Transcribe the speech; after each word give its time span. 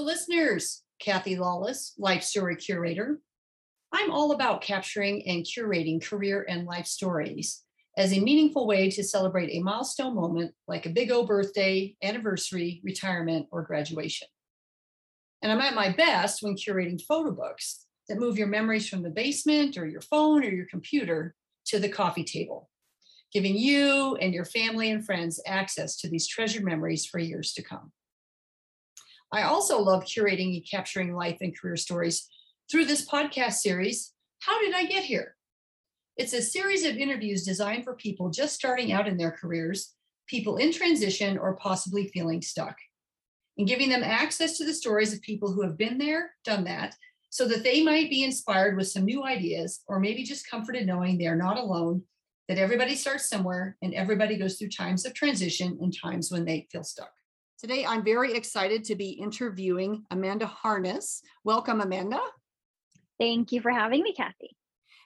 Listeners. 0.00 0.82
Kathy 1.00 1.36
Lawless, 1.36 1.94
Life 1.98 2.22
Story 2.22 2.56
Curator. 2.56 3.20
I'm 3.92 4.10
all 4.10 4.32
about 4.32 4.60
capturing 4.60 5.26
and 5.26 5.44
curating 5.44 6.04
career 6.04 6.44
and 6.48 6.66
life 6.66 6.86
stories 6.86 7.62
as 7.96 8.12
a 8.12 8.20
meaningful 8.20 8.66
way 8.66 8.90
to 8.90 9.02
celebrate 9.02 9.50
a 9.50 9.62
milestone 9.62 10.14
moment 10.14 10.54
like 10.68 10.86
a 10.86 10.90
big 10.90 11.10
O 11.10 11.24
birthday, 11.24 11.96
anniversary, 12.02 12.80
retirement, 12.84 13.46
or 13.50 13.62
graduation. 13.62 14.28
And 15.42 15.50
I'm 15.50 15.60
at 15.60 15.74
my 15.74 15.90
best 15.90 16.42
when 16.42 16.54
curating 16.54 17.02
photo 17.02 17.32
books 17.32 17.86
that 18.08 18.20
move 18.20 18.38
your 18.38 18.46
memories 18.46 18.88
from 18.88 19.02
the 19.02 19.10
basement 19.10 19.76
or 19.78 19.86
your 19.86 20.02
phone 20.02 20.44
or 20.44 20.50
your 20.50 20.66
computer 20.66 21.34
to 21.66 21.78
the 21.78 21.88
coffee 21.88 22.24
table, 22.24 22.68
giving 23.32 23.56
you 23.56 24.16
and 24.16 24.34
your 24.34 24.44
family 24.44 24.90
and 24.90 25.04
friends 25.04 25.40
access 25.46 25.96
to 25.96 26.10
these 26.10 26.28
treasured 26.28 26.64
memories 26.64 27.06
for 27.06 27.18
years 27.18 27.54
to 27.54 27.62
come. 27.62 27.90
I 29.32 29.42
also 29.42 29.80
love 29.80 30.04
curating 30.04 30.56
and 30.56 30.66
capturing 30.68 31.14
life 31.14 31.38
and 31.40 31.56
career 31.56 31.76
stories 31.76 32.28
through 32.68 32.86
this 32.86 33.08
podcast 33.08 33.54
series, 33.54 34.12
How 34.40 34.60
Did 34.60 34.74
I 34.74 34.86
Get 34.86 35.04
Here? 35.04 35.36
It's 36.16 36.32
a 36.32 36.42
series 36.42 36.84
of 36.84 36.96
interviews 36.96 37.44
designed 37.44 37.84
for 37.84 37.94
people 37.94 38.30
just 38.30 38.56
starting 38.56 38.90
out 38.90 39.06
in 39.06 39.16
their 39.16 39.30
careers, 39.30 39.94
people 40.26 40.56
in 40.56 40.72
transition, 40.72 41.38
or 41.38 41.54
possibly 41.56 42.08
feeling 42.08 42.42
stuck, 42.42 42.76
and 43.56 43.68
giving 43.68 43.88
them 43.88 44.02
access 44.02 44.58
to 44.58 44.64
the 44.64 44.74
stories 44.74 45.12
of 45.12 45.22
people 45.22 45.52
who 45.52 45.62
have 45.62 45.78
been 45.78 45.96
there, 45.96 46.32
done 46.44 46.64
that, 46.64 46.96
so 47.30 47.46
that 47.46 47.62
they 47.62 47.84
might 47.84 48.10
be 48.10 48.24
inspired 48.24 48.76
with 48.76 48.88
some 48.88 49.04
new 49.04 49.24
ideas, 49.24 49.82
or 49.86 50.00
maybe 50.00 50.24
just 50.24 50.50
comforted 50.50 50.88
knowing 50.88 51.18
they 51.18 51.28
are 51.28 51.36
not 51.36 51.56
alone, 51.56 52.02
that 52.48 52.58
everybody 52.58 52.96
starts 52.96 53.28
somewhere 53.28 53.76
and 53.80 53.94
everybody 53.94 54.36
goes 54.36 54.58
through 54.58 54.70
times 54.70 55.06
of 55.06 55.14
transition 55.14 55.78
and 55.80 55.96
times 55.96 56.32
when 56.32 56.44
they 56.44 56.66
feel 56.72 56.82
stuck. 56.82 57.12
Today, 57.60 57.84
I'm 57.84 58.02
very 58.02 58.32
excited 58.32 58.84
to 58.84 58.94
be 58.94 59.10
interviewing 59.10 60.06
Amanda 60.10 60.46
Harness. 60.46 61.20
Welcome, 61.44 61.82
Amanda. 61.82 62.18
Thank 63.18 63.52
you 63.52 63.60
for 63.60 63.70
having 63.70 64.02
me, 64.02 64.14
Kathy. 64.14 64.56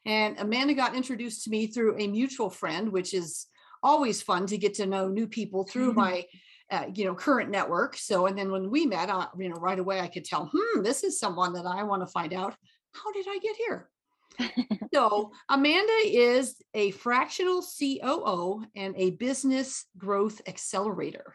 And 0.07 0.39
Amanda 0.39 0.73
got 0.75 0.95
introduced 0.95 1.43
to 1.45 1.51
me 1.51 1.67
through 1.67 1.99
a 1.99 2.07
mutual 2.07 2.51
friend, 2.51 2.93
which 2.93 3.13
is 3.13 3.47
always 3.83 4.23
fun 4.23 4.47
to 4.47 4.57
get 4.57 4.75
to 4.75 4.87
know 4.87 5.09
new 5.09 5.27
people 5.27 5.65
through 5.65 5.93
my 5.95 6.27
uh, 6.71 6.85
you 6.95 7.05
know 7.05 7.15
current 7.15 7.51
network 7.51 7.95
so 7.95 8.25
and 8.25 8.39
then 8.39 8.51
when 8.51 8.71
we 8.71 8.87
met 8.87 9.11
uh, 9.11 9.27
you 9.39 9.51
know 9.51 9.57
right 9.57 9.79
away 9.79 10.01
i 10.01 10.09
could 10.09 10.25
tell 10.25 10.51
hmm 10.51 10.83
this 10.83 11.05
is 11.05 11.21
someone 11.21 11.53
that 11.53 11.67
i 11.67 11.83
want 11.83 12.01
to 12.01 12.07
find 12.07 12.33
out 12.33 12.57
how 12.95 13.13
did 13.13 13.27
i 13.29 13.39
get 13.39 13.55
here 13.55 13.91
so 14.95 15.31
amanda 15.51 15.93
is 16.07 16.57
a 16.73 16.91
fractional 16.93 17.63
coo 17.63 18.65
and 18.75 18.95
a 18.97 19.11
business 19.11 19.85
growth 19.99 20.41
accelerator 20.47 21.35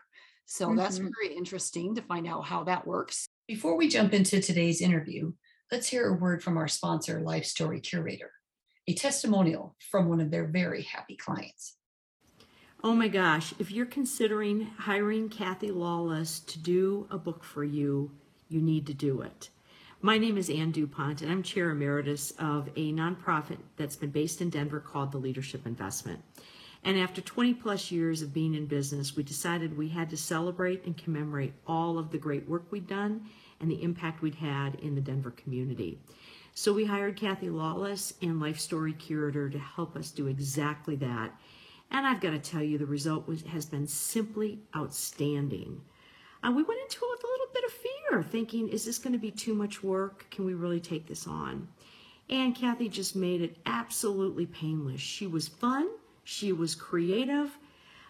so 0.50 0.66
mm-hmm. 0.66 0.78
that's 0.78 0.97
very 0.97 1.36
interesting 1.38 1.94
to 1.94 2.02
find 2.02 2.28
out 2.28 2.44
how 2.44 2.64
that 2.64 2.88
works. 2.88 3.28
Before 3.47 3.78
we 3.78 3.88
jump 3.88 4.14
into 4.14 4.42
today's 4.42 4.81
interview, 4.81 5.31
let's 5.72 5.88
hear 5.88 6.08
a 6.08 6.14
word 6.17 6.41
from 6.41 6.58
our 6.58 6.67
sponsor, 6.67 7.22
Life 7.22 7.45
Story 7.45 7.80
Curator, 7.80 8.31
a 8.88 8.95
testimonial 8.95 9.75
from 9.91 10.09
one 10.09 10.19
of 10.19 10.31
their 10.31 10.47
very 10.47 10.81
happy 10.81 11.16
clients. 11.16 11.75
Oh 12.83 12.95
my 12.95 13.09
gosh, 13.09 13.53
if 13.59 13.69
you're 13.69 13.86
considering 13.86 14.66
hiring 14.75 15.30
Kathy 15.30 15.69
Lawless 15.69 16.39
to 16.39 16.58
do 16.58 17.08
a 17.11 17.17
book 17.19 17.44
for 17.44 17.63
you, 17.63 18.09
you 18.47 18.59
need 18.59 18.88
to 18.88 18.94
do 18.95 19.22
it. 19.22 19.50
My 20.02 20.17
name 20.17 20.36
is 20.36 20.50
Ann 20.50 20.72
DuPont, 20.72 21.22
and 21.22 21.31
I'm 21.31 21.44
chair 21.44 21.69
emeritus 21.69 22.31
of 22.39 22.69
a 22.75 22.91
nonprofit 22.91 23.58
that's 23.78 23.97
been 23.97 24.09
based 24.09 24.41
in 24.41 24.50
Denver 24.50 24.80
called 24.80 25.11
the 25.11 25.19
Leadership 25.19 25.67
Investment. 25.67 26.22
And 26.83 26.97
after 26.97 27.22
20 27.22 27.55
plus 27.55 27.91
years 27.91 28.22
of 28.22 28.33
being 28.33 28.55
in 28.55 28.66
business, 28.66 29.16
we 29.16 29.23
decided 29.23 29.77
we 29.77 29.89
had 29.89 30.09
to 30.11 30.17
celebrate 30.17 30.85
and 30.85 30.97
commemorate 30.97 31.53
all 31.67 31.97
of 31.97 32.11
the 32.11 32.17
great 32.17 32.47
work 32.47 32.72
we'd 32.72 32.88
done 32.88 33.25
and 33.59 33.69
the 33.69 33.83
impact 33.83 34.22
we'd 34.22 34.35
had 34.35 34.75
in 34.75 34.95
the 34.95 35.02
Denver 35.02 35.31
community. 35.31 36.00
So 36.53 36.73
we 36.73 36.85
hired 36.85 37.16
Kathy 37.16 37.50
Lawless 37.50 38.13
and 38.22 38.39
Life 38.39 38.59
Story 38.59 38.94
Curator 38.94 39.50
to 39.50 39.59
help 39.59 39.95
us 39.95 40.11
do 40.11 40.27
exactly 40.27 40.95
that. 40.97 41.31
And 41.91 42.06
I've 42.06 42.22
got 42.22 42.31
to 42.31 42.40
tell 42.40 42.63
you, 42.63 42.78
the 42.78 42.85
result 42.85 43.28
was, 43.28 43.41
has 43.44 43.66
been 43.66 43.88
simply 43.88 44.59
outstanding. 44.75 45.81
Uh, 46.44 46.51
we 46.51 46.63
went 46.63 46.81
into 46.81 47.00
it 47.03 47.09
with 47.11 47.23
a 47.23 47.28
little 47.28 47.53
bit 47.53 47.63
of 47.66 47.72
fear, 47.72 48.23
thinking, 48.23 48.69
is 48.69 48.85
this 48.85 48.97
going 48.97 49.13
to 49.13 49.19
be 49.19 49.31
too 49.31 49.53
much 49.53 49.84
work? 49.84 50.28
Can 50.31 50.46
we 50.46 50.53
really 50.53 50.79
take 50.79 51.07
this 51.07 51.28
on? 51.28 51.67
And 52.29 52.56
Kathy 52.56 52.90
just 52.90 53.16
made 53.16 53.41
it 53.41 53.57
absolutely 53.66 54.46
painless. 54.46 55.01
She 55.01 55.28
was 55.28 55.47
fun. 55.47 55.90
She 56.29 56.51
was 56.51 56.75
creative. 56.75 57.57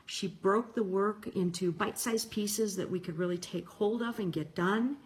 She 0.06 0.28
broke 0.28 0.76
the 0.76 0.84
work 0.84 1.28
into 1.38 1.72
bite 1.72 1.98
sized 1.98 2.30
pieces 2.30 2.76
that 2.76 2.92
we 2.92 3.00
could 3.00 3.18
really 3.18 3.38
take 3.38 3.66
hold 3.66 4.02
of 4.02 4.20
and 4.20 4.34
get 4.34 4.54
done. 4.54 4.98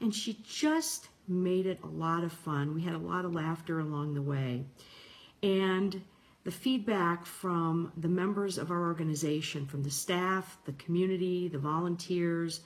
And 0.00 0.14
she 0.14 0.38
just 0.42 1.08
made 1.28 1.66
it 1.66 1.78
a 1.84 1.86
lot 1.86 2.24
of 2.24 2.32
fun. 2.32 2.74
We 2.74 2.80
had 2.80 2.94
a 2.94 2.98
lot 3.12 3.26
of 3.26 3.34
laughter 3.34 3.80
along 3.80 4.14
the 4.14 4.22
way. 4.22 4.64
And 5.42 6.00
the 6.44 6.50
feedback 6.50 7.26
from 7.26 7.92
the 7.98 8.08
members 8.08 8.56
of 8.56 8.70
our 8.70 8.84
organization, 8.84 9.66
from 9.66 9.82
the 9.82 9.90
staff, 9.90 10.56
the 10.64 10.72
community, 10.72 11.48
the 11.48 11.58
volunteers, 11.58 12.60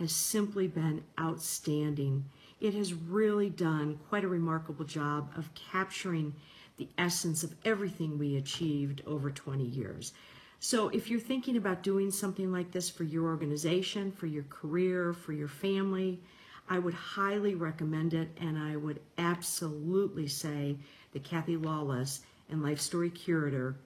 has 0.00 0.10
simply 0.10 0.66
been 0.66 1.04
outstanding. 1.20 2.24
It 2.60 2.74
has 2.74 2.92
really 2.92 3.50
done 3.50 4.00
quite 4.08 4.24
a 4.24 4.28
remarkable 4.28 4.84
job 4.84 5.30
of 5.36 5.54
capturing 5.54 6.34
the 6.76 6.88
essence 6.98 7.42
of 7.42 7.54
everything 7.64 8.18
we 8.18 8.36
achieved 8.36 9.02
over 9.06 9.30
20 9.30 9.64
years. 9.64 10.12
So 10.60 10.88
if 10.88 11.10
you're 11.10 11.20
thinking 11.20 11.56
about 11.56 11.82
doing 11.82 12.10
something 12.10 12.50
like 12.50 12.72
this 12.72 12.88
for 12.88 13.04
your 13.04 13.26
organization, 13.26 14.10
for 14.10 14.26
your 14.26 14.44
career, 14.44 15.12
for 15.12 15.32
your 15.32 15.48
family, 15.48 16.20
I 16.68 16.78
would 16.78 16.94
highly 16.94 17.54
recommend 17.54 18.14
it. 18.14 18.30
And 18.40 18.58
I 18.58 18.76
would 18.76 19.00
absolutely 19.18 20.26
say 20.26 20.76
that 21.12 21.22
Kathy 21.22 21.56
Lawless 21.56 22.22
and 22.48 22.62
Life 22.62 22.80
Story 22.80 23.10
Curator 23.10 23.76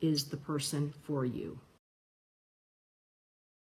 is 0.00 0.24
the 0.24 0.36
person 0.36 0.92
for 1.02 1.24
you. 1.24 1.58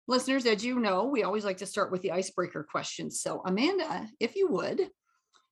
Listeners, 0.08 0.46
as 0.46 0.66
you 0.66 0.80
know, 0.80 1.06
we 1.06 1.24
always 1.24 1.46
like 1.46 1.58
to 1.58 1.68
start 1.68 1.92
with 1.92 2.02
the 2.02 2.12
icebreaker 2.12 2.68
questions. 2.70 3.22
So, 3.22 3.42
Amanda, 3.46 4.08
if 4.20 4.36
you 4.36 4.48
would, 4.50 4.90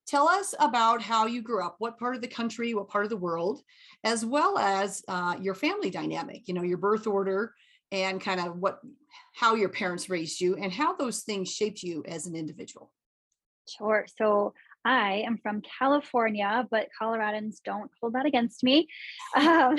Tell 0.07 0.29
us 0.29 0.56
about 0.59 1.01
how 1.01 1.25
you 1.25 1.41
grew 1.41 1.63
up, 1.63 1.75
what 1.79 2.00
part 2.00 2.16
of 2.16 2.22
the 2.22 2.28
country, 2.29 2.73
what 2.73 2.88
part 2.88 3.03
of 3.03 3.09
the 3.09 3.18
world, 3.18 3.62
as 4.06 4.25
well 4.25 4.57
as 4.57 5.03
uh, 5.09 5.35
your 5.41 5.53
family 5.53 5.90
dynamic, 5.90 6.47
you 6.47 6.53
know, 6.53 6.63
your 6.63 6.78
birth 6.78 7.07
order 7.07 7.53
and 7.91 8.22
kind 8.22 8.40
of 8.40 8.57
what, 8.57 8.79
how 9.34 9.56
your 9.56 9.69
parents 9.69 10.09
raised 10.09 10.40
you 10.40 10.56
and 10.56 10.72
how 10.72 10.96
those 10.96 11.23
things 11.23 11.51
shaped 11.51 11.84
you 11.84 12.03
as 12.07 12.25
an 12.25 12.35
individual. 12.35 12.91
Sure. 13.67 14.06
So 14.17 14.53
I 14.85 15.23
am 15.28 15.38
from 15.44 15.62
California, 15.78 16.66
but 16.72 16.88
Coloradans 17.00 17.57
don't 17.66 17.91
hold 18.00 18.13
that 18.13 18.25
against 18.25 18.63
me. 18.63 18.88
Um, 19.35 19.75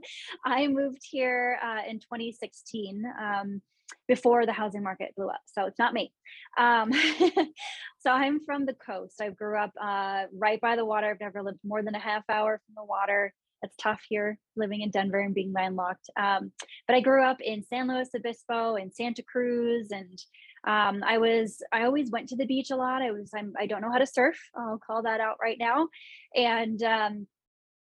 I 0.46 0.66
moved 0.66 1.02
here 1.02 1.58
uh, 1.62 1.82
in 1.88 1.98
2016. 2.00 3.04
Um, 3.20 3.60
before 4.06 4.46
the 4.46 4.52
housing 4.52 4.82
market 4.82 5.14
blew 5.16 5.28
up. 5.28 5.40
So 5.46 5.66
it's 5.66 5.78
not 5.78 5.94
me. 5.94 6.12
Um, 6.58 6.92
so 7.98 8.10
I'm 8.10 8.44
from 8.44 8.66
the 8.66 8.74
coast. 8.74 9.20
I 9.20 9.30
grew 9.30 9.58
up 9.58 9.72
uh, 9.80 10.24
right 10.32 10.60
by 10.60 10.76
the 10.76 10.84
water. 10.84 11.08
I've 11.10 11.20
never 11.20 11.42
lived 11.42 11.60
more 11.64 11.82
than 11.82 11.94
a 11.94 12.00
half 12.00 12.24
hour 12.28 12.60
from 12.66 12.74
the 12.74 12.84
water. 12.84 13.32
It's 13.62 13.76
tough 13.76 14.00
here 14.08 14.38
living 14.56 14.82
in 14.82 14.90
Denver 14.90 15.18
and 15.18 15.34
being 15.34 15.52
landlocked. 15.52 16.08
Um, 16.16 16.52
but 16.86 16.96
I 16.96 17.00
grew 17.00 17.24
up 17.24 17.40
in 17.40 17.64
San 17.64 17.88
Luis 17.88 18.10
Obispo 18.14 18.76
and 18.76 18.94
Santa 18.94 19.22
Cruz, 19.22 19.88
and 19.90 20.18
um, 20.64 21.02
I 21.04 21.18
was 21.18 21.60
I 21.72 21.84
always 21.84 22.10
went 22.10 22.28
to 22.28 22.36
the 22.36 22.46
beach 22.46 22.70
a 22.70 22.76
lot. 22.76 23.02
I 23.02 23.10
was 23.10 23.30
I'm, 23.34 23.54
I 23.58 23.66
don't 23.66 23.80
know 23.80 23.90
how 23.90 23.98
to 23.98 24.06
surf. 24.06 24.38
I'll 24.54 24.78
call 24.78 25.02
that 25.02 25.20
out 25.20 25.38
right 25.42 25.58
now, 25.58 25.88
and 26.36 26.80
um, 26.84 27.26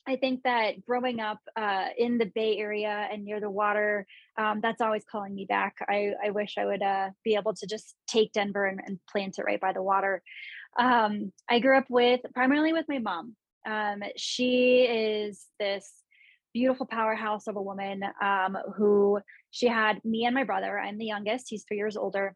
I 0.07 0.15
think 0.17 0.43
that 0.43 0.85
growing 0.85 1.19
up 1.19 1.39
uh, 1.55 1.87
in 1.97 2.17
the 2.17 2.27
Bay 2.27 2.57
Area 2.57 3.07
and 3.11 3.25
near 3.25 3.39
the 3.39 3.49
water, 3.49 4.05
um, 4.37 4.59
that's 4.61 4.81
always 4.81 5.03
calling 5.03 5.33
me 5.33 5.45
back. 5.45 5.77
I, 5.87 6.11
I 6.23 6.29
wish 6.29 6.55
I 6.57 6.65
would 6.65 6.83
uh, 6.83 7.09
be 7.23 7.35
able 7.35 7.53
to 7.55 7.67
just 7.67 7.95
take 8.07 8.31
Denver 8.31 8.65
and, 8.65 8.79
and, 8.85 8.99
plant 9.11 9.39
it 9.39 9.45
right 9.45 9.59
by 9.59 9.73
the 9.73 9.81
water. 9.81 10.21
Um, 10.77 11.31
I 11.49 11.59
grew 11.59 11.77
up 11.77 11.89
with 11.89 12.21
primarily 12.33 12.71
with 12.71 12.85
my 12.87 12.99
mom. 12.99 13.35
Um, 13.67 14.03
she 14.15 14.83
is 14.83 15.45
this 15.59 15.91
beautiful 16.53 16.85
powerhouse 16.85 17.47
of 17.47 17.55
a 17.55 17.61
woman 17.61 18.03
um, 18.21 18.57
who 18.77 19.19
she 19.49 19.67
had 19.67 20.03
me 20.05 20.25
and 20.25 20.35
my 20.35 20.43
brother. 20.43 20.77
I'm 20.77 20.97
the 20.97 21.05
youngest, 21.05 21.47
he's 21.49 21.65
three 21.67 21.77
years 21.77 21.97
older. 21.97 22.35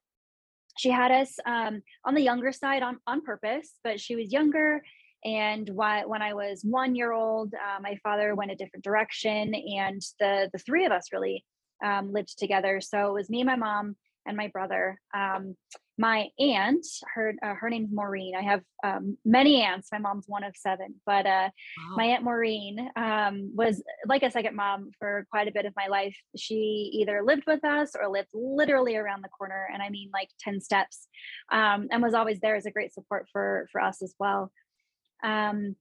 She 0.77 0.89
had 0.89 1.12
us 1.12 1.36
um, 1.45 1.81
on 2.06 2.15
the 2.15 2.22
younger 2.22 2.51
side 2.51 2.81
on, 2.81 2.98
on 3.06 3.22
purpose, 3.22 3.74
but 3.83 4.00
she 4.00 4.15
was 4.15 4.31
younger 4.31 4.81
and 5.24 5.69
why, 5.69 6.06
when 6.06 6.21
I 6.21 6.33
was 6.33 6.62
one 6.63 6.95
year 6.95 7.12
old, 7.12 7.54
uh, 7.54 7.81
my 7.81 7.98
father 8.04 8.36
went 8.36 8.51
a 8.51 8.56
different 8.56 8.83
direction, 8.83 9.54
and 9.54 10.01
the 10.19 10.50
the 10.54 10.60
three 10.60 10.86
of 10.86 10.92
us 10.92 11.12
really 11.12 11.44
um, 11.83 12.12
lived 12.12 12.38
together. 12.38 12.81
So 12.81 13.07
it 13.07 13.13
was 13.13 13.30
me, 13.30 13.44
my 13.44 13.56
mom, 13.56 13.95
and 14.25 14.38
my 14.38 14.48
brother. 14.48 15.00
Um, 15.13 15.56
my 15.98 16.30
aunt, 16.39 16.86
her 17.13 17.33
uh, 17.44 17.56
her 17.56 17.69
name's 17.69 17.92
Maureen. 17.92 18.33
I 18.33 18.42
have 18.42 18.62
um, 18.86 19.18
many 19.25 19.62
aunts. 19.62 19.89
My 19.92 19.98
mom's 19.98 20.24
one 20.27 20.45
of 20.45 20.56
seven, 20.56 20.95
but 21.06 21.25
uh, 21.25 21.50
wow. 21.77 21.95
my 21.98 22.06
aunt 22.06 22.24
Maureen 22.24 22.89
um, 22.95 23.51
was 23.54 23.83
like 24.07 24.24
a 24.24 24.31
second 24.31 24.56
mom 24.56 24.92
for 24.98 25.27
quite 25.30 25.50
a 25.50 25.51
bit 25.51 25.65
of 25.65 25.74
my 25.75 25.88
life. 25.88 26.15
She 26.38 26.89
either 26.94 27.22
lived 27.22 27.44
with 27.45 27.65
us 27.65 27.98
or 28.00 28.07
lived 28.07 28.30
literally 28.33 28.95
around 28.95 29.25
the 29.25 29.30
corner, 29.30 29.68
and 29.74 29.83
I 29.83 29.89
mean 29.89 30.10
like 30.13 30.30
ten 30.39 30.62
steps, 30.62 31.07
um, 31.51 31.89
and 31.92 32.01
was 32.01 32.13
always 32.13 32.39
there 32.39 32.56
as 32.56 32.65
a 32.65 32.72
great 32.72 32.94
support 32.94 33.27
for 33.33 33.68
for 33.69 33.81
us 33.81 34.01
as 34.01 34.15
well. 34.18 34.54
Um, 35.24 35.75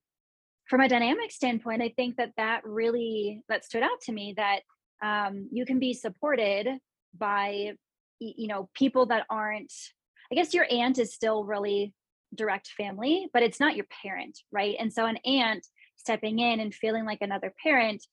from 0.68 0.80
a 0.80 0.88
dynamic 0.88 1.30
standpoint, 1.32 1.82
I 1.82 1.92
think 1.96 2.16
that 2.16 2.32
that 2.36 2.64
really 2.64 3.42
that 3.48 3.64
stood 3.64 3.82
out 3.82 4.00
to 4.02 4.12
me 4.12 4.34
that 4.36 4.60
um, 5.02 5.48
you 5.50 5.64
can 5.64 5.78
be 5.78 5.94
supported 5.94 6.68
by 7.16 7.72
you 8.20 8.48
know 8.48 8.68
people 8.74 9.06
that 9.06 9.24
aren't 9.30 9.72
I 10.30 10.34
guess 10.34 10.52
your 10.52 10.66
aunt 10.70 10.98
is 10.98 11.14
still 11.14 11.44
really 11.44 11.94
direct 12.34 12.68
family, 12.76 13.28
but 13.32 13.42
it's 13.42 13.60
not 13.60 13.76
your 13.76 13.86
parent, 14.02 14.38
right? 14.52 14.76
And 14.78 14.92
so 14.92 15.06
an 15.06 15.16
aunt 15.24 15.66
stepping 15.96 16.38
in 16.38 16.60
and 16.60 16.74
feeling 16.74 17.04
like 17.06 17.22
another 17.22 17.52
parent 17.62 18.04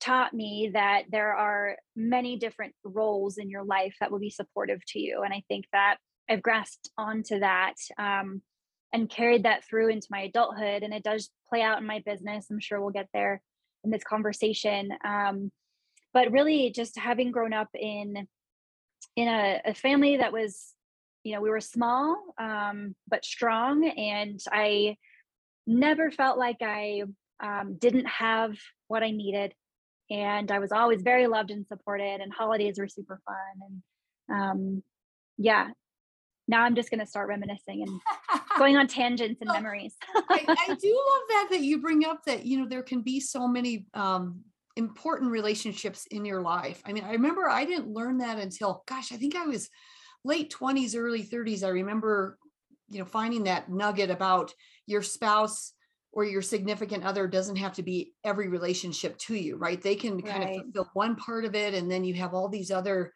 taught 0.00 0.32
me 0.32 0.70
that 0.72 1.04
there 1.10 1.34
are 1.34 1.76
many 1.94 2.38
different 2.38 2.74
roles 2.84 3.38
in 3.38 3.50
your 3.50 3.64
life 3.64 3.94
that 4.00 4.10
will 4.10 4.18
be 4.18 4.30
supportive 4.30 4.80
to 4.88 4.98
you. 4.98 5.22
And 5.22 5.32
I 5.32 5.42
think 5.48 5.66
that 5.72 5.96
I've 6.28 6.42
grasped 6.42 6.90
onto 6.96 7.40
that 7.40 7.74
um, 7.98 8.42
and 8.92 9.08
carried 9.08 9.44
that 9.44 9.64
through 9.64 9.88
into 9.88 10.08
my 10.10 10.22
adulthood. 10.22 10.82
And 10.82 10.92
it 10.92 11.02
does 11.02 11.30
play 11.48 11.62
out 11.62 11.78
in 11.78 11.86
my 11.86 12.02
business. 12.04 12.46
I'm 12.50 12.60
sure 12.60 12.80
we'll 12.80 12.90
get 12.90 13.08
there 13.14 13.40
in 13.84 13.90
this 13.90 14.04
conversation. 14.04 14.90
Um, 15.04 15.50
but 16.12 16.32
really, 16.32 16.70
just 16.70 16.98
having 16.98 17.30
grown 17.30 17.52
up 17.52 17.68
in 17.74 18.26
in 19.16 19.28
a, 19.28 19.60
a 19.66 19.74
family 19.74 20.16
that 20.16 20.32
was 20.32 20.74
you 21.24 21.34
know 21.34 21.40
we 21.40 21.50
were 21.50 21.60
small 21.60 22.16
um, 22.38 22.94
but 23.08 23.24
strong 23.24 23.86
and 23.88 24.40
i 24.52 24.96
never 25.66 26.10
felt 26.10 26.38
like 26.38 26.58
i 26.62 27.02
um, 27.42 27.76
didn't 27.78 28.06
have 28.06 28.56
what 28.88 29.02
i 29.02 29.10
needed 29.10 29.52
and 30.10 30.50
i 30.50 30.58
was 30.58 30.72
always 30.72 31.02
very 31.02 31.26
loved 31.26 31.50
and 31.50 31.66
supported 31.66 32.20
and 32.20 32.32
holidays 32.32 32.78
were 32.78 32.88
super 32.88 33.20
fun 33.24 33.82
and 34.28 34.40
um, 34.40 34.82
yeah 35.38 35.68
now 36.50 36.62
i'm 36.62 36.74
just 36.74 36.90
going 36.90 37.00
to 37.00 37.06
start 37.06 37.28
reminiscing 37.28 37.82
and 37.82 38.00
going 38.58 38.76
on 38.76 38.86
tangents 38.86 39.40
and 39.40 39.50
memories 39.50 39.94
I, 40.14 40.44
I, 40.48 40.74
do 40.74 41.04
love 41.10 41.22
that 41.28 41.48
that 41.50 41.60
you 41.60 41.80
bring 41.80 42.04
up 42.04 42.24
that 42.26 42.44
you 42.44 42.58
know 42.58 42.66
there 42.68 42.82
can 42.82 43.00
be 43.02 43.20
so 43.20 43.48
many 43.48 43.86
um, 43.94 44.40
important 44.76 45.30
relationships 45.30 46.06
in 46.10 46.24
your 46.24 46.42
life 46.42 46.82
i 46.84 46.92
mean 46.92 47.04
i 47.04 47.12
remember 47.12 47.48
i 47.48 47.64
didn't 47.64 47.88
learn 47.88 48.18
that 48.18 48.38
until 48.38 48.82
gosh 48.86 49.12
i 49.12 49.16
think 49.16 49.34
i 49.36 49.46
was 49.46 49.70
late 50.24 50.52
20s, 50.52 50.96
early 50.96 51.22
30s, 51.22 51.64
I 51.64 51.68
remember, 51.68 52.38
you 52.88 52.98
know, 52.98 53.04
finding 53.04 53.44
that 53.44 53.70
nugget 53.70 54.10
about 54.10 54.52
your 54.86 55.02
spouse 55.02 55.72
or 56.12 56.24
your 56.24 56.42
significant 56.42 57.04
other 57.04 57.26
doesn't 57.26 57.56
have 57.56 57.72
to 57.74 57.82
be 57.82 58.12
every 58.24 58.48
relationship 58.48 59.16
to 59.18 59.34
you, 59.34 59.56
right? 59.56 59.80
They 59.80 59.94
can 59.94 60.20
kind 60.20 60.44
right. 60.44 60.56
of 60.56 60.62
fulfill 60.64 60.90
one 60.94 61.16
part 61.16 61.44
of 61.44 61.54
it, 61.54 61.74
and 61.74 61.90
then 61.90 62.04
you 62.04 62.14
have 62.14 62.34
all 62.34 62.48
these 62.48 62.70
other 62.70 63.14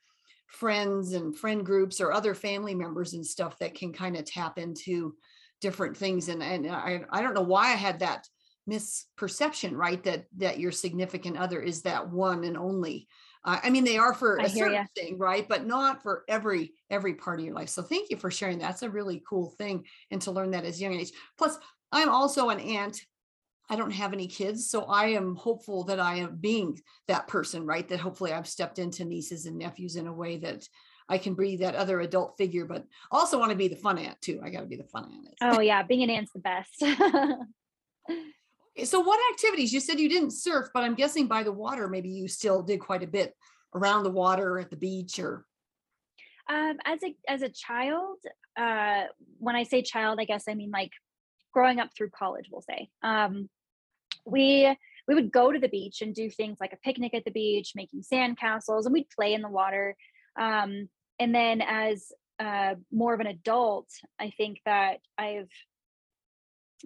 friends 0.54 1.12
and 1.12 1.36
friend 1.36 1.64
groups 1.64 2.00
or 2.00 2.12
other 2.12 2.34
family 2.34 2.74
members 2.74 3.14
and 3.14 3.26
stuff 3.26 3.58
that 3.58 3.74
can 3.74 3.92
kind 3.92 4.16
of 4.16 4.24
tap 4.24 4.58
into 4.58 5.14
different 5.60 5.96
things. 5.96 6.28
And 6.28 6.42
and 6.42 6.66
I 6.70 7.02
I 7.10 7.22
don't 7.22 7.34
know 7.34 7.42
why 7.42 7.72
I 7.72 7.76
had 7.76 8.00
that 8.00 8.26
misperception, 8.68 9.72
right? 9.72 10.02
That 10.04 10.26
that 10.38 10.58
your 10.58 10.72
significant 10.72 11.36
other 11.36 11.60
is 11.60 11.82
that 11.82 12.10
one 12.10 12.44
and 12.44 12.56
only 12.56 13.08
uh, 13.44 13.58
I 13.62 13.70
mean, 13.70 13.84
they 13.84 13.98
are 13.98 14.14
for 14.14 14.40
I 14.40 14.44
a 14.44 14.48
certain 14.48 14.74
ya. 14.74 14.84
thing, 14.96 15.18
right? 15.18 15.46
But 15.46 15.66
not 15.66 16.02
for 16.02 16.24
every 16.28 16.72
every 16.90 17.14
part 17.14 17.40
of 17.40 17.46
your 17.46 17.54
life. 17.54 17.68
So 17.68 17.82
thank 17.82 18.10
you 18.10 18.16
for 18.16 18.30
sharing. 18.30 18.58
That's 18.58 18.82
a 18.82 18.90
really 18.90 19.22
cool 19.28 19.50
thing, 19.58 19.84
and 20.10 20.20
to 20.22 20.30
learn 20.30 20.52
that 20.52 20.64
as 20.64 20.80
young 20.80 20.94
age. 20.94 21.12
Plus, 21.36 21.58
I'm 21.92 22.08
also 22.08 22.48
an 22.48 22.60
aunt. 22.60 23.00
I 23.70 23.76
don't 23.76 23.90
have 23.90 24.12
any 24.12 24.26
kids, 24.26 24.68
so 24.68 24.84
I 24.84 25.06
am 25.06 25.36
hopeful 25.36 25.84
that 25.84 25.98
I 25.98 26.16
am 26.16 26.36
being 26.36 26.78
that 27.08 27.28
person, 27.28 27.64
right? 27.66 27.88
That 27.88 28.00
hopefully 28.00 28.32
I've 28.32 28.46
stepped 28.46 28.78
into 28.78 29.04
nieces 29.04 29.46
and 29.46 29.58
nephews 29.58 29.96
in 29.96 30.06
a 30.06 30.12
way 30.12 30.36
that 30.38 30.68
I 31.08 31.18
can 31.18 31.34
be 31.34 31.56
that 31.56 31.74
other 31.74 32.00
adult 32.00 32.36
figure, 32.36 32.66
but 32.66 32.84
also 33.10 33.38
want 33.38 33.50
to 33.50 33.56
be 33.56 33.68
the 33.68 33.76
fun 33.76 33.98
aunt 33.98 34.20
too. 34.20 34.40
I 34.44 34.50
got 34.50 34.60
to 34.60 34.66
be 34.66 34.76
the 34.76 34.84
fun 34.84 35.10
aunt. 35.12 35.34
Oh 35.40 35.60
yeah, 35.60 35.82
being 35.82 36.02
an 36.02 36.10
aunt's 36.10 36.32
the 36.32 36.40
best. 36.40 36.82
So 38.82 38.98
what 38.98 39.20
activities? 39.32 39.72
You 39.72 39.78
said 39.78 40.00
you 40.00 40.08
didn't 40.08 40.32
surf, 40.32 40.68
but 40.74 40.82
I'm 40.82 40.96
guessing 40.96 41.28
by 41.28 41.44
the 41.44 41.52
water, 41.52 41.86
maybe 41.86 42.08
you 42.08 42.26
still 42.26 42.60
did 42.60 42.80
quite 42.80 43.04
a 43.04 43.06
bit 43.06 43.32
around 43.72 44.02
the 44.02 44.10
water 44.10 44.58
at 44.58 44.68
the 44.68 44.76
beach 44.76 45.20
or 45.20 45.46
um, 46.48 46.78
as 46.84 47.02
a 47.02 47.14
as 47.28 47.42
a 47.42 47.48
child, 47.48 48.18
uh, 48.56 49.04
when 49.38 49.56
I 49.56 49.62
say 49.62 49.80
child, 49.80 50.18
I 50.20 50.24
guess 50.24 50.44
I 50.48 50.54
mean 50.54 50.70
like 50.70 50.90
growing 51.54 51.80
up 51.80 51.90
through 51.96 52.10
college, 52.10 52.48
we'll 52.50 52.60
say. 52.60 52.90
Um, 53.02 53.48
we 54.26 54.76
we 55.06 55.14
would 55.14 55.32
go 55.32 55.52
to 55.52 55.58
the 55.58 55.68
beach 55.68 56.02
and 56.02 56.14
do 56.14 56.28
things 56.28 56.58
like 56.60 56.72
a 56.72 56.78
picnic 56.84 57.14
at 57.14 57.24
the 57.24 57.30
beach, 57.30 57.72
making 57.74 58.02
sand 58.02 58.38
castles, 58.38 58.86
and 58.86 58.92
we'd 58.92 59.08
play 59.14 59.34
in 59.34 59.42
the 59.42 59.48
water. 59.48 59.96
Um, 60.38 60.88
and 61.18 61.34
then 61.34 61.62
as 61.62 62.10
uh, 62.40 62.74
more 62.90 63.14
of 63.14 63.20
an 63.20 63.26
adult, 63.26 63.88
I 64.18 64.30
think 64.36 64.58
that 64.64 64.98
I've 65.16 65.50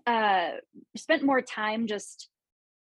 uh, 0.06 0.58
spent 0.96 1.22
more 1.24 1.40
time 1.40 1.86
just 1.86 2.28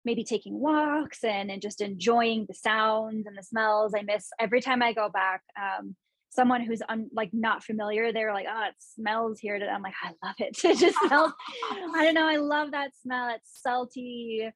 maybe 0.03 0.23
taking 0.23 0.59
walks 0.59 1.23
and, 1.23 1.51
and 1.51 1.61
just 1.61 1.81
enjoying 1.81 2.45
the 2.47 2.53
sounds 2.53 3.27
and 3.27 3.37
the 3.37 3.43
smells. 3.43 3.93
I 3.95 4.01
miss 4.01 4.29
every 4.39 4.61
time 4.61 4.81
I 4.81 4.93
go 4.93 5.09
back. 5.09 5.41
Um, 5.59 5.95
someone 6.29 6.61
who's 6.61 6.81
un, 6.89 7.09
like 7.13 7.29
not 7.33 7.63
familiar, 7.63 8.11
they're 8.11 8.33
like, 8.33 8.47
"Oh, 8.49 8.63
it 8.67 8.75
smells 8.79 9.39
here." 9.39 9.55
I'm 9.55 9.81
like, 9.81 9.93
"I 10.03 10.11
love 10.25 10.35
it. 10.39 10.57
It 10.63 10.77
just 10.77 10.97
smells." 11.05 11.33
I 11.71 12.03
don't 12.03 12.13
know. 12.13 12.27
I 12.27 12.37
love 12.37 12.71
that 12.71 12.91
smell. 13.01 13.29
It's 13.35 13.61
salty 13.61 14.49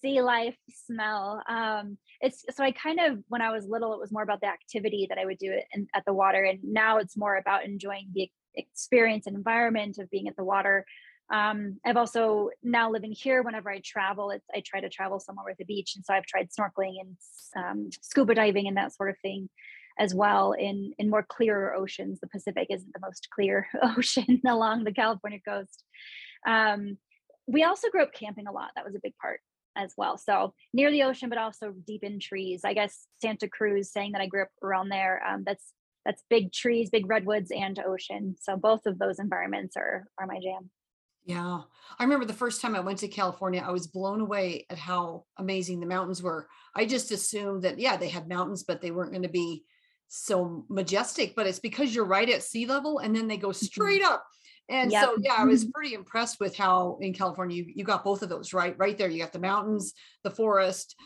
sea 0.00 0.20
life 0.20 0.56
smell. 0.68 1.42
Um, 1.48 1.98
it's 2.20 2.44
so 2.50 2.62
I 2.62 2.72
kind 2.72 3.00
of 3.00 3.18
when 3.28 3.42
I 3.42 3.50
was 3.50 3.66
little, 3.66 3.92
it 3.94 4.00
was 4.00 4.12
more 4.12 4.22
about 4.22 4.40
the 4.40 4.48
activity 4.48 5.06
that 5.08 5.18
I 5.18 5.24
would 5.24 5.38
do 5.38 5.52
it 5.52 5.64
in, 5.72 5.86
at 5.94 6.04
the 6.06 6.14
water, 6.14 6.44
and 6.44 6.58
now 6.62 6.98
it's 6.98 7.16
more 7.16 7.36
about 7.36 7.64
enjoying 7.64 8.08
the 8.14 8.30
experience 8.54 9.26
and 9.26 9.36
environment 9.36 9.98
of 9.98 10.10
being 10.10 10.28
at 10.28 10.36
the 10.36 10.44
water 10.44 10.86
um, 11.30 11.78
I've 11.84 11.96
also 11.96 12.50
now 12.62 12.90
living 12.90 13.12
here. 13.12 13.42
Whenever 13.42 13.70
I 13.70 13.80
travel, 13.84 14.30
it's 14.30 14.46
I 14.54 14.62
try 14.64 14.80
to 14.80 14.88
travel 14.88 15.18
somewhere 15.18 15.46
with 15.48 15.60
a 15.60 15.64
beach, 15.64 15.94
and 15.96 16.04
so 16.04 16.14
I've 16.14 16.26
tried 16.26 16.48
snorkeling 16.50 16.94
and 17.00 17.16
um, 17.56 17.90
scuba 18.00 18.34
diving 18.34 18.68
and 18.68 18.76
that 18.76 18.94
sort 18.94 19.10
of 19.10 19.16
thing, 19.22 19.48
as 19.98 20.14
well 20.14 20.52
in 20.52 20.92
in 20.98 21.10
more 21.10 21.22
clearer 21.22 21.74
oceans. 21.74 22.20
The 22.20 22.28
Pacific 22.28 22.68
isn't 22.70 22.92
the 22.92 23.00
most 23.00 23.28
clear 23.34 23.66
ocean 23.96 24.40
along 24.46 24.84
the 24.84 24.92
California 24.92 25.40
coast. 25.46 25.84
Um, 26.46 26.98
we 27.46 27.64
also 27.64 27.88
grew 27.90 28.02
up 28.02 28.12
camping 28.12 28.46
a 28.46 28.52
lot. 28.52 28.70
That 28.74 28.84
was 28.84 28.94
a 28.94 29.00
big 29.02 29.16
part 29.20 29.40
as 29.76 29.92
well. 29.96 30.18
So 30.18 30.54
near 30.72 30.90
the 30.90 31.04
ocean, 31.04 31.28
but 31.28 31.38
also 31.38 31.72
deep 31.86 32.02
in 32.02 32.18
trees. 32.18 32.62
I 32.64 32.74
guess 32.74 33.06
Santa 33.20 33.48
Cruz, 33.48 33.92
saying 33.92 34.12
that 34.12 34.22
I 34.22 34.26
grew 34.26 34.42
up 34.42 34.50
around 34.62 34.88
there. 34.88 35.22
Um, 35.26 35.44
that's 35.46 35.72
that's 36.04 36.22
big 36.30 36.52
trees, 36.52 36.90
big 36.90 37.08
redwoods, 37.08 37.50
and 37.50 37.78
ocean. 37.78 38.36
So 38.40 38.56
both 38.56 38.86
of 38.86 38.98
those 38.98 39.18
environments 39.18 39.76
are 39.76 40.06
are 40.18 40.26
my 40.26 40.40
jam. 40.40 40.70
Yeah. 41.26 41.62
I 41.98 42.04
remember 42.04 42.24
the 42.24 42.32
first 42.32 42.62
time 42.62 42.76
I 42.76 42.80
went 42.80 43.00
to 43.00 43.08
California, 43.08 43.62
I 43.66 43.72
was 43.72 43.88
blown 43.88 44.20
away 44.20 44.64
at 44.70 44.78
how 44.78 45.24
amazing 45.38 45.80
the 45.80 45.86
mountains 45.86 46.22
were. 46.22 46.46
I 46.74 46.86
just 46.86 47.10
assumed 47.10 47.64
that, 47.64 47.80
yeah, 47.80 47.96
they 47.96 48.08
had 48.08 48.28
mountains, 48.28 48.62
but 48.62 48.80
they 48.80 48.92
weren't 48.92 49.10
going 49.10 49.24
to 49.24 49.28
be 49.28 49.64
so 50.08 50.64
majestic. 50.68 51.34
But 51.36 51.46
it's 51.46 51.58
because 51.58 51.94
you're 51.94 52.04
right 52.04 52.28
at 52.28 52.42
sea 52.42 52.66
level 52.66 52.98
and 52.98 53.14
then 53.14 53.28
they 53.28 53.36
go 53.36 53.48
mm-hmm. 53.48 53.64
straight 53.64 54.02
up. 54.02 54.24
And 54.68 54.90
yep. 54.90 55.04
so, 55.04 55.16
yeah, 55.20 55.34
I 55.38 55.44
was 55.44 55.64
pretty 55.66 55.94
impressed 55.94 56.40
with 56.40 56.56
how 56.56 56.98
in 57.00 57.12
California 57.12 57.56
you, 57.56 57.72
you 57.74 57.84
got 57.84 58.02
both 58.02 58.22
of 58.22 58.28
those 58.28 58.52
right, 58.52 58.74
right 58.78 58.98
there. 58.98 59.08
You 59.08 59.22
got 59.22 59.32
the 59.32 59.38
mountains, 59.38 59.94
the 60.24 60.30
forest, 60.30 60.96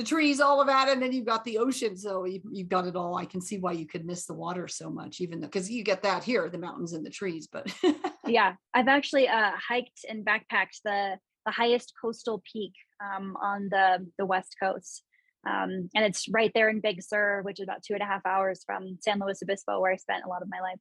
the 0.00 0.06
trees, 0.06 0.40
all 0.40 0.60
of 0.60 0.68
that, 0.68 0.88
and 0.88 1.02
then 1.02 1.12
you've 1.12 1.26
got 1.26 1.44
the 1.44 1.58
ocean. 1.58 1.96
So 1.96 2.24
you, 2.24 2.40
have 2.56 2.68
got 2.68 2.86
it 2.86 2.96
all. 2.96 3.16
I 3.16 3.26
can 3.26 3.40
see 3.40 3.58
why 3.58 3.72
you 3.72 3.86
could 3.86 4.06
miss 4.06 4.26
the 4.26 4.34
water 4.34 4.66
so 4.68 4.88
much, 4.88 5.20
even 5.20 5.40
though 5.40 5.46
because 5.46 5.70
you 5.70 5.84
get 5.84 6.02
that 6.04 6.24
here, 6.24 6.48
the 6.48 6.56
mountains 6.56 6.92
and 6.92 7.04
the 7.04 7.10
trees. 7.10 7.48
But 7.50 7.70
yeah, 8.26 8.54
I've 8.72 8.88
actually 8.88 9.28
uh, 9.28 9.52
hiked 9.56 10.06
and 10.08 10.24
backpacked 10.24 10.80
the 10.84 11.18
the 11.46 11.52
highest 11.52 11.92
coastal 12.00 12.42
peak 12.50 12.72
um, 13.04 13.36
on 13.42 13.68
the 13.70 14.06
the 14.18 14.24
west 14.24 14.56
coast, 14.62 15.02
um, 15.46 15.88
and 15.94 16.04
it's 16.04 16.28
right 16.28 16.50
there 16.54 16.68
in 16.68 16.80
Big 16.80 17.02
Sur, 17.02 17.42
which 17.42 17.60
is 17.60 17.64
about 17.64 17.82
two 17.82 17.94
and 17.94 18.02
a 18.02 18.06
half 18.06 18.24
hours 18.26 18.62
from 18.64 18.98
San 19.00 19.18
Luis 19.18 19.42
Obispo, 19.42 19.80
where 19.80 19.92
I 19.92 19.96
spent 19.96 20.24
a 20.24 20.28
lot 20.28 20.42
of 20.42 20.48
my 20.50 20.60
life. 20.60 20.78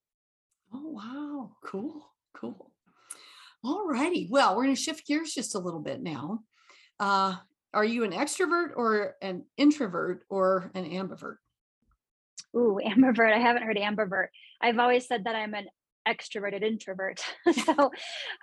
Oh 0.74 0.89
wow, 0.89 1.51
cool, 1.63 2.06
cool. 2.36 2.72
All 3.63 3.88
righty. 3.88 4.28
Well, 4.30 4.56
we're 4.56 4.63
going 4.63 4.75
to 4.75 4.82
shift 4.82 5.08
gears 5.08 5.34
just 5.34 5.56
a 5.56 5.60
little 5.60 5.80
bit 5.80 6.01
now. 6.01 6.42
Uh, 7.00 7.36
are 7.74 7.86
you 7.86 8.04
an 8.04 8.12
extrovert 8.12 8.70
or 8.75 9.16
an 9.22 9.46
introvert 9.58 10.24
or 10.30 10.72
an 10.75 10.86
ambivert? 10.89 11.38
Ooh, 12.56 12.80
ambivert. 12.86 13.34
I 13.34 13.39
haven't 13.39 13.63
heard 13.63 13.78
ambivert. 13.78 14.28
I've 14.62 14.80
always 14.80 15.08
said 15.08 15.25
that 15.25 15.36
I'm 15.36 15.54
an 15.54 15.68
extroverted 16.08 16.63
introvert. 16.63 17.22
so 17.66 17.92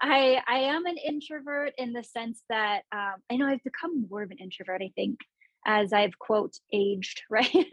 I 0.01 0.41
I 0.47 0.59
am 0.59 0.87
an 0.87 0.97
introvert 0.97 1.73
in 1.79 1.93
the 1.93 2.05
sense 2.05 2.43
that 2.49 2.83
um, 2.93 3.15
I 3.31 3.37
know 3.37 3.47
I've 3.47 3.65
become 3.65 4.07
more 4.09 4.23
of 4.23 4.31
an 4.31 4.39
introvert, 4.39 4.83
I 4.83 4.91
think, 4.95 5.19
as 5.67 5.93
I've 5.93 6.19
quote 6.19 6.55
aged, 6.73 7.23
right? 7.31 7.67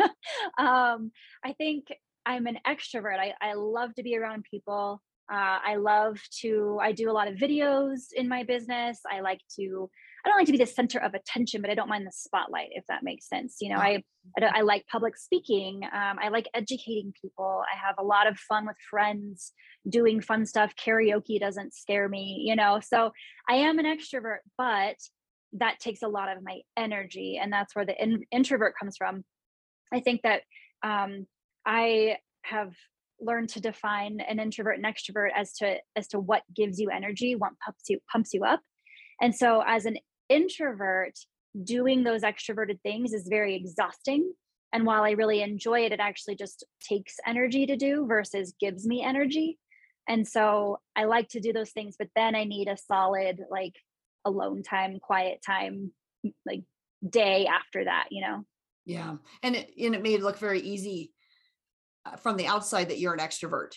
um, 0.57 1.11
I 1.45 1.53
think 1.57 1.87
I'm 2.25 2.47
an 2.47 2.57
extrovert. 2.67 3.19
I, 3.19 3.33
I 3.41 3.53
love 3.53 3.93
to 3.95 4.03
be 4.03 4.17
around 4.17 4.45
people. 4.49 5.01
Uh, 5.31 5.57
I 5.65 5.75
love 5.77 6.19
to, 6.41 6.77
I 6.81 6.91
do 6.91 7.09
a 7.09 7.13
lot 7.13 7.29
of 7.29 7.35
videos 7.35 8.07
in 8.13 8.27
my 8.27 8.43
business. 8.43 8.99
I 9.09 9.21
like 9.21 9.39
to, 9.55 9.89
I 10.25 10.29
don't 10.29 10.37
like 10.37 10.47
to 10.47 10.51
be 10.51 10.57
the 10.57 10.65
center 10.65 10.99
of 10.99 11.13
attention, 11.13 11.61
but 11.61 11.69
I 11.71 11.75
don't 11.75 11.87
mind 11.87 12.05
the 12.05 12.11
spotlight, 12.13 12.69
if 12.71 12.85
that 12.87 13.03
makes 13.03 13.29
sense. 13.29 13.57
You 13.61 13.69
know, 13.69 13.77
I, 13.77 14.03
I, 14.37 14.41
don't- 14.41 14.55
I 14.55 14.61
like 14.61 14.85
public 14.91 15.17
speaking. 15.17 15.83
Um, 15.85 16.17
I 16.21 16.27
like 16.29 16.49
educating 16.53 17.13
people. 17.21 17.63
I 17.73 17.77
have 17.87 17.95
a 17.97 18.03
lot 18.03 18.27
of 18.27 18.37
fun 18.37 18.65
with 18.65 18.75
friends 18.89 19.53
doing 19.87 20.19
fun 20.21 20.45
stuff. 20.45 20.73
Karaoke 20.75 21.39
doesn't 21.39 21.73
scare 21.73 22.09
me, 22.09 22.43
you 22.45 22.55
know, 22.55 22.79
so 22.81 23.11
I 23.49 23.55
am 23.55 23.79
an 23.79 23.85
extrovert, 23.85 24.39
but 24.57 24.95
that 25.53 25.79
takes 25.79 26.01
a 26.01 26.07
lot 26.07 26.35
of 26.35 26.43
my 26.43 26.61
energy. 26.77 27.39
And 27.41 27.51
that's 27.51 27.75
where 27.75 27.85
the 27.85 28.01
in, 28.01 28.23
introvert 28.31 28.73
comes 28.79 28.97
from. 28.97 29.23
I 29.93 29.99
think 29.99 30.21
that 30.23 30.41
um, 30.83 31.27
I 31.65 32.17
have 32.43 32.73
learned 33.21 33.49
to 33.49 33.61
define 33.61 34.19
an 34.27 34.39
introvert 34.39 34.77
and 34.77 34.85
extrovert 34.85 35.29
as 35.35 35.53
to 35.53 35.77
as 35.95 36.07
to 36.09 36.19
what 36.19 36.41
gives 36.55 36.79
you 36.79 36.89
energy, 36.89 37.35
what 37.35 37.51
pumps 37.63 37.83
you 37.89 37.99
pumps 38.11 38.33
you 38.33 38.43
up. 38.43 38.59
And 39.21 39.33
so 39.35 39.63
as 39.65 39.85
an 39.85 39.97
introvert, 40.29 41.13
doing 41.63 42.03
those 42.03 42.23
extroverted 42.23 42.81
things 42.81 43.13
is 43.13 43.27
very 43.29 43.55
exhausting. 43.55 44.33
And 44.73 44.85
while 44.85 45.03
I 45.03 45.11
really 45.11 45.41
enjoy 45.41 45.85
it, 45.85 45.91
it 45.91 45.99
actually 45.99 46.35
just 46.35 46.65
takes 46.81 47.15
energy 47.27 47.67
to 47.67 47.77
do 47.77 48.07
versus 48.07 48.55
gives 48.59 48.87
me 48.87 49.03
energy. 49.03 49.59
And 50.09 50.27
so 50.27 50.79
I 50.95 51.05
like 51.05 51.29
to 51.29 51.39
do 51.39 51.53
those 51.53 51.71
things, 51.71 51.95
but 51.97 52.09
then 52.15 52.35
I 52.35 52.43
need 52.43 52.67
a 52.67 52.75
solid 52.75 53.39
like 53.51 53.75
alone 54.25 54.63
time, 54.63 54.99
quiet 54.99 55.41
time, 55.45 55.91
like 56.45 56.63
day 57.07 57.45
after 57.47 57.85
that, 57.85 58.07
you 58.11 58.21
know? 58.21 58.45
Yeah. 58.85 59.15
And 59.41 59.55
it, 59.55 59.71
and 59.81 59.95
it 59.95 60.01
made 60.01 60.19
it 60.19 60.23
look 60.23 60.37
very 60.39 60.59
easy 60.59 61.11
uh, 62.05 62.17
from 62.17 62.37
the 62.37 62.47
outside 62.47 62.89
that 62.89 62.99
you're 62.99 63.13
an 63.13 63.19
extrovert, 63.19 63.73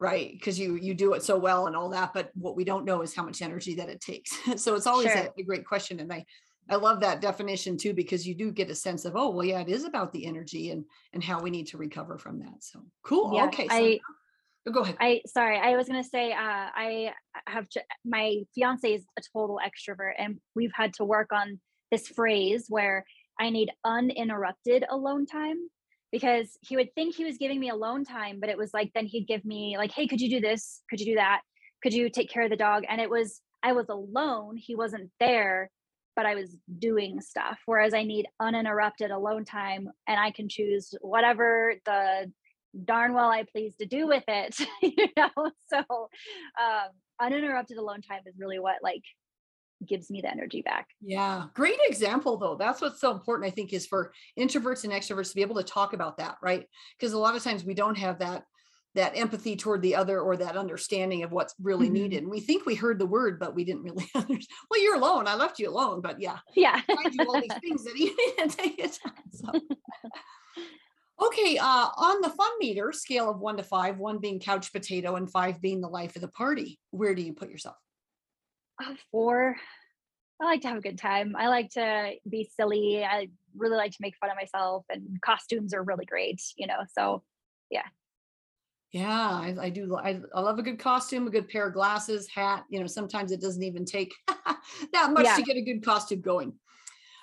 right? 0.00 0.32
Because 0.32 0.58
you 0.58 0.74
you 0.76 0.94
do 0.94 1.14
it 1.14 1.22
so 1.22 1.38
well 1.38 1.66
and 1.66 1.76
all 1.76 1.90
that, 1.90 2.12
but 2.12 2.30
what 2.34 2.56
we 2.56 2.64
don't 2.64 2.84
know 2.84 3.02
is 3.02 3.14
how 3.14 3.24
much 3.24 3.42
energy 3.42 3.76
that 3.76 3.88
it 3.88 4.00
takes. 4.00 4.36
so 4.62 4.74
it's 4.74 4.86
always 4.86 5.10
Sure. 5.12 5.28
a, 5.36 5.40
a 5.40 5.44
great 5.44 5.64
question, 5.64 6.00
and 6.00 6.12
I 6.12 6.24
I 6.70 6.76
love 6.76 7.00
that 7.00 7.20
definition 7.20 7.76
too 7.78 7.94
because 7.94 8.26
you 8.26 8.34
do 8.34 8.50
get 8.52 8.70
a 8.70 8.74
sense 8.74 9.04
of 9.04 9.16
oh 9.16 9.30
well 9.30 9.44
yeah 9.44 9.60
it 9.60 9.68
is 9.68 9.84
about 9.84 10.12
the 10.12 10.26
energy 10.26 10.70
and 10.70 10.84
and 11.12 11.22
how 11.22 11.40
we 11.40 11.50
need 11.50 11.68
to 11.68 11.78
recover 11.78 12.18
from 12.18 12.40
that. 12.40 12.62
So 12.62 12.84
cool. 13.02 13.32
Yeah, 13.34 13.46
okay. 13.46 13.68
So 13.68 13.74
I- 13.74 14.00
go 14.70 14.80
ahead. 14.80 14.96
I 15.00 15.22
sorry, 15.26 15.58
I 15.58 15.76
was 15.76 15.86
gonna 15.86 16.04
say 16.04 16.32
uh, 16.32 16.36
I 16.36 17.12
have 17.46 17.68
j- 17.68 17.82
my 18.04 18.38
fiance 18.54 18.92
is 18.92 19.04
a 19.18 19.22
total 19.32 19.58
extrovert, 19.64 20.12
and 20.18 20.38
we've 20.54 20.72
had 20.74 20.94
to 20.94 21.04
work 21.04 21.32
on 21.32 21.60
this 21.90 22.08
phrase 22.08 22.66
where 22.68 23.04
I 23.40 23.50
need 23.50 23.70
uninterrupted 23.84 24.84
alone 24.90 25.26
time 25.26 25.56
because 26.12 26.56
he 26.62 26.76
would 26.76 26.94
think 26.94 27.14
he 27.14 27.24
was 27.24 27.38
giving 27.38 27.60
me 27.60 27.68
alone 27.68 28.04
time, 28.04 28.38
but 28.40 28.48
it 28.48 28.58
was 28.58 28.72
like 28.72 28.90
then 28.94 29.06
he'd 29.06 29.26
give 29.26 29.44
me 29.44 29.76
like, 29.76 29.92
hey, 29.92 30.06
could 30.06 30.20
you 30.20 30.30
do 30.30 30.40
this? 30.40 30.82
Could 30.88 31.00
you 31.00 31.06
do 31.06 31.14
that? 31.16 31.40
Could 31.82 31.92
you 31.92 32.08
take 32.10 32.30
care 32.30 32.44
of 32.44 32.50
the 32.50 32.56
dog? 32.56 32.84
And 32.88 33.00
it 33.00 33.10
was 33.10 33.40
I 33.62 33.72
was 33.72 33.88
alone, 33.88 34.56
he 34.56 34.74
wasn't 34.74 35.10
there, 35.18 35.70
but 36.16 36.26
I 36.26 36.34
was 36.34 36.56
doing 36.78 37.20
stuff. 37.20 37.58
Whereas 37.66 37.94
I 37.94 38.04
need 38.04 38.26
uninterrupted 38.40 39.10
alone 39.10 39.44
time, 39.44 39.88
and 40.06 40.18
I 40.18 40.30
can 40.30 40.48
choose 40.48 40.94
whatever 41.00 41.74
the 41.84 42.32
darn 42.84 43.14
well 43.14 43.30
I 43.30 43.44
please 43.44 43.74
to 43.76 43.86
do 43.86 44.06
with 44.06 44.24
it, 44.28 44.58
you 44.82 45.08
know. 45.16 45.30
So 45.68 45.78
um, 45.78 46.88
uninterrupted 47.20 47.78
alone 47.78 48.02
time 48.02 48.22
is 48.26 48.38
really 48.38 48.58
what 48.58 48.76
like 48.82 49.02
gives 49.86 50.10
me 50.10 50.20
the 50.20 50.30
energy 50.30 50.60
back. 50.62 50.88
Yeah, 51.00 51.46
great 51.54 51.78
example 51.86 52.36
though. 52.36 52.56
That's 52.56 52.80
what's 52.80 53.00
so 53.00 53.12
important, 53.12 53.46
I 53.46 53.54
think, 53.54 53.72
is 53.72 53.86
for 53.86 54.12
introverts 54.38 54.84
and 54.84 54.92
extroverts 54.92 55.28
to 55.30 55.34
be 55.36 55.42
able 55.42 55.56
to 55.56 55.62
talk 55.62 55.92
about 55.92 56.18
that, 56.18 56.36
right? 56.42 56.66
Because 56.98 57.12
a 57.12 57.18
lot 57.18 57.36
of 57.36 57.44
times 57.44 57.64
we 57.64 57.74
don't 57.74 57.96
have 57.96 58.18
that 58.18 58.44
that 58.94 59.16
empathy 59.16 59.54
toward 59.54 59.82
the 59.82 59.94
other 59.94 60.18
or 60.18 60.36
that 60.36 60.56
understanding 60.56 61.22
of 61.22 61.30
what's 61.30 61.54
really 61.60 61.88
Mhm. 61.88 61.92
needed. 61.92 62.22
And 62.22 62.30
we 62.30 62.40
think 62.40 62.64
we 62.66 62.74
heard 62.74 62.98
the 62.98 63.06
word, 63.06 63.38
but 63.38 63.54
we 63.54 63.62
didn't 63.62 63.82
really 63.82 64.08
understand. 64.14 64.46
Well, 64.70 64.82
you're 64.82 64.96
alone. 64.96 65.28
I 65.28 65.34
left 65.36 65.58
you 65.60 65.68
alone, 65.68 66.00
but 66.00 66.20
yeah, 66.20 66.38
Yeah. 66.56 66.80
I 66.88 67.08
do 67.10 67.18
all 67.28 67.40
these 67.40 67.52
things 67.60 67.84
that 67.84 67.96
you 67.96 68.16
didn't 68.36 68.50
take 68.52 68.78
it. 68.78 68.98
So. 69.30 69.52
Okay, 71.20 71.58
uh, 71.58 71.88
on 71.96 72.20
the 72.20 72.30
fun 72.30 72.50
meter 72.60 72.92
scale 72.92 73.28
of 73.28 73.40
one 73.40 73.56
to 73.56 73.62
five, 73.64 73.98
one 73.98 74.18
being 74.18 74.38
couch 74.38 74.72
potato 74.72 75.16
and 75.16 75.30
five 75.30 75.60
being 75.60 75.80
the 75.80 75.88
life 75.88 76.14
of 76.14 76.22
the 76.22 76.28
party, 76.28 76.78
where 76.90 77.14
do 77.14 77.22
you 77.22 77.34
put 77.34 77.50
yourself? 77.50 77.76
Uh, 78.82 78.94
Four. 79.10 79.56
I 80.40 80.44
like 80.44 80.62
to 80.62 80.68
have 80.68 80.78
a 80.78 80.82
good 80.82 80.98
time. 80.98 81.34
I 81.36 81.48
like 81.48 81.70
to 81.70 82.14
be 82.28 82.44
silly. 82.44 83.04
I 83.04 83.28
really 83.56 83.76
like 83.76 83.92
to 83.92 83.98
make 84.00 84.16
fun 84.18 84.30
of 84.30 84.36
myself, 84.36 84.86
and 84.88 85.20
costumes 85.22 85.74
are 85.74 85.82
really 85.82 86.06
great, 86.06 86.40
you 86.56 86.66
know. 86.66 86.84
So 86.96 87.24
Yeah, 88.92 89.06
I, 89.10 89.54
I 89.60 89.70
do. 89.70 89.96
I, 89.96 90.20
I 90.34 90.40
love 90.40 90.58
a 90.58 90.62
good 90.62 90.78
costume, 90.78 91.26
a 91.26 91.30
good 91.30 91.48
pair 91.48 91.66
of 91.68 91.74
glasses, 91.74 92.26
hat. 92.28 92.64
You 92.70 92.80
know, 92.80 92.86
sometimes 92.86 93.32
it 93.32 93.40
doesn't 93.40 93.62
even 93.62 93.84
take 93.84 94.14
that 94.92 95.12
much 95.12 95.24
Yeah. 95.24 95.36
to 95.36 95.42
get 95.42 95.56
a 95.56 95.62
good 95.62 95.84
costume 95.84 96.22
going. 96.22 96.58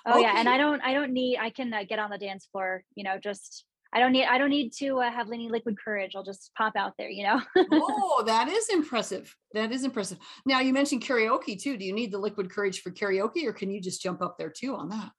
Oh 0.06 0.16
yeah, 0.16 0.34
and 0.36 0.48
I 0.48 0.58
don't 0.58 0.80
I 0.82 0.94
don't 0.94 1.12
need 1.12 1.38
I 1.38 1.50
can 1.50 1.74
uh, 1.74 1.82
get 1.82 1.98
on 1.98 2.10
the 2.10 2.18
dance 2.18 2.46
floor, 2.46 2.84
you 2.94 3.02
know, 3.02 3.18
just 3.18 3.64
I 3.96 4.00
don't 4.00 4.12
need 4.12 4.26
I 4.26 4.38
don't 4.38 4.50
need 4.50 4.72
to 4.78 5.00
uh, 5.00 5.10
have 5.10 5.32
any 5.32 5.48
liquid 5.48 5.76
courage. 5.82 6.12
I'll 6.14 6.22
just 6.22 6.50
pop 6.56 6.74
out 6.76 6.92
there, 6.98 7.08
you 7.08 7.24
know. 7.24 7.40
oh, 7.72 8.22
that 8.26 8.48
is 8.48 8.68
impressive. 8.68 9.34
That 9.54 9.72
is 9.72 9.84
impressive. 9.84 10.18
Now 10.44 10.60
you 10.60 10.72
mentioned 10.72 11.02
karaoke 11.02 11.60
too. 11.60 11.76
Do 11.76 11.84
you 11.84 11.94
need 11.94 12.12
the 12.12 12.18
liquid 12.18 12.50
courage 12.50 12.82
for 12.82 12.90
karaoke, 12.90 13.46
or 13.46 13.52
can 13.52 13.70
you 13.70 13.80
just 13.80 14.02
jump 14.02 14.22
up 14.22 14.36
there 14.38 14.52
too 14.54 14.76
on 14.76 14.90
that? 14.90 15.10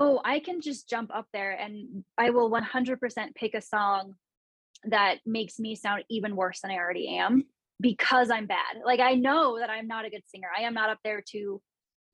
oh, 0.00 0.20
I 0.24 0.40
can 0.40 0.62
just 0.62 0.88
jump 0.88 1.14
up 1.14 1.26
there 1.32 1.52
and 1.52 2.04
I 2.18 2.30
will 2.30 2.50
100% 2.50 3.34
pick 3.34 3.54
a 3.54 3.60
song 3.60 4.14
that 4.84 5.18
makes 5.26 5.58
me 5.58 5.76
sound 5.76 6.04
even 6.08 6.34
worse 6.34 6.60
than 6.62 6.70
I 6.70 6.76
already 6.76 7.18
am 7.18 7.44
because 7.80 8.30
I'm 8.30 8.46
bad. 8.46 8.78
Like 8.84 9.00
I 9.00 9.14
know 9.14 9.58
that 9.58 9.68
I'm 9.68 9.86
not 9.86 10.06
a 10.06 10.10
good 10.10 10.22
singer. 10.26 10.48
I 10.56 10.62
am 10.62 10.72
not 10.72 10.88
up 10.88 10.98
there 11.04 11.22
to 11.32 11.60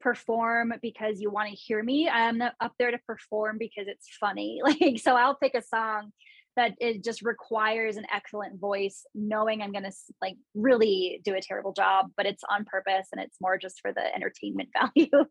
perform 0.01 0.73
because 0.83 1.21
you 1.21 1.31
want 1.31 1.49
to 1.49 1.55
hear 1.55 1.83
me. 1.83 2.09
I'm 2.09 2.39
not 2.39 2.55
up 2.61 2.73
there 2.79 2.91
to 2.91 2.99
perform 3.07 3.59
because 3.59 3.87
it's 3.89 4.09
funny. 4.19 4.61
Like 4.67 4.99
so 4.99 5.17
I'll 5.17 5.37
pick 5.37 5.55
a 5.55 5.63
song 5.63 6.13
that 6.57 6.75
it 6.81 7.05
just 7.05 7.23
requires 7.23 7.97
an 7.97 8.07
excellent 8.13 8.59
voice 8.59 9.05
knowing 9.15 9.63
I'm 9.63 9.73
going 9.73 9.85
to 9.85 9.93
like 10.23 10.37
really 10.55 11.21
do 11.25 11.35
a 11.35 11.41
terrible 11.41 11.73
job, 11.73 12.07
but 12.17 12.27
it's 12.27 12.43
on 12.51 12.65
purpose 12.65 13.09
and 13.13 13.21
it's 13.21 13.37
more 13.41 13.59
just 13.59 13.81
for 13.81 13.93
the 13.93 14.15
entertainment 14.15 14.71
value. 14.97 15.25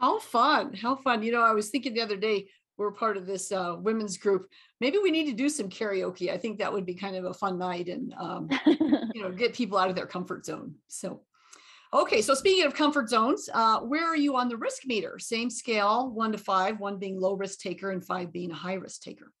How 0.00 0.20
fun! 0.20 0.74
How 0.74 0.96
fun! 0.96 1.22
You 1.22 1.32
know, 1.32 1.42
I 1.42 1.52
was 1.52 1.70
thinking 1.70 1.94
the 1.94 2.00
other 2.02 2.16
day. 2.16 2.48
We're 2.76 2.92
part 2.92 3.16
of 3.16 3.26
this 3.26 3.50
uh, 3.50 3.74
women's 3.76 4.16
group. 4.16 4.46
Maybe 4.80 4.98
we 4.98 5.10
need 5.10 5.26
to 5.26 5.32
do 5.32 5.48
some 5.48 5.68
karaoke. 5.68 6.30
I 6.32 6.38
think 6.38 6.58
that 6.58 6.72
would 6.72 6.86
be 6.86 6.94
kind 6.94 7.16
of 7.16 7.24
a 7.24 7.34
fun 7.34 7.58
night, 7.58 7.88
and 7.88 8.14
um, 8.14 8.48
you 8.66 9.20
know 9.20 9.32
get 9.32 9.52
people 9.52 9.76
out 9.78 9.90
of 9.90 9.96
their 9.96 10.06
comfort 10.06 10.46
zone 10.46 10.76
so 10.86 11.20
okay 11.92 12.20
so 12.20 12.34
speaking 12.34 12.64
of 12.64 12.74
comfort 12.74 13.08
zones 13.08 13.48
uh, 13.54 13.80
where 13.80 14.06
are 14.06 14.16
you 14.16 14.36
on 14.36 14.48
the 14.48 14.56
risk 14.56 14.82
meter 14.86 15.18
same 15.18 15.50
scale 15.50 16.10
one 16.10 16.32
to 16.32 16.38
five 16.38 16.78
one 16.80 16.98
being 16.98 17.20
low 17.20 17.34
risk 17.34 17.60
taker 17.60 17.90
and 17.90 18.04
five 18.04 18.32
being 18.32 18.50
a 18.50 18.54
high 18.54 18.74
risk 18.74 19.02
taker 19.02 19.32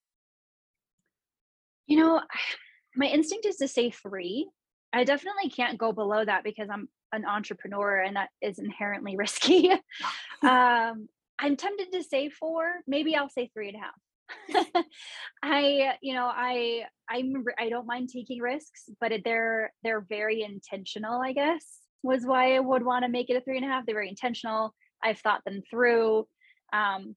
You 1.88 1.96
know, 1.96 2.20
my 2.96 3.06
instinct 3.06 3.46
is 3.46 3.56
to 3.56 3.66
say 3.66 3.90
three. 3.90 4.48
I 4.92 5.04
definitely 5.04 5.50
can't 5.50 5.78
go 5.78 5.92
below 5.92 6.24
that 6.24 6.44
because 6.44 6.68
I'm 6.70 6.88
an 7.12 7.24
entrepreneur 7.24 7.98
and 7.98 8.16
that 8.16 8.28
is 8.40 8.58
inherently 8.58 9.16
risky. 9.24 9.70
um, 10.42 11.08
I'm 11.40 11.56
tempted 11.56 11.92
to 11.92 12.02
say 12.02 12.28
four. 12.28 12.70
Maybe 12.86 13.16
I'll 13.16 13.28
say 13.28 13.50
three 13.52 13.68
and 13.70 13.76
a 13.76 13.80
half. 13.80 14.84
I, 15.42 15.94
you 16.02 16.12
know, 16.14 16.30
I, 16.30 16.82
I'm, 17.08 17.44
I 17.58 17.70
don't 17.70 17.86
mind 17.86 18.10
taking 18.12 18.40
risks, 18.40 18.90
but 19.00 19.12
they're 19.24 19.72
they're 19.82 20.04
very 20.06 20.42
intentional. 20.42 21.22
I 21.22 21.32
guess 21.32 21.64
was 22.02 22.24
why 22.24 22.54
I 22.56 22.60
would 22.60 22.84
want 22.84 23.04
to 23.04 23.10
make 23.10 23.30
it 23.30 23.36
a 23.36 23.40
three 23.40 23.56
and 23.56 23.64
a 23.66 23.68
half. 23.68 23.84
They're 23.86 23.94
very 23.94 24.08
intentional. 24.08 24.74
I've 25.02 25.18
thought 25.18 25.44
them 25.44 25.62
through. 25.70 26.26
Um, 26.72 27.16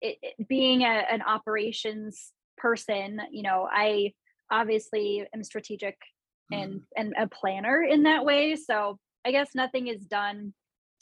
it, 0.00 0.18
it- 0.22 0.48
being 0.48 0.82
a, 0.82 1.04
an 1.10 1.22
operations 1.22 2.32
person, 2.58 3.20
you 3.30 3.42
know, 3.42 3.68
I 3.70 4.12
obviously 4.50 5.26
am 5.34 5.42
strategic 5.42 5.96
and 6.52 6.82
and 6.96 7.12
a 7.18 7.26
planner 7.26 7.82
in 7.82 8.04
that 8.04 8.24
way. 8.24 8.54
So 8.54 8.98
I 9.24 9.32
guess 9.32 9.50
nothing 9.54 9.88
is 9.88 10.04
done 10.04 10.54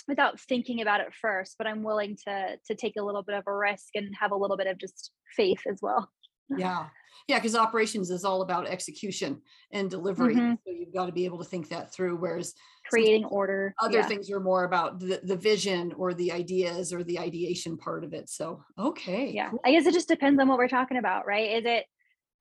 without 0.09 0.41
thinking 0.41 0.81
about 0.81 1.01
it 1.01 1.13
first, 1.21 1.57
but 1.59 1.67
I'm 1.67 1.83
willing 1.83 2.17
to 2.27 2.57
to 2.67 2.75
take 2.75 2.95
a 2.99 3.03
little 3.03 3.23
bit 3.23 3.37
of 3.37 3.45
a 3.47 3.55
risk 3.55 3.89
and 3.95 4.15
have 4.19 4.33
a 4.33 4.37
little 4.37 4.57
bit 4.57 4.67
of 4.67 4.79
just 4.79 5.11
faith 5.37 5.61
as 5.71 5.81
well. 5.83 6.11
Yeah 6.57 6.87
yeah 7.29 7.39
because 7.39 7.55
operations 7.57 8.11
is 8.11 8.25
all 8.25 8.43
about 8.43 8.67
execution 8.67 9.41
and 9.73 9.91
delivery 9.91 10.35
Mhm. 10.35 10.59
so 10.65 10.71
you've 10.73 10.93
got 10.95 11.07
to 11.07 11.13
be 11.13 11.25
able 11.25 11.39
to 11.39 11.45
think 11.45 11.69
that 11.69 11.93
through 11.93 12.17
whereas 12.17 12.55
Creating 12.91 13.25
order. 13.25 13.75
other 13.81 13.99
yeah. 13.99 14.07
things 14.07 14.31
are 14.31 14.41
more 14.41 14.65
about 14.65 15.01
the, 15.01 15.21
the 15.25 15.37
vision 15.37 15.93
or 15.97 16.13
the 16.13 16.31
ideas 16.33 16.93
or 16.93 17.03
the 17.03 17.19
ideation 17.19 17.79
part 17.79 18.05
of 18.05 18.13
it 18.13 18.29
so 18.29 18.63
okay 18.79 19.31
yeah 19.31 19.51
cool. 19.51 19.61
i 19.65 19.73
guess 19.73 19.87
it 19.87 19.95
just 19.95 20.09
depends 20.09 20.39
on 20.41 20.49
what 20.49 20.59
we're 20.59 20.69
talking 20.69 20.99
about 20.99 21.27
right 21.27 21.51
is 21.53 21.65
it 21.65 21.87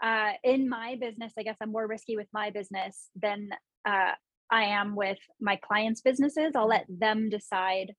uh 0.03 0.31
in 0.43 0.67
my 0.67 0.97
business 0.99 1.31
i 1.37 1.43
guess 1.43 1.55
i'm 1.61 1.71
more 1.71 1.87
risky 1.87 2.17
with 2.17 2.27
my 2.33 2.49
business 2.49 3.09
than 3.15 3.49
uh 3.87 4.11
i 4.51 4.63
am 4.63 4.95
with 4.95 5.19
my 5.39 5.55
clients 5.55 6.01
businesses 6.01 6.51
i'll 6.55 6.67
let 6.67 6.85
them 6.89 7.29
decide 7.29 7.93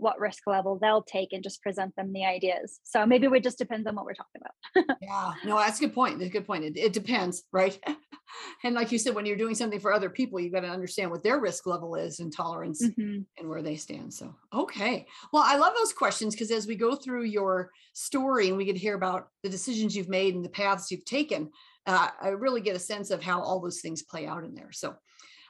what 0.00 0.18
risk 0.18 0.46
level 0.46 0.78
they'll 0.80 1.02
take 1.02 1.32
and 1.32 1.42
just 1.42 1.62
present 1.62 1.94
them 1.96 2.12
the 2.12 2.24
ideas. 2.24 2.80
So 2.82 3.04
maybe 3.06 3.26
it 3.26 3.42
just 3.42 3.58
depends 3.58 3.86
on 3.86 3.94
what 3.94 4.04
we're 4.04 4.14
talking 4.14 4.40
about. 4.40 4.98
yeah, 5.02 5.32
no, 5.44 5.56
that's 5.58 5.78
a 5.78 5.82
good 5.82 5.94
point. 5.94 6.18
That's 6.18 6.28
a 6.30 6.32
good 6.32 6.46
point. 6.46 6.64
It, 6.64 6.76
it 6.76 6.92
depends, 6.92 7.44
right? 7.52 7.78
and 8.64 8.74
like 8.74 8.92
you 8.92 8.98
said, 8.98 9.14
when 9.14 9.26
you're 9.26 9.36
doing 9.36 9.54
something 9.54 9.80
for 9.80 9.92
other 9.92 10.10
people, 10.10 10.40
you've 10.40 10.52
got 10.52 10.60
to 10.60 10.68
understand 10.68 11.10
what 11.10 11.22
their 11.22 11.40
risk 11.40 11.66
level 11.66 11.94
is 11.94 12.20
and 12.20 12.34
tolerance 12.34 12.84
mm-hmm. 12.84 13.20
and 13.38 13.48
where 13.48 13.62
they 13.62 13.76
stand. 13.76 14.12
So, 14.12 14.34
okay. 14.54 15.06
Well, 15.32 15.42
I 15.44 15.56
love 15.56 15.74
those 15.76 15.92
questions 15.92 16.34
because 16.34 16.50
as 16.50 16.66
we 16.66 16.76
go 16.76 16.96
through 16.96 17.24
your 17.24 17.70
story 17.92 18.48
and 18.48 18.56
we 18.56 18.64
get 18.64 18.74
to 18.74 18.78
hear 18.78 18.94
about 18.94 19.28
the 19.42 19.50
decisions 19.50 19.96
you've 19.96 20.08
made 20.08 20.34
and 20.34 20.44
the 20.44 20.50
paths 20.50 20.90
you've 20.90 21.04
taken, 21.04 21.50
uh, 21.86 22.08
I 22.20 22.28
really 22.28 22.60
get 22.60 22.76
a 22.76 22.80
sense 22.80 23.10
of 23.10 23.22
how 23.22 23.40
all 23.40 23.60
those 23.60 23.80
things 23.80 24.02
play 24.02 24.26
out 24.26 24.44
in 24.44 24.54
there. 24.54 24.72
So, 24.72 24.94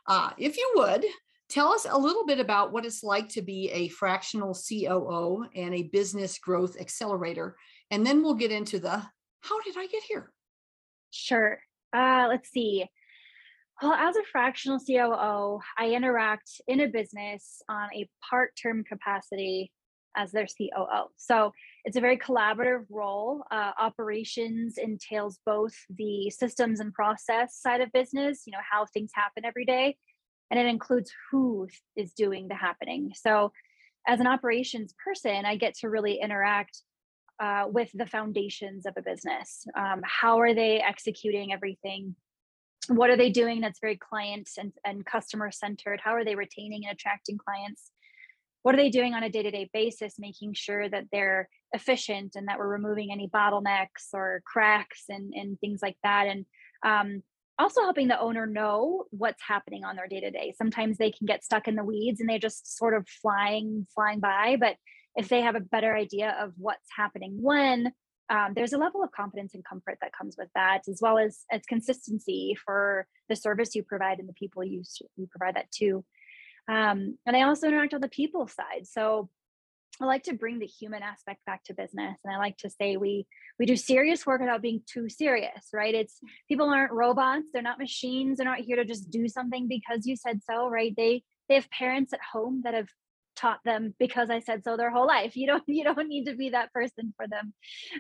uh, 0.06 0.30
if 0.38 0.56
you 0.56 0.72
would, 0.76 1.04
Tell 1.50 1.72
us 1.72 1.84
a 1.90 1.98
little 1.98 2.24
bit 2.24 2.38
about 2.38 2.72
what 2.72 2.86
it's 2.86 3.02
like 3.02 3.28
to 3.30 3.42
be 3.42 3.68
a 3.70 3.88
fractional 3.88 4.54
COO 4.54 5.44
and 5.56 5.74
a 5.74 5.82
business 5.82 6.38
growth 6.38 6.80
accelerator. 6.80 7.56
And 7.90 8.06
then 8.06 8.22
we'll 8.22 8.34
get 8.34 8.52
into 8.52 8.78
the 8.78 9.02
how 9.40 9.60
did 9.62 9.76
I 9.76 9.86
get 9.86 10.04
here? 10.04 10.32
Sure. 11.10 11.58
Uh, 11.92 12.26
let's 12.28 12.50
see. 12.50 12.86
Well, 13.82 13.94
as 13.94 14.14
a 14.14 14.22
fractional 14.30 14.78
COO, 14.78 15.58
I 15.76 15.90
interact 15.90 16.60
in 16.68 16.80
a 16.80 16.86
business 16.86 17.62
on 17.68 17.88
a 17.94 18.08
part 18.28 18.52
term 18.62 18.84
capacity 18.84 19.72
as 20.16 20.30
their 20.32 20.46
COO. 20.46 21.06
So 21.16 21.52
it's 21.84 21.96
a 21.96 22.00
very 22.00 22.18
collaborative 22.18 22.84
role. 22.90 23.42
Uh, 23.50 23.72
operations 23.78 24.76
entails 24.76 25.40
both 25.46 25.72
the 25.96 26.30
systems 26.30 26.80
and 26.80 26.92
process 26.92 27.56
side 27.56 27.80
of 27.80 27.90
business, 27.92 28.42
you 28.46 28.52
know, 28.52 28.58
how 28.70 28.86
things 28.86 29.10
happen 29.14 29.44
every 29.44 29.64
day, 29.64 29.96
and 30.50 30.58
it 30.58 30.66
includes 30.66 31.12
who 31.30 31.68
is 31.96 32.12
doing 32.12 32.48
the 32.48 32.54
happening. 32.54 33.12
So, 33.14 33.52
as 34.06 34.18
an 34.18 34.26
operations 34.26 34.94
person, 35.04 35.44
I 35.44 35.56
get 35.56 35.74
to 35.80 35.90
really 35.90 36.20
interact 36.22 36.82
uh, 37.40 37.64
with 37.68 37.90
the 37.94 38.06
foundations 38.06 38.86
of 38.86 38.94
a 38.96 39.02
business. 39.02 39.66
Um, 39.76 40.00
how 40.04 40.40
are 40.40 40.54
they 40.54 40.80
executing 40.80 41.52
everything? 41.52 42.14
What 42.88 43.10
are 43.10 43.16
they 43.16 43.30
doing 43.30 43.60
that's 43.60 43.80
very 43.80 43.96
client 43.96 44.48
and, 44.58 44.72
and 44.84 45.06
customer 45.06 45.50
centered? 45.50 46.00
How 46.02 46.14
are 46.14 46.24
they 46.24 46.34
retaining 46.34 46.84
and 46.84 46.94
attracting 46.94 47.38
clients? 47.38 47.90
What 48.62 48.74
are 48.74 48.78
they 48.78 48.90
doing 48.90 49.14
on 49.14 49.22
a 49.22 49.30
day 49.30 49.42
to 49.42 49.50
day 49.50 49.70
basis, 49.72 50.18
making 50.18 50.54
sure 50.54 50.88
that 50.88 51.04
they're 51.12 51.48
efficient 51.72 52.32
and 52.36 52.48
that 52.48 52.58
we're 52.58 52.68
removing 52.68 53.10
any 53.10 53.28
bottlenecks 53.28 54.12
or 54.12 54.42
cracks 54.44 55.04
and, 55.08 55.32
and 55.34 55.58
things 55.60 55.80
like 55.82 55.96
that? 56.02 56.26
And 56.26 56.44
um, 56.84 57.22
also 57.60 57.82
helping 57.82 58.08
the 58.08 58.20
owner 58.20 58.46
know 58.46 59.04
what's 59.10 59.42
happening 59.46 59.84
on 59.84 59.96
their 59.96 60.08
day 60.08 60.20
to 60.20 60.30
day. 60.30 60.54
Sometimes 60.56 60.96
they 60.96 61.10
can 61.10 61.26
get 61.26 61.44
stuck 61.44 61.68
in 61.68 61.76
the 61.76 61.84
weeds 61.84 62.20
and 62.20 62.28
they 62.28 62.38
just 62.38 62.76
sort 62.76 62.94
of 62.94 63.08
flying 63.08 63.86
flying 63.94 64.20
by, 64.20 64.56
but 64.58 64.76
if 65.16 65.28
they 65.28 65.42
have 65.42 65.56
a 65.56 65.60
better 65.60 65.94
idea 65.94 66.36
of 66.40 66.52
what's 66.56 66.88
happening 66.96 67.36
when, 67.40 67.92
um, 68.30 68.52
there's 68.54 68.72
a 68.72 68.78
level 68.78 69.02
of 69.02 69.10
confidence 69.10 69.54
and 69.54 69.64
comfort 69.64 69.98
that 70.00 70.12
comes 70.16 70.36
with 70.38 70.48
that, 70.54 70.82
as 70.88 71.00
well 71.02 71.18
as 71.18 71.40
as 71.50 71.62
consistency 71.68 72.56
for 72.64 73.06
the 73.28 73.34
service 73.36 73.74
you 73.74 73.82
provide 73.82 74.20
and 74.20 74.28
the 74.28 74.34
people 74.34 74.62
you 74.62 74.82
you 75.16 75.26
provide 75.30 75.56
that 75.56 75.70
to. 75.72 76.04
Um, 76.68 77.18
and 77.26 77.36
I 77.36 77.42
also 77.42 77.66
interact 77.66 77.94
on 77.94 78.00
the 78.00 78.08
people 78.08 78.46
side. 78.46 78.86
So 78.86 79.28
I 80.00 80.06
like 80.06 80.22
to 80.24 80.34
bring 80.34 80.58
the 80.58 80.66
human 80.66 81.02
aspect 81.02 81.44
back 81.44 81.62
to 81.64 81.74
business. 81.74 82.18
And 82.24 82.34
I 82.34 82.38
like 82.38 82.56
to 82.58 82.70
say 82.70 82.96
we 82.96 83.26
we 83.58 83.66
do 83.66 83.76
serious 83.76 84.26
work 84.26 84.40
without 84.40 84.62
being 84.62 84.82
too 84.90 85.08
serious, 85.08 85.68
right? 85.74 85.94
It's 85.94 86.20
people 86.48 86.70
aren't 86.70 86.92
robots, 86.92 87.48
they're 87.52 87.62
not 87.62 87.78
machines, 87.78 88.38
they're 88.38 88.46
not 88.46 88.60
here 88.60 88.76
to 88.76 88.84
just 88.84 89.10
do 89.10 89.28
something 89.28 89.68
because 89.68 90.06
you 90.06 90.16
said 90.16 90.40
so, 90.48 90.68
right? 90.68 90.94
They 90.96 91.22
they 91.48 91.56
have 91.56 91.70
parents 91.70 92.12
at 92.12 92.20
home 92.32 92.62
that 92.64 92.74
have 92.74 92.88
taught 93.36 93.60
them 93.64 93.94
because 93.98 94.30
I 94.30 94.40
said 94.40 94.64
so 94.64 94.76
their 94.76 94.90
whole 94.90 95.06
life. 95.06 95.36
You 95.36 95.46
don't 95.46 95.64
you 95.66 95.84
don't 95.84 96.08
need 96.08 96.26
to 96.26 96.34
be 96.34 96.50
that 96.50 96.72
person 96.72 97.12
for 97.16 97.28
them 97.28 97.52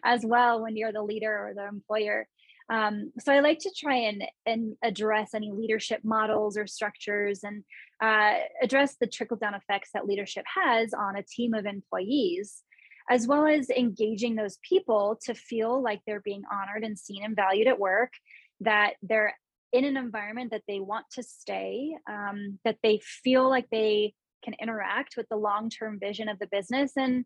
as 0.04 0.24
well 0.24 0.62
when 0.62 0.76
you're 0.76 0.92
the 0.92 1.02
leader 1.02 1.32
or 1.32 1.54
the 1.54 1.66
employer. 1.66 2.26
Um, 2.70 3.12
so 3.18 3.32
I 3.32 3.40
like 3.40 3.58
to 3.60 3.72
try 3.76 3.96
and 3.96 4.22
and 4.46 4.76
address 4.82 5.34
any 5.34 5.50
leadership 5.50 6.00
models 6.04 6.56
or 6.56 6.66
structures 6.66 7.40
and 7.42 7.64
uh, 8.00 8.38
address 8.62 8.96
the 9.00 9.08
trickle 9.08 9.36
down 9.36 9.54
effects 9.54 9.90
that 9.92 10.06
leadership 10.06 10.44
has 10.62 10.94
on 10.94 11.16
a 11.16 11.24
team 11.24 11.52
of 11.52 11.66
employees, 11.66 12.62
as 13.10 13.26
well 13.26 13.46
as 13.46 13.70
engaging 13.70 14.36
those 14.36 14.58
people 14.66 15.18
to 15.24 15.34
feel 15.34 15.82
like 15.82 16.00
they're 16.06 16.20
being 16.20 16.42
honored 16.50 16.84
and 16.84 16.98
seen 16.98 17.24
and 17.24 17.34
valued 17.34 17.66
at 17.66 17.80
work, 17.80 18.12
that 18.60 18.94
they're 19.02 19.34
in 19.72 19.84
an 19.84 19.96
environment 19.96 20.52
that 20.52 20.62
they 20.68 20.80
want 20.80 21.06
to 21.12 21.22
stay, 21.22 21.96
um, 22.08 22.58
that 22.64 22.78
they 22.82 23.00
feel 23.02 23.48
like 23.48 23.68
they 23.70 24.14
can 24.44 24.54
interact 24.60 25.16
with 25.16 25.28
the 25.28 25.36
long 25.36 25.70
term 25.70 25.98
vision 25.98 26.28
of 26.28 26.38
the 26.38 26.48
business 26.50 26.92
and 26.96 27.24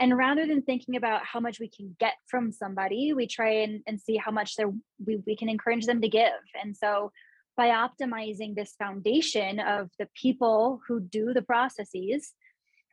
and 0.00 0.16
rather 0.16 0.46
than 0.46 0.62
thinking 0.62 0.96
about 0.96 1.22
how 1.24 1.40
much 1.40 1.60
we 1.60 1.68
can 1.68 1.94
get 2.00 2.14
from 2.26 2.50
somebody 2.50 3.12
we 3.12 3.26
try 3.26 3.50
and, 3.62 3.82
and 3.86 4.00
see 4.00 4.16
how 4.16 4.30
much 4.30 4.56
we, 5.04 5.18
we 5.26 5.36
can 5.36 5.48
encourage 5.48 5.86
them 5.86 6.00
to 6.00 6.08
give. 6.08 6.32
And 6.60 6.76
so 6.76 7.12
by 7.56 7.68
optimizing 7.68 8.54
this 8.54 8.74
foundation 8.76 9.60
of 9.60 9.90
the 9.98 10.08
people 10.20 10.80
who 10.88 11.00
do 11.00 11.32
the 11.32 11.42
processes 11.42 12.32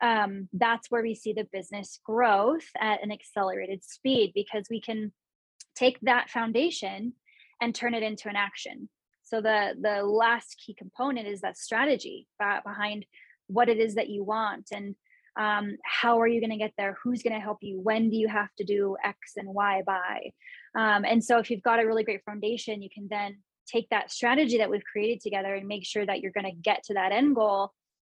um, 0.02 0.50
that's 0.54 0.90
where 0.90 1.04
we 1.04 1.14
see 1.14 1.34
the 1.34 1.48
business 1.54 2.00
growth 2.04 2.68
at 2.80 3.04
an 3.04 3.12
accelerated 3.12 3.84
speed 3.84 4.32
because 4.34 4.66
we 4.70 4.82
can 4.82 5.12
take 5.76 6.00
that 6.02 6.30
foundation 6.30 7.14
and 7.62 7.76
turn 7.76 7.94
it 7.94 8.04
into 8.04 8.28
an 8.28 8.36
action. 8.36 8.90
So 9.24 9.42
the 9.42 9.76
the 9.80 10.04
last 10.04 10.62
key 10.66 10.74
component 10.74 11.28
is 11.28 11.42
that 11.42 11.58
strategy 11.58 12.28
behind 12.66 13.06
what 13.48 13.70
it 13.70 13.78
is 13.78 13.96
that 13.96 14.10
you 14.10 14.24
want. 14.24 14.70
And 14.72 14.96
um, 15.38 15.78
how 15.84 16.20
are 16.20 16.28
you 16.28 16.40
going 16.40 16.52
to 16.52 16.58
get 16.58 16.74
there? 16.78 16.98
Who's 17.04 17.24
going 17.24 17.34
to 17.34 17.40
help 17.40 17.60
you? 17.62 17.80
When 17.80 18.10
do 18.10 18.18
you 18.18 18.28
have 18.28 18.50
to 18.58 18.64
do 18.64 18.98
x 19.04 19.34
and 19.38 19.48
y 19.48 19.82
by? 19.86 20.32
Um, 20.76 21.06
and 21.06 21.24
so 21.24 21.38
if 21.38 21.50
you've 21.50 21.64
got 21.64 21.80
a 21.80 21.86
really 21.86 22.04
great 22.04 22.24
foundation 22.24 22.82
you 22.82 22.90
can 22.94 23.08
then 23.10 23.38
take 23.68 23.90
that 23.90 24.12
strategy 24.12 24.58
that 24.58 24.70
we've 24.70 24.84
created 24.84 25.22
together 25.22 25.56
and 25.56 25.68
make 25.68 25.86
sure 25.86 26.06
that 26.06 26.22
you're 26.22 26.32
going 26.32 26.46
to 26.46 26.52
get 26.52 26.84
to 26.84 26.94
that 26.94 27.12
end 27.12 27.36
goal 27.36 27.72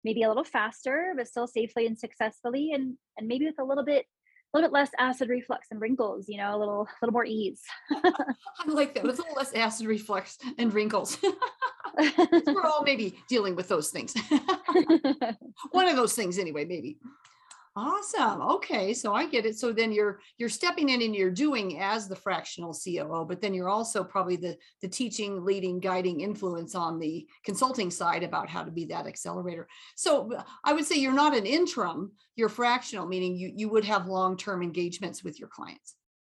maybe 0.05 0.23
a 0.23 0.29
little 0.29 0.45
faster 0.45 1.15
but 1.17 1.29
still 1.29 1.47
safely 1.47 1.87
and 1.87 1.99
successfully 1.99 2.73
and 2.73 2.97
and 3.17 3.29
maybe 3.29 3.47
with 3.47 3.59
a 3.59 3.65
little 3.65 3.85
bit 3.85 4.07
a 4.53 4.59
little 4.59 4.69
bit 4.69 4.75
less 4.75 4.91
acid 4.99 5.31
reflux 5.31 5.69
and 5.71 5.81
wrinkles, 5.81 6.29
you 6.29 6.37
know, 6.37 6.55
a 6.55 6.59
little, 6.59 6.83
a 6.83 6.95
little 7.01 7.13
more 7.13 7.25
ease. 7.25 7.63
I 7.91 8.35
like 8.67 8.95
that. 8.95 9.05
With 9.05 9.19
a 9.19 9.23
little 9.23 9.35
less 9.37 9.53
acid 9.55 9.87
reflux 9.87 10.39
and 10.59 10.73
wrinkles. 10.75 11.19
We're 12.47 12.65
all 12.65 12.83
maybe 12.83 13.19
dealing 13.29 13.55
with 13.55 13.69
those 13.69 13.91
things. 13.91 14.15
One 15.73 15.89
of 15.89 15.97
those 15.97 16.15
things, 16.15 16.39
anyway, 16.39 16.65
maybe. 16.65 16.97
Awesome. 17.75 18.43
Okay, 18.43 18.93
so 18.93 19.15
I 19.15 19.27
get 19.27 19.47
it. 19.47 19.59
So 19.59 19.73
then 19.73 19.93
you're 19.93 20.21
you're 20.37 20.51
stepping 20.51 20.91
in 20.91 21.01
and 21.01 21.17
you're 21.17 21.31
doing 21.31 21.81
as 21.81 22.07
the 22.07 22.15
fractional 22.15 22.75
COO, 22.75 23.25
but 23.27 23.41
then 23.41 23.55
you're 23.55 23.71
also 23.71 24.05
probably 24.05 24.37
the 24.37 24.59
the 24.83 24.89
teaching, 24.89 25.43
leading, 25.43 25.81
guiding 25.81 26.21
influence 26.21 26.75
on 26.75 26.99
the 26.99 27.27
consulting 27.47 27.91
side 27.91 28.25
about 28.25 28.51
how 28.51 28.63
to 28.63 28.71
be 28.71 28.85
that 28.87 29.07
accelerator. 29.07 29.69
So 29.97 30.35
uh, 30.35 30.43
I 30.65 30.75
would 30.75 30.85
say 30.85 30.97
you're 30.97 31.15
not 31.15 31.35
an 31.35 31.47
interim, 31.47 32.13
you're 32.37 32.51
fractional, 32.51 33.07
meaning 33.07 33.37
you 33.37 33.51
you 33.57 33.71
would 33.71 33.85
have 33.85 34.07
long-term 34.07 34.63
engagements 34.63 35.25
with 35.25 35.41
your 35.41 35.49
clients. 35.49 35.95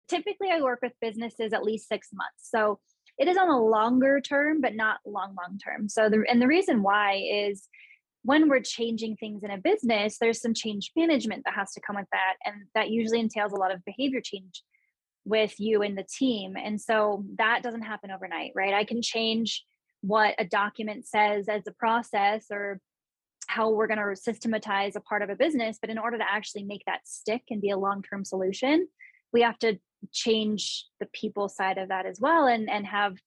Typically 0.08 0.50
I 0.50 0.62
work 0.62 0.78
with 0.80 0.92
businesses 1.02 1.52
at 1.52 1.64
least 1.64 1.88
6 1.88 2.08
months. 2.14 2.48
So 2.48 2.80
it 3.18 3.28
is 3.28 3.36
on 3.36 3.50
a 3.50 3.62
longer 3.62 4.22
term 4.22 4.62
but 4.62 4.74
not 4.74 5.00
long 5.04 5.36
long 5.36 5.58
term. 5.58 5.90
So 5.90 6.08
the 6.08 6.24
and 6.30 6.40
the 6.40 6.46
reason 6.46 6.82
why 6.82 7.22
is 7.30 7.68
when 8.26 8.48
we're 8.48 8.60
changing 8.60 9.16
things 9.16 9.44
in 9.44 9.52
a 9.52 9.58
business, 9.58 10.18
there's 10.18 10.42
some 10.42 10.52
change 10.52 10.90
management 10.96 11.44
that 11.44 11.54
has 11.54 11.70
to 11.72 11.80
come 11.80 11.94
with 11.94 12.08
that. 12.10 12.34
And 12.44 12.56
that 12.74 12.90
usually 12.90 13.20
entails 13.20 13.52
a 13.52 13.56
lot 13.56 13.72
of 13.72 13.84
behavior 13.84 14.20
change 14.20 14.64
with 15.24 15.54
you 15.60 15.82
and 15.82 15.96
the 15.96 16.06
team. 16.10 16.56
And 16.60 16.80
so 16.80 17.24
that 17.38 17.62
doesn't 17.62 17.82
happen 17.82 18.10
overnight, 18.10 18.50
right? 18.56 18.74
I 18.74 18.82
can 18.82 19.00
change 19.00 19.64
what 20.00 20.34
a 20.38 20.44
document 20.44 21.06
says 21.06 21.48
as 21.48 21.62
a 21.68 21.72
process 21.72 22.46
or 22.50 22.80
how 23.46 23.70
we're 23.70 23.86
going 23.86 24.00
to 24.00 24.16
systematize 24.16 24.96
a 24.96 25.00
part 25.00 25.22
of 25.22 25.30
a 25.30 25.36
business. 25.36 25.78
But 25.80 25.90
in 25.90 25.98
order 25.98 26.18
to 26.18 26.28
actually 26.28 26.64
make 26.64 26.82
that 26.86 27.06
stick 27.06 27.42
and 27.50 27.62
be 27.62 27.70
a 27.70 27.78
long 27.78 28.02
term 28.02 28.24
solution, 28.24 28.88
we 29.32 29.42
have 29.42 29.58
to 29.60 29.78
change 30.12 30.84
the 30.98 31.06
people 31.12 31.48
side 31.48 31.78
of 31.78 31.90
that 31.90 32.06
as 32.06 32.18
well 32.20 32.48
and, 32.48 32.68
and 32.68 32.86
have 32.86 33.18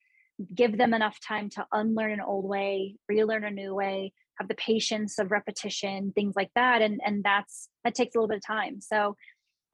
give 0.54 0.78
them 0.78 0.94
enough 0.94 1.20
time 1.26 1.50
to 1.52 1.66
unlearn 1.72 2.12
an 2.12 2.22
old 2.22 2.46
way, 2.46 2.96
relearn 3.08 3.46
a 3.46 3.52
new 3.52 3.74
way, 3.74 4.14
have 4.40 4.48
the 4.48 4.56
patience 4.56 5.20
of 5.20 5.32
repetition, 5.32 6.12
things 6.14 6.36
like 6.36 6.52
that. 6.56 6.82
And 6.82 7.00
and 7.06 7.24
that's 7.24 7.70
that 7.84 7.96
takes 7.96 8.16
a 8.16 8.18
little 8.18 8.30
bit 8.30 8.38
of 8.38 8.46
time. 8.46 8.82
So 8.82 9.16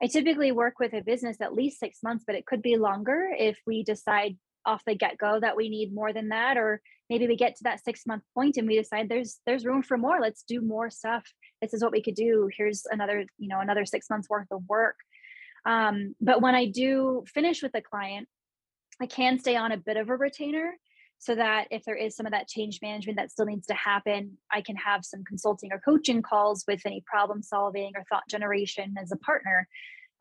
I 0.02 0.06
typically 0.06 0.52
work 0.52 0.74
with 0.78 0.92
a 0.92 1.00
business 1.00 1.38
at 1.40 1.54
least 1.54 1.78
six 1.78 1.98
months, 2.02 2.24
but 2.26 2.36
it 2.36 2.46
could 2.46 2.62
be 2.62 2.76
longer 2.76 3.30
if 3.36 3.58
we 3.66 3.82
decide 3.82 4.36
off 4.66 4.82
the 4.84 4.94
get-go 4.94 5.40
that 5.40 5.56
we 5.56 5.68
need 5.68 5.94
more 5.94 6.12
than 6.12 6.28
that, 6.30 6.56
or 6.56 6.82
maybe 7.08 7.28
we 7.28 7.36
get 7.36 7.54
to 7.54 7.64
that 7.64 7.82
six 7.84 8.04
month 8.04 8.24
point 8.34 8.56
and 8.56 8.66
we 8.66 8.76
decide 8.76 9.08
there's 9.08 9.38
there's 9.46 9.64
room 9.64 9.82
for 9.82 9.96
more. 9.96 10.20
Let's 10.20 10.42
do 10.42 10.60
more 10.60 10.90
stuff. 10.90 11.24
This 11.62 11.72
is 11.72 11.82
what 11.82 11.92
we 11.92 12.02
could 12.02 12.16
do. 12.16 12.50
Here's 12.56 12.84
another, 12.90 13.24
you 13.38 13.48
know, 13.48 13.60
another 13.60 13.86
six 13.86 14.10
months 14.10 14.28
worth 14.28 14.48
of 14.50 14.62
work. 14.68 14.96
Um, 15.64 16.14
but 16.20 16.42
when 16.42 16.54
I 16.54 16.66
do 16.66 17.24
finish 17.32 17.62
with 17.62 17.74
a 17.74 17.80
client, 17.80 18.28
I 19.00 19.06
can 19.06 19.38
stay 19.38 19.56
on 19.56 19.72
a 19.72 19.76
bit 19.76 19.96
of 19.96 20.10
a 20.10 20.16
retainer 20.16 20.74
so 21.18 21.34
that 21.34 21.66
if 21.70 21.84
there 21.84 21.96
is 21.96 22.14
some 22.14 22.26
of 22.26 22.32
that 22.32 22.48
change 22.48 22.80
management 22.82 23.18
that 23.18 23.30
still 23.30 23.46
needs 23.46 23.66
to 23.66 23.74
happen, 23.74 24.36
I 24.52 24.60
can 24.60 24.76
have 24.76 25.04
some 25.04 25.24
consulting 25.24 25.72
or 25.72 25.80
coaching 25.80 26.22
calls 26.22 26.64
with 26.68 26.82
any 26.84 27.02
problem 27.06 27.42
solving 27.42 27.92
or 27.96 28.04
thought 28.08 28.28
generation 28.28 28.94
as 29.00 29.12
a 29.12 29.16
partner. 29.16 29.66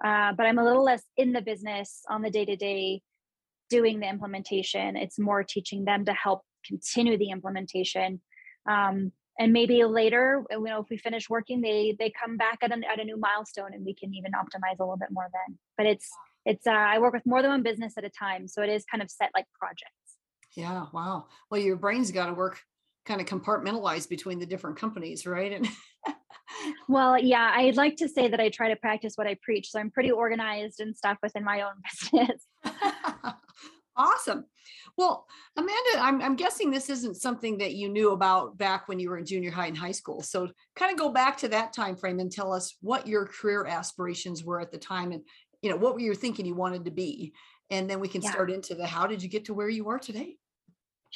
Uh, 0.04 0.34
but 0.34 0.46
I'm 0.46 0.58
a 0.58 0.64
little 0.64 0.84
less 0.84 1.04
in 1.18 1.32
the 1.32 1.42
business 1.42 2.02
on 2.10 2.22
the 2.22 2.30
day 2.30 2.46
to 2.46 2.56
day 2.56 3.02
doing 3.70 4.00
the 4.00 4.10
implementation. 4.10 4.96
It's 4.96 5.20
more 5.20 5.44
teaching 5.44 5.86
them 5.86 6.06
to 6.06 6.14
help 6.14 6.42
continue 6.66 7.18
the 7.18 7.30
implementation. 7.30 8.22
Um, 8.70 9.12
and 9.38 9.52
maybe 9.52 9.84
later, 9.84 10.44
you 10.50 10.62
know, 10.62 10.82
if 10.82 10.90
we 10.90 10.98
finish 10.98 11.30
working, 11.30 11.62
they 11.62 11.96
they 12.00 12.10
come 12.10 12.38
back 12.38 12.60
at, 12.62 12.72
at 12.72 13.00
a 13.00 13.04
new 13.04 13.18
milestone, 13.18 13.74
and 13.74 13.86
we 13.86 13.94
can 13.94 14.14
even 14.14 14.32
optimize 14.32 14.80
a 14.80 14.84
little 14.84 14.98
bit 14.98 15.10
more 15.12 15.28
then. 15.32 15.58
But 15.78 15.88
it's 15.88 16.10
it's 16.46 16.66
uh, 16.66 16.72
I 16.72 17.00
work 17.00 17.14
with 17.14 17.26
more 17.26 17.42
than 17.42 17.52
one 17.52 17.64
business 17.64 17.96
at 17.98 18.06
a 18.06 18.10
time, 18.10 18.48
so 18.48 18.62
it 18.62 18.70
is 18.70 18.86
kind 18.86 19.04
of 19.04 19.12
set 19.12 19.32
like 19.36 19.46
projects. 19.60 20.05
Yeah, 20.56 20.86
wow. 20.94 21.26
Well, 21.50 21.62
your 21.62 21.76
brain's 21.76 22.12
got 22.12 22.28
to 22.28 22.34
work 22.34 22.60
kind 23.06 23.22
of 23.22 23.28
compartmentalized 23.28 24.10
between 24.10 24.40
the 24.40 24.46
different 24.46 24.78
companies, 24.78 25.26
right? 25.26 25.52
And 25.52 25.68
well, 26.88 27.18
yeah, 27.18 27.52
I'd 27.56 27.76
like 27.76 27.98
to 27.98 28.10
say 28.10 28.28
that 28.28 28.40
I 28.40 28.50
try 28.50 28.70
to 28.70 28.76
practice 28.76 29.14
what 29.16 29.28
I 29.28 29.38
preach. 29.42 29.72
So 29.72 29.80
I'm 29.80 29.92
pretty 29.92 30.12
organized 30.12 30.80
and 30.80 30.96
stuff 30.96 31.18
within 31.22 31.44
my 31.44 31.62
own 31.62 31.74
business. 32.12 32.48
awesome. 33.96 34.46
Well, 34.98 35.26
Amanda, 35.58 36.00
I'm, 36.00 36.22
I'm 36.22 36.36
guessing 36.36 36.72
this 36.72 36.90
isn't 36.90 37.18
something 37.18 37.58
that 37.58 37.76
you 37.76 37.90
knew 37.90 38.12
about 38.12 38.58
back 38.58 38.88
when 38.88 39.00
you 39.00 39.10
were 39.10 39.18
in 39.18 39.26
junior 39.26 39.52
high 39.52 39.68
and 39.68 39.78
high 39.78 39.92
school. 39.92 40.22
So 40.22 40.50
kind 40.76 40.92
of 40.92 40.98
go 40.98 41.10
back 41.10 41.38
to 41.40 41.50
that 41.50 41.74
time 41.74 41.96
frame 41.96 42.20
and 42.20 42.32
tell 42.32 42.54
us 42.54 42.76
what 42.82 43.06
your 43.06 43.28
career 43.28 43.66
aspirations 43.66 44.44
were 44.44 44.62
at 44.62 44.72
the 44.72 44.78
time 44.78 45.12
and 45.12 45.22
you 45.62 45.72
know 45.72 45.78
what 45.78 45.96
were 45.96 46.00
you 46.00 46.14
thinking 46.14 46.46
you 46.46 46.54
wanted 46.54 46.86
to 46.86 46.92
be 46.92 47.34
and 47.72 47.90
then 47.90 48.00
we 48.00 48.08
can 48.08 48.22
yeah. 48.22 48.30
start 48.30 48.52
into 48.52 48.76
the 48.76 48.86
how 48.86 49.08
did 49.08 49.24
you 49.24 49.28
get 49.28 49.46
to 49.46 49.54
where 49.56 49.68
you 49.68 49.90
are 49.90 49.98
today 49.98 50.38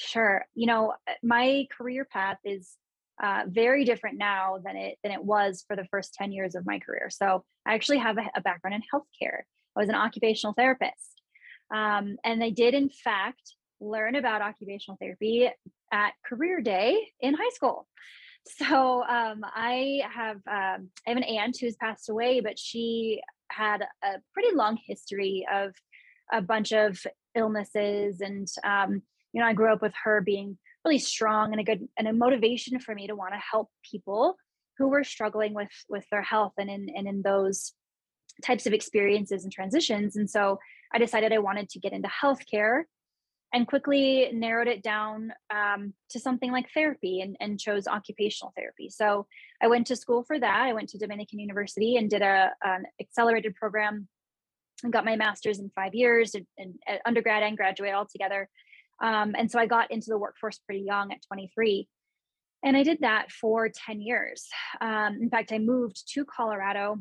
Sure. 0.02 0.46
You 0.56 0.66
know, 0.66 0.94
uh, 1.10 1.14
my 1.22 1.68
career 1.78 2.08
path 2.10 2.38
is 2.46 2.78
uh, 3.22 3.44
very 3.48 3.84
different 3.84 4.18
now 4.18 4.58
than 4.64 4.78
it 4.78 4.98
than 5.04 5.12
it 5.12 5.22
was 5.22 5.66
for 5.68 5.76
the 5.76 5.84
first 5.92 6.14
10 6.14 6.32
years 6.32 6.56
of 6.56 6.66
my 6.66 6.80
career. 6.80 7.10
So 7.10 7.44
I 7.66 7.74
actually 7.74 7.98
have 7.98 8.18
a, 8.18 8.24
a 8.34 8.40
background 8.40 8.76
in 8.76 8.82
healthcare. 8.82 9.40
I 9.76 9.80
was 9.82 9.90
an 9.90 9.96
occupational 9.96 10.54
therapist. 10.54 11.22
Um, 11.76 12.16
and 12.24 12.42
I 12.42 12.50
did, 12.50 12.76
in 12.76 12.90
fact, 12.90 13.56
learn 13.82 14.16
about 14.16 14.42
occupational 14.42 14.98
therapy 15.02 15.50
at 15.92 16.14
career 16.26 16.62
day 16.62 16.98
in 17.20 17.34
high 17.34 17.52
school. 17.54 17.88
So 18.58 19.04
um, 19.04 19.42
I 19.44 20.02
have 20.10 20.38
um, 20.38 20.90
I 21.06 21.10
have 21.10 21.18
an 21.18 21.24
aunt 21.24 21.58
who's 21.60 21.76
passed 21.76 22.10
away, 22.10 22.40
but 22.40 22.58
she 22.58 23.22
had 23.52 23.82
a 24.02 24.14
pretty 24.34 24.56
long 24.56 24.80
history 24.88 25.46
of 25.54 25.74
a 26.32 26.42
bunch 26.42 26.72
of 26.72 27.06
illnesses 27.36 28.22
and 28.22 28.48
um, 28.64 29.04
you 29.34 29.42
know, 29.42 29.48
I 29.48 29.54
grew 29.54 29.72
up 29.72 29.82
with 29.82 29.94
her 30.04 30.22
being 30.22 30.58
really 30.86 31.00
strong 31.00 31.52
and 31.52 31.60
a 31.60 31.63
good 31.63 31.88
and 31.98 32.08
a 32.08 32.13
motivation 32.13 32.80
for 32.80 32.96
me 32.96 33.08
to 33.08 33.15
want 33.15 33.34
to 33.34 33.39
help 33.52 33.70
people 33.89 34.36
who 34.78 34.88
were 34.88 35.04
struggling 35.04 35.54
with 35.54 35.70
with 35.89 36.06
their 36.10 36.22
health 36.22 36.54
and 36.58 36.70
in 36.70 36.89
and 36.96 37.08
in 37.08 37.22
those 37.22 37.74
types 38.44 38.65
of 38.65 38.74
experiences 38.74 39.44
and 39.44 39.52
transitions. 39.52 40.15
And 40.15 40.30
so 40.30 40.60
I 40.94 40.98
decided 40.98 41.34
I 41.34 41.39
wanted 41.39 41.70
to 41.70 41.80
get 41.80 41.92
into 41.92 42.08
healthcare 42.08 42.84
and 43.52 43.68
quickly 43.68 44.30
narrowed 44.32 44.68
it 44.68 44.84
down 44.84 45.34
um, 45.54 45.94
to 46.12 46.20
something 46.20 46.52
like 46.52 46.68
therapy 46.74 47.22
and, 47.22 47.36
and 47.39 47.60
chose 47.60 47.88
occupational 47.88 48.54
therapy. 48.56 48.89
So 48.89 49.26
I 49.62 49.68
went 49.68 49.88
to 49.88 49.96
school 49.96 50.24
for 50.24 50.39
that. 50.39 50.62
I 50.62 50.74
went 50.74 50.89
to 50.89 51.00
Dominican 51.00 51.39
University 51.39 51.98
and 51.98 52.10
did 52.10 52.22
a 52.22 52.52
an 52.63 52.84
accelerated 53.02 53.56
program 53.56 54.08
and 54.84 54.94
got 54.94 55.04
my 55.04 55.15
master's 55.15 55.60
in 55.60 55.72
five 55.76 55.94
years 55.94 56.36
and, 56.36 56.46
and 56.58 56.76
undergrad 57.06 57.44
and 57.44 57.58
graduate 57.58 57.94
all 57.94 58.08
together 58.10 58.48
um, 59.02 59.36
and 59.38 59.50
so 59.50 59.60
I 59.60 59.66
got 59.66 59.92
into 59.92 60.10
the 60.10 60.18
workforce 60.18 60.60
pretty 60.60 60.82
young 60.82 61.12
at 61.12 61.22
23. 61.28 61.88
And 62.64 62.76
I 62.76 62.84
did 62.84 63.00
that 63.02 63.32
for 63.32 63.70
10 63.70 64.02
years. 64.02 64.48
Um, 64.82 65.20
in 65.22 65.30
fact, 65.30 65.52
I 65.52 65.60
moved 65.60 66.04
to 66.14 66.26
Colorado 66.26 66.98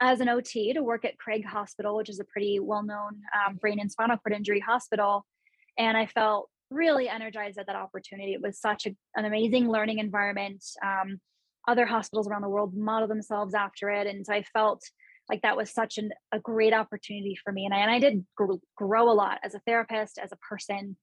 as 0.00 0.20
an 0.20 0.28
OT 0.28 0.72
to 0.72 0.82
work 0.82 1.04
at 1.04 1.18
Craig 1.18 1.44
Hospital, 1.44 1.96
which 1.96 2.08
is 2.08 2.20
a 2.20 2.24
pretty 2.24 2.58
well 2.58 2.82
known 2.82 3.20
um, 3.36 3.56
brain 3.56 3.78
and 3.78 3.92
spinal 3.92 4.16
cord 4.16 4.34
injury 4.34 4.60
hospital. 4.60 5.26
And 5.78 5.96
I 5.96 6.06
felt 6.06 6.48
really 6.70 7.08
energized 7.08 7.58
at 7.58 7.66
that 7.66 7.76
opportunity. 7.76 8.32
It 8.32 8.40
was 8.40 8.58
such 8.58 8.86
a, 8.86 8.96
an 9.14 9.26
amazing 9.26 9.68
learning 9.68 9.98
environment. 9.98 10.64
Um, 10.82 11.20
other 11.68 11.86
hospitals 11.86 12.26
around 12.26 12.42
the 12.42 12.48
world 12.48 12.74
model 12.74 13.06
themselves 13.06 13.54
after 13.54 13.90
it. 13.90 14.06
And 14.06 14.26
so 14.26 14.32
I 14.32 14.42
felt 14.42 14.82
like 15.28 15.42
that 15.42 15.56
was 15.56 15.70
such 15.70 15.98
an, 15.98 16.10
a 16.32 16.38
great 16.38 16.72
opportunity 16.72 17.36
for 17.42 17.52
me 17.52 17.64
and 17.64 17.74
I, 17.74 17.78
and 17.78 17.90
I 17.90 17.98
did 17.98 18.24
gr- 18.36 18.54
grow 18.76 19.10
a 19.10 19.14
lot 19.14 19.38
as 19.42 19.54
a 19.54 19.60
therapist 19.60 20.18
as 20.18 20.32
a 20.32 20.36
person 20.36 20.96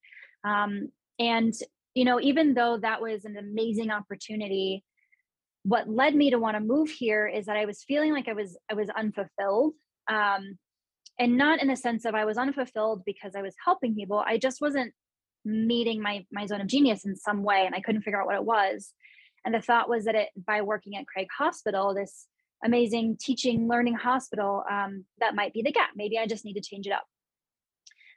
um, 0.44 0.90
and 1.18 1.54
you 1.94 2.04
know 2.04 2.20
even 2.20 2.54
though 2.54 2.78
that 2.78 3.00
was 3.00 3.24
an 3.24 3.36
amazing 3.36 3.90
opportunity 3.90 4.84
what 5.62 5.88
led 5.88 6.14
me 6.14 6.30
to 6.30 6.38
want 6.38 6.56
to 6.56 6.60
move 6.60 6.88
here 6.88 7.26
is 7.26 7.46
that 7.46 7.56
I 7.56 7.66
was 7.66 7.84
feeling 7.84 8.12
like 8.12 8.28
I 8.28 8.32
was 8.32 8.56
I 8.70 8.74
was 8.74 8.88
unfulfilled 8.90 9.74
um, 10.08 10.58
and 11.18 11.36
not 11.36 11.60
in 11.60 11.68
the 11.68 11.76
sense 11.76 12.04
of 12.04 12.14
I 12.14 12.24
was 12.24 12.38
unfulfilled 12.38 13.02
because 13.04 13.34
I 13.34 13.42
was 13.42 13.54
helping 13.64 13.94
people 13.94 14.22
I 14.24 14.38
just 14.38 14.60
wasn't 14.60 14.92
meeting 15.44 16.02
my 16.02 16.24
my 16.30 16.46
zone 16.46 16.60
of 16.60 16.66
genius 16.66 17.04
in 17.04 17.16
some 17.16 17.42
way 17.42 17.64
and 17.66 17.74
I 17.74 17.80
couldn't 17.80 18.02
figure 18.02 18.20
out 18.20 18.26
what 18.26 18.36
it 18.36 18.44
was 18.44 18.92
and 19.44 19.54
the 19.54 19.62
thought 19.62 19.88
was 19.88 20.04
that 20.04 20.14
it 20.14 20.28
by 20.36 20.60
working 20.62 20.96
at 20.96 21.06
Craig 21.06 21.28
Hospital 21.36 21.94
this 21.94 22.26
amazing 22.64 23.16
teaching 23.20 23.68
learning 23.68 23.94
hospital 23.94 24.64
um, 24.70 25.04
that 25.18 25.34
might 25.34 25.52
be 25.52 25.62
the 25.62 25.72
gap. 25.72 25.90
Maybe 25.96 26.18
i 26.18 26.26
just 26.26 26.44
need 26.44 26.54
to 26.54 26.60
change 26.60 26.86
it 26.86 26.92
up. 26.92 27.04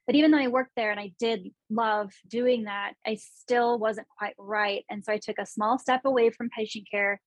But 0.05 0.15
even 0.15 0.31
though 0.31 0.39
i 0.39 0.47
worked 0.47 0.71
there 0.75 0.91
and 0.91 0.99
i 0.99 1.11
did 1.19 1.49
love 1.69 2.11
doing 2.27 2.63
that 2.63 2.93
i 3.05 3.15
still 3.15 3.79
wasn't 3.79 4.07
quite 4.17 4.35
right. 4.37 4.83
And 4.89 5.03
so 5.03 5.13
i 5.13 5.17
took 5.17 5.39
a 5.39 5.45
small 5.45 5.77
step 5.77 6.01
away 6.05 6.29
from 6.29 6.49
patient 6.49 6.87
care 6.89 7.21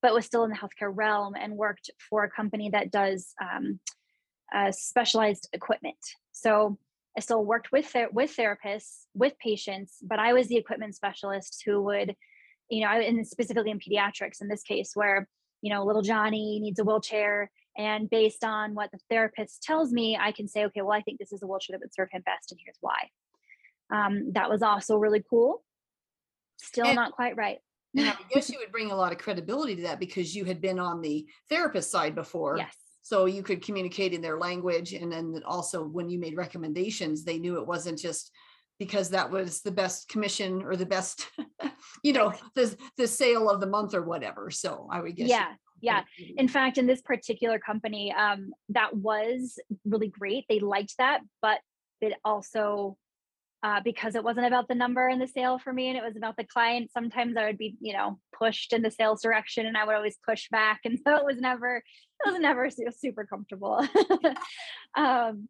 but 0.00 0.14
was 0.14 0.24
still 0.24 0.44
in 0.44 0.50
the 0.50 0.56
healthcare 0.56 0.92
realm 0.94 1.34
and 1.34 1.56
worked 1.56 1.90
for 2.08 2.22
a 2.22 2.30
company 2.30 2.70
that 2.70 2.92
does 2.92 3.34
um, 3.42 3.80
uh, 4.54 4.70
specialized 4.70 5.48
equipment. 5.52 5.96
So 6.30 6.78
i 7.18 7.20
still 7.20 7.44
worked 7.44 7.72
with 7.72 7.94
with 8.12 8.34
therapists 8.36 9.06
with 9.12 9.38
patients 9.38 9.96
but 10.02 10.18
i 10.18 10.32
was 10.32 10.46
the 10.46 10.56
equipment 10.56 10.94
specialist 10.94 11.62
who 11.66 11.82
would 11.82 12.14
you 12.70 12.82
know 12.84 12.90
and 12.90 13.26
specifically 13.26 13.70
in 13.70 13.80
pediatrics 13.80 14.40
in 14.40 14.48
this 14.48 14.62
case 14.62 14.92
where 14.94 15.28
you 15.62 15.72
know, 15.72 15.84
little 15.84 16.02
Johnny 16.02 16.60
needs 16.60 16.78
a 16.78 16.84
wheelchair. 16.84 17.50
And 17.76 18.10
based 18.10 18.44
on 18.44 18.74
what 18.74 18.90
the 18.90 18.98
therapist 19.08 19.62
tells 19.62 19.92
me, 19.92 20.18
I 20.20 20.32
can 20.32 20.48
say, 20.48 20.64
okay, 20.64 20.82
well, 20.82 20.92
I 20.96 21.02
think 21.02 21.18
this 21.18 21.32
is 21.32 21.42
a 21.42 21.46
wheelchair 21.46 21.74
that 21.74 21.80
would 21.80 21.94
serve 21.94 22.08
him 22.10 22.22
best, 22.26 22.50
and 22.50 22.60
here's 22.64 22.78
why. 22.80 23.10
Um, 23.90 24.32
that 24.32 24.50
was 24.50 24.62
also 24.62 24.96
really 24.96 25.22
cool. 25.28 25.62
Still 26.60 26.86
and, 26.86 26.96
not 26.96 27.12
quite 27.12 27.36
right. 27.36 27.58
and 27.96 28.08
I 28.08 28.16
guess 28.32 28.50
you 28.50 28.58
would 28.58 28.72
bring 28.72 28.90
a 28.90 28.96
lot 28.96 29.12
of 29.12 29.18
credibility 29.18 29.76
to 29.76 29.82
that 29.82 30.00
because 30.00 30.34
you 30.34 30.44
had 30.44 30.60
been 30.60 30.78
on 30.78 31.00
the 31.00 31.26
therapist 31.48 31.90
side 31.90 32.14
before. 32.14 32.58
Yes. 32.58 32.74
So 33.02 33.24
you 33.24 33.42
could 33.42 33.62
communicate 33.62 34.12
in 34.12 34.20
their 34.20 34.38
language. 34.38 34.92
And 34.92 35.10
then 35.10 35.40
also 35.46 35.82
when 35.82 36.10
you 36.10 36.18
made 36.18 36.36
recommendations, 36.36 37.24
they 37.24 37.38
knew 37.38 37.58
it 37.58 37.66
wasn't 37.66 37.98
just 37.98 38.32
because 38.78 39.10
that 39.10 39.30
was 39.30 39.60
the 39.62 39.70
best 39.70 40.08
commission 40.08 40.62
or 40.62 40.76
the 40.76 40.86
best 40.86 41.30
you 42.02 42.12
know 42.12 42.32
the 42.54 42.76
the 42.96 43.06
sale 43.06 43.50
of 43.50 43.60
the 43.60 43.66
month 43.66 43.94
or 43.94 44.02
whatever 44.02 44.50
so 44.50 44.88
i 44.90 45.00
would 45.00 45.16
guess. 45.16 45.28
Yeah 45.28 45.52
yeah. 45.80 46.02
In 46.36 46.48
fact 46.48 46.76
in 46.76 46.86
this 46.86 47.00
particular 47.02 47.60
company 47.60 48.12
um 48.12 48.50
that 48.70 48.96
was 48.96 49.58
really 49.84 50.08
great 50.08 50.44
they 50.48 50.58
liked 50.58 50.94
that 50.98 51.20
but 51.40 51.60
it 52.00 52.14
also 52.24 52.96
uh, 53.60 53.80
because 53.84 54.14
it 54.14 54.22
wasn't 54.22 54.46
about 54.46 54.68
the 54.68 54.74
number 54.74 55.08
and 55.08 55.20
the 55.20 55.26
sale 55.26 55.58
for 55.58 55.72
me 55.72 55.88
and 55.88 55.98
it 55.98 56.04
was 56.04 56.16
about 56.16 56.36
the 56.36 56.44
client 56.44 56.90
sometimes 56.92 57.36
i 57.36 57.44
would 57.44 57.58
be 57.58 57.76
you 57.80 57.92
know 57.92 58.18
pushed 58.36 58.72
in 58.72 58.82
the 58.82 58.90
sales 58.90 59.20
direction 59.20 59.66
and 59.66 59.76
i 59.76 59.84
would 59.84 59.96
always 59.96 60.16
push 60.24 60.48
back 60.50 60.80
and 60.84 60.98
so 61.04 61.16
it 61.16 61.24
was 61.24 61.38
never 61.38 61.82
it 62.24 62.32
was 62.32 62.40
never 62.40 62.68
super 62.70 63.24
comfortable. 63.24 63.86
Um 64.96 65.48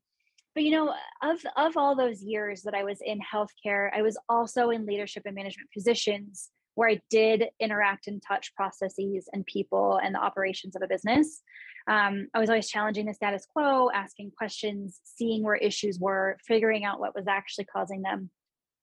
but 0.54 0.64
you 0.64 0.70
know 0.70 0.92
of 1.22 1.38
of 1.56 1.76
all 1.76 1.94
those 1.96 2.22
years 2.22 2.62
that 2.62 2.74
i 2.74 2.82
was 2.82 2.98
in 3.04 3.20
healthcare 3.20 3.90
i 3.94 4.02
was 4.02 4.18
also 4.28 4.70
in 4.70 4.86
leadership 4.86 5.22
and 5.26 5.34
management 5.34 5.68
positions 5.72 6.50
where 6.74 6.88
i 6.88 7.00
did 7.10 7.44
interact 7.60 8.06
and 8.06 8.22
touch 8.26 8.54
processes 8.54 9.28
and 9.32 9.44
people 9.46 10.00
and 10.02 10.14
the 10.14 10.20
operations 10.20 10.76
of 10.76 10.82
a 10.82 10.88
business. 10.88 11.42
Um, 11.88 12.28
i 12.34 12.38
was 12.38 12.50
always 12.50 12.68
challenging 12.68 13.06
the 13.06 13.14
status 13.14 13.46
quo 13.50 13.90
asking 13.94 14.32
questions 14.36 15.00
seeing 15.04 15.42
where 15.42 15.56
issues 15.56 15.98
were 15.98 16.36
figuring 16.46 16.84
out 16.84 17.00
what 17.00 17.14
was 17.14 17.26
actually 17.26 17.64
causing 17.64 18.02
them 18.02 18.30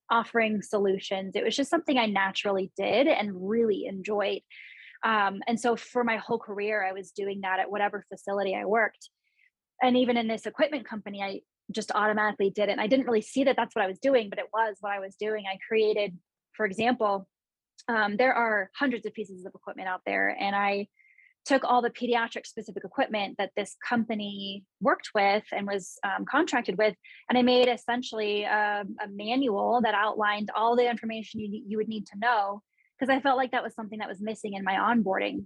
offering 0.09 0.61
solutions. 0.61 1.35
It 1.35 1.43
was 1.43 1.55
just 1.55 1.69
something 1.69 1.97
i 1.97 2.05
naturally 2.05 2.71
did 2.77 3.07
and 3.07 3.49
really 3.49 3.85
enjoyed. 3.87 4.41
Um, 5.03 5.41
and 5.47 5.59
so 5.59 5.75
for 5.75 6.03
my 6.03 6.17
whole 6.17 6.39
career 6.39 6.83
i 6.83 6.93
was 6.93 7.11
doing 7.11 7.41
that 7.41 7.59
at 7.59 7.69
whatever 7.69 8.05
facility 8.09 8.55
i 8.55 8.65
worked. 8.65 9.09
And 9.81 9.97
even 9.97 10.17
in 10.17 10.27
this 10.27 10.45
equipment 10.45 10.87
company 10.87 11.21
i 11.21 11.41
just 11.71 11.91
automatically 11.93 12.49
did 12.49 12.69
it. 12.69 12.73
And 12.73 12.81
I 12.81 12.87
didn't 12.87 13.05
really 13.05 13.21
see 13.21 13.43
that 13.45 13.55
that's 13.55 13.75
what 13.75 13.83
I 13.83 13.87
was 13.87 13.99
doing, 13.99 14.29
but 14.29 14.39
it 14.39 14.45
was 14.53 14.77
what 14.79 14.91
I 14.91 14.99
was 14.99 15.15
doing. 15.15 15.45
I 15.47 15.57
created, 15.67 16.17
for 16.53 16.65
example, 16.65 17.27
um, 17.87 18.17
there 18.17 18.33
are 18.33 18.69
hundreds 18.77 19.05
of 19.05 19.13
pieces 19.13 19.45
of 19.45 19.53
equipment 19.53 19.87
out 19.87 20.01
there, 20.05 20.35
and 20.39 20.55
I 20.55 20.87
took 21.45 21.63
all 21.63 21.81
the 21.81 21.91
pediatric 21.91 22.45
specific 22.45 22.83
equipment 22.83 23.35
that 23.37 23.51
this 23.55 23.75
company 23.87 24.63
worked 24.81 25.09
with 25.13 25.43
and 25.51 25.67
was 25.67 25.97
um, 26.03 26.25
contracted 26.25 26.77
with, 26.77 26.95
and 27.29 27.37
I 27.37 27.43
made 27.43 27.67
essentially 27.67 28.43
a, 28.43 28.83
a, 29.03 29.07
manual 29.07 29.81
that 29.83 29.93
outlined 29.93 30.49
all 30.55 30.75
the 30.75 30.89
information 30.89 31.39
you, 31.39 31.63
you 31.67 31.77
would 31.77 31.87
need 31.87 32.07
to 32.07 32.17
know 32.17 32.63
because 32.97 33.13
I 33.13 33.21
felt 33.21 33.37
like 33.37 33.51
that 33.51 33.63
was 33.63 33.75
something 33.75 33.99
that 33.99 34.09
was 34.09 34.21
missing 34.21 34.53
in 34.53 34.63
my 34.63 34.73
onboarding 34.73 35.45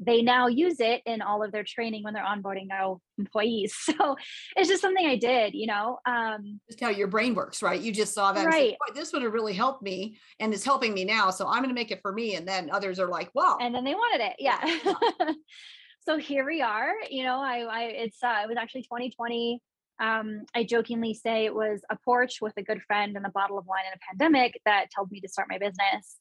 they 0.00 0.22
now 0.22 0.46
use 0.46 0.80
it 0.80 1.02
in 1.06 1.22
all 1.22 1.42
of 1.42 1.50
their 1.52 1.64
training 1.64 2.04
when 2.04 2.14
they're 2.14 2.24
onboarding 2.24 2.68
now 2.68 3.00
employees. 3.18 3.74
So 3.98 4.16
it's 4.56 4.68
just 4.68 4.80
something 4.80 5.06
I 5.06 5.16
did, 5.16 5.54
you 5.54 5.66
know. 5.66 5.98
Um, 6.06 6.60
just 6.68 6.80
how 6.80 6.90
your 6.90 7.08
brain 7.08 7.34
works, 7.34 7.62
right? 7.62 7.80
You 7.80 7.92
just 7.92 8.14
saw 8.14 8.32
that, 8.32 8.46
right? 8.46 8.76
Said, 8.86 8.96
this 8.96 9.12
would 9.12 9.22
have 9.22 9.32
really 9.32 9.54
helped 9.54 9.82
me, 9.82 10.18
and 10.38 10.54
it's 10.54 10.64
helping 10.64 10.94
me 10.94 11.04
now. 11.04 11.30
So 11.30 11.46
I'm 11.46 11.58
going 11.62 11.68
to 11.70 11.74
make 11.74 11.90
it 11.90 12.00
for 12.02 12.12
me, 12.12 12.36
and 12.36 12.46
then 12.46 12.70
others 12.70 13.00
are 13.00 13.08
like, 13.08 13.30
"Wow!" 13.34 13.58
And 13.60 13.74
then 13.74 13.84
they 13.84 13.94
wanted 13.94 14.24
it, 14.24 14.36
yeah. 14.38 14.58
yeah. 14.84 15.32
so 16.06 16.18
here 16.18 16.46
we 16.46 16.62
are. 16.62 16.92
You 17.10 17.24
know, 17.24 17.40
I, 17.40 17.60
I 17.60 17.82
it's 17.84 18.22
uh, 18.22 18.40
it 18.44 18.48
was 18.48 18.56
actually 18.56 18.82
2020. 18.82 19.60
Um, 20.00 20.42
I 20.54 20.62
jokingly 20.62 21.12
say 21.12 21.44
it 21.44 21.54
was 21.54 21.80
a 21.90 21.96
porch 22.04 22.38
with 22.40 22.52
a 22.56 22.62
good 22.62 22.80
friend 22.82 23.16
and 23.16 23.26
a 23.26 23.30
bottle 23.30 23.58
of 23.58 23.66
wine 23.66 23.84
in 23.86 23.92
a 23.96 24.00
pandemic 24.08 24.60
that 24.64 24.86
told 24.94 25.10
me 25.10 25.20
to 25.20 25.28
start 25.28 25.48
my 25.50 25.58
business. 25.58 26.18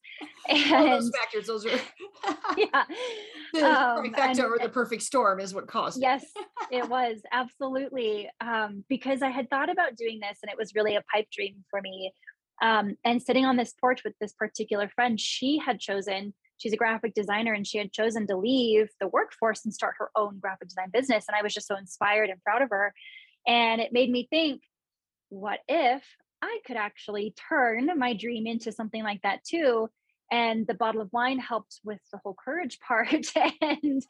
And 0.49 0.73
All 0.73 0.99
those 0.99 1.11
factors, 1.15 1.47
those 1.47 1.65
are 1.65 1.69
yeah. 2.57 2.85
The 3.53 3.65
um, 3.65 4.11
the 4.61 4.69
perfect 4.71 5.03
storm 5.03 5.39
is 5.39 5.53
what 5.53 5.67
caused. 5.67 6.01
Yes, 6.01 6.25
it 6.71 6.89
was 6.89 7.21
absolutely 7.31 8.29
um, 8.41 8.83
because 8.89 9.21
I 9.21 9.29
had 9.29 9.49
thought 9.49 9.69
about 9.69 9.95
doing 9.95 10.19
this, 10.19 10.39
and 10.41 10.51
it 10.51 10.57
was 10.57 10.73
really 10.75 10.95
a 10.95 11.03
pipe 11.13 11.27
dream 11.31 11.63
for 11.69 11.81
me. 11.81 12.13
Um, 12.61 12.95
and 13.05 13.21
sitting 13.21 13.45
on 13.45 13.55
this 13.57 13.73
porch 13.79 14.03
with 14.03 14.13
this 14.19 14.33
particular 14.33 14.89
friend, 14.89 15.19
she 15.19 15.59
had 15.63 15.79
chosen. 15.79 16.33
She's 16.57 16.73
a 16.73 16.77
graphic 16.77 17.13
designer, 17.13 17.53
and 17.53 17.67
she 17.67 17.77
had 17.77 17.93
chosen 17.93 18.25
to 18.27 18.35
leave 18.35 18.89
the 18.99 19.07
workforce 19.07 19.63
and 19.63 19.73
start 19.73 19.93
her 19.99 20.09
own 20.15 20.39
graphic 20.39 20.69
design 20.69 20.89
business. 20.91 21.25
And 21.27 21.35
I 21.35 21.43
was 21.43 21.53
just 21.53 21.67
so 21.67 21.77
inspired 21.77 22.29
and 22.29 22.41
proud 22.41 22.63
of 22.63 22.69
her. 22.71 22.93
And 23.47 23.81
it 23.81 23.93
made 23.93 24.12
me 24.12 24.27
think, 24.29 24.62
what 25.29 25.60
if 25.67 26.03
I 26.41 26.60
could 26.65 26.77
actually 26.77 27.33
turn 27.49 27.89
my 27.97 28.13
dream 28.13 28.45
into 28.45 28.71
something 28.71 29.03
like 29.03 29.21
that 29.23 29.43
too? 29.43 29.89
And 30.31 30.67
the 30.67 30.73
bottle 30.73 31.01
of 31.01 31.13
wine 31.13 31.39
helped 31.39 31.79
with 31.86 31.99
the 32.12 32.19
whole 32.21 32.36
courage 32.43 32.79
part. 32.88 33.31
and 33.62 34.03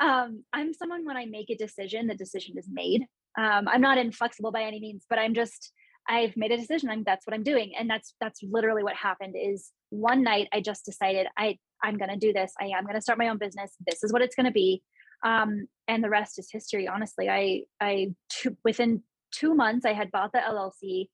um, 0.00 0.44
I'm 0.52 0.72
someone 0.72 1.04
when 1.04 1.16
I 1.16 1.26
make 1.26 1.50
a 1.50 1.56
decision, 1.56 2.06
the 2.06 2.14
decision 2.14 2.56
is 2.58 2.68
made. 2.70 3.02
Um, 3.38 3.68
I'm 3.68 3.80
not 3.80 3.98
inflexible 3.98 4.50
by 4.50 4.62
any 4.62 4.80
means, 4.80 5.04
but 5.08 5.18
I'm 5.18 5.34
just 5.34 5.72
I've 6.08 6.36
made 6.36 6.50
a 6.50 6.56
decision. 6.56 6.88
I'm, 6.88 7.04
that's 7.04 7.26
what 7.26 7.34
I'm 7.34 7.44
doing, 7.44 7.72
and 7.78 7.88
that's 7.88 8.14
that's 8.20 8.42
literally 8.42 8.82
what 8.82 8.96
happened. 8.96 9.36
Is 9.40 9.70
one 9.90 10.22
night 10.24 10.48
I 10.52 10.60
just 10.60 10.84
decided 10.84 11.28
I 11.36 11.58
I'm 11.82 11.98
going 11.98 12.10
to 12.10 12.16
do 12.16 12.32
this. 12.32 12.52
I 12.60 12.66
am 12.76 12.84
going 12.84 12.96
to 12.96 13.00
start 13.00 13.18
my 13.18 13.28
own 13.28 13.38
business. 13.38 13.74
This 13.86 14.02
is 14.02 14.12
what 14.12 14.22
it's 14.22 14.34
going 14.34 14.46
to 14.46 14.52
be 14.52 14.82
um, 15.22 15.66
and 15.88 16.02
the 16.02 16.10
rest 16.10 16.38
is 16.38 16.48
history 16.50 16.88
honestly. 16.88 17.28
I 17.28 17.62
i 17.80 18.14
t- 18.30 18.56
within 18.64 19.02
two 19.32 19.54
months 19.54 19.86
i 19.86 19.92
had 19.92 20.10
bought 20.10 20.32
the 20.32 20.40
llc 20.40 21.08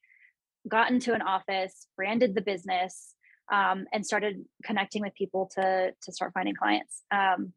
got 0.68 0.90
into 0.90 1.12
an 1.12 1.20
office 1.20 1.86
branded 1.96 2.34
the 2.34 2.40
business 2.40 3.14
um, 3.52 3.86
and 3.92 4.04
started 4.04 4.44
connecting 4.64 5.02
with 5.02 5.14
people 5.14 5.50
to 5.54 5.92
to 6.02 6.12
start 6.12 6.32
finding 6.34 6.54
clients. 6.54 7.02
Um, 7.10 7.52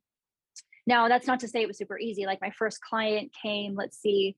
now 0.85 1.07
that's 1.07 1.27
not 1.27 1.39
to 1.41 1.47
say 1.47 1.61
it 1.61 1.67
was 1.67 1.77
super 1.77 1.99
easy. 1.99 2.25
Like 2.25 2.41
my 2.41 2.51
first 2.51 2.79
client 2.81 3.31
came 3.41 3.75
let's 3.75 3.97
see 3.99 4.35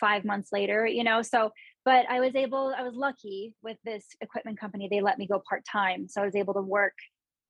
five 0.00 0.24
months 0.24 0.50
later 0.52 0.86
you 0.86 1.04
know? 1.04 1.22
So 1.22 1.50
but 1.84 2.04
i 2.10 2.20
was 2.20 2.34
able 2.34 2.74
i 2.76 2.82
was 2.82 2.94
lucky 2.94 3.54
with 3.62 3.78
this 3.84 4.04
equipment 4.20 4.58
company. 4.58 4.88
They 4.90 5.00
let 5.00 5.18
me 5.18 5.26
go 5.26 5.42
part-time 5.48 6.08
so 6.08 6.22
i 6.22 6.24
was 6.24 6.36
able 6.36 6.54
to 6.54 6.60
work 6.60 6.94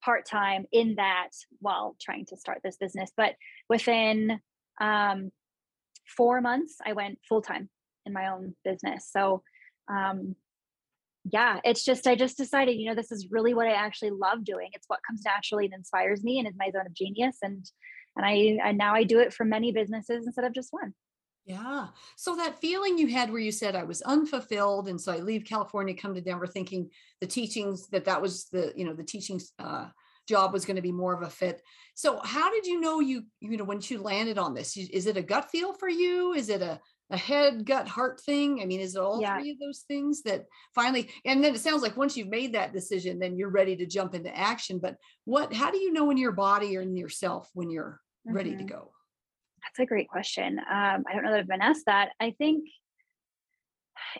part 0.05 0.27
time 0.27 0.67
in 0.73 0.97
that 0.97 1.31
while 1.61 1.97
trying 2.01 2.27
to 2.27 2.37
start 2.37 2.61
this 2.63 2.77
business. 2.77 3.11
But 3.17 3.35
within 3.69 4.41
um, 4.81 5.31
four 6.17 6.41
months, 6.41 6.77
I 6.85 6.93
went 6.93 7.19
full 7.29 7.43
time 7.43 7.69
in 8.05 8.13
my 8.13 8.29
own 8.29 8.55
business. 8.65 9.09
So, 9.11 9.43
um, 9.91 10.37
yeah, 11.25 11.59
it's 11.65 11.85
just, 11.85 12.07
I 12.07 12.15
just 12.15 12.37
decided, 12.37 12.77
you 12.77 12.89
know, 12.89 12.95
this 12.95 13.11
is 13.11 13.29
really 13.31 13.53
what 13.53 13.67
I 13.67 13.73
actually 13.73 14.11
love 14.11 14.45
doing. 14.45 14.69
It's 14.73 14.89
what 14.89 15.01
comes 15.07 15.23
naturally 15.25 15.65
and 15.65 15.75
inspires 15.75 16.23
me 16.23 16.39
and 16.39 16.47
is 16.47 16.55
my 16.57 16.71
zone 16.71 16.87
of 16.87 16.95
genius. 16.95 17.39
And, 17.43 17.65
and 18.15 18.25
I, 18.25 18.59
and 18.65 18.79
now 18.79 18.95
I 18.95 19.03
do 19.03 19.19
it 19.19 19.33
for 19.33 19.45
many 19.45 19.73
businesses 19.73 20.25
instead 20.27 20.45
of 20.45 20.55
just 20.55 20.69
one. 20.71 20.95
Yeah. 21.47 21.87
So 22.17 22.35
that 22.37 22.61
feeling 22.61 22.99
you 22.99 23.07
had 23.07 23.31
where 23.31 23.41
you 23.41 23.53
said 23.53 23.77
I 23.77 23.85
was 23.85 24.03
unfulfilled, 24.03 24.89
and 24.89 25.01
so 25.01 25.13
I 25.13 25.19
leave 25.19 25.45
California, 25.45 25.95
come 25.95 26.13
to 26.15 26.21
Denver, 26.21 26.47
thinking 26.47 26.91
the 27.21 27.27
teachings 27.29 27.87
that 27.89 28.05
that 28.07 28.21
was 28.21 28.47
the 28.51 28.73
you 28.77 28.85
know 28.85 28.95
the 28.95 29.05
teachings 29.05 29.53
uh, 29.61 29.87
job 30.29 30.53
was 30.53 30.65
going 30.65 30.77
to 30.77 30.83
be 30.83 30.91
more 30.91 31.15
of 31.15 31.23
a 31.23 31.31
fit. 31.31 31.63
So 31.95 32.21
how 32.25 32.51
did 32.51 32.67
you 32.67 32.81
know 32.81 32.99
you 32.99 33.27
you 33.39 33.57
know 33.57 33.65
when 33.65 33.81
you 33.81 34.03
landed 34.03 34.39
on 34.39 34.55
this? 34.55 34.77
Is 34.77 35.07
it 35.07 35.17
a 35.17 35.23
gut 35.23 35.49
feel 35.51 35.73
for 35.73 35.89
you? 35.89 36.33
Is 36.33 36.49
it 36.49 36.63
a 36.63 36.81
a 37.11 37.17
head 37.17 37.65
gut 37.65 37.87
heart 37.87 38.21
thing? 38.21 38.61
I 38.61 38.65
mean, 38.65 38.81
is 38.81 38.97
it 38.97 39.01
all 39.01 39.21
yeah. 39.21 39.39
three 39.39 39.53
of 39.53 39.61
those 39.61 39.85
things 39.87 40.23
that 40.23 40.47
finally? 40.75 41.11
And 41.25 41.45
then 41.45 41.55
it 41.55 41.61
sounds 41.61 41.83
like 41.83 41.97
once 41.97 42.17
you've 42.17 42.27
made 42.27 42.55
that 42.55 42.73
decision, 42.73 43.21
then 43.21 43.37
you're 43.37 43.51
ready 43.51 43.77
to 43.77 43.87
jump 43.87 44.17
into 44.17 44.37
action. 44.37 44.81
But 44.81 44.97
what? 45.25 45.53
How 45.53 45.71
do 45.71 45.79
you 45.79 45.93
know 45.93 46.11
in 46.11 46.17
your 46.17 46.33
body 46.33 46.77
or 46.77 46.81
in 46.81 46.97
yourself 46.97 47.49
when 47.55 47.71
you're 47.71 48.01
mm-hmm. 48.27 48.37
ready 48.37 48.51
to 48.51 48.57
mm-hmm. 48.57 48.67
go? 48.67 48.91
That's 49.67 49.81
a 49.81 49.87
great 49.87 50.09
question. 50.09 50.59
Um, 50.59 51.05
I 51.09 51.13
don't 51.13 51.25
know 51.25 51.33
that 51.33 51.41
I've 51.41 51.49
been 51.49 51.61
asked 51.61 51.87
that. 51.87 52.11
I 52.21 52.31
think, 52.39 52.65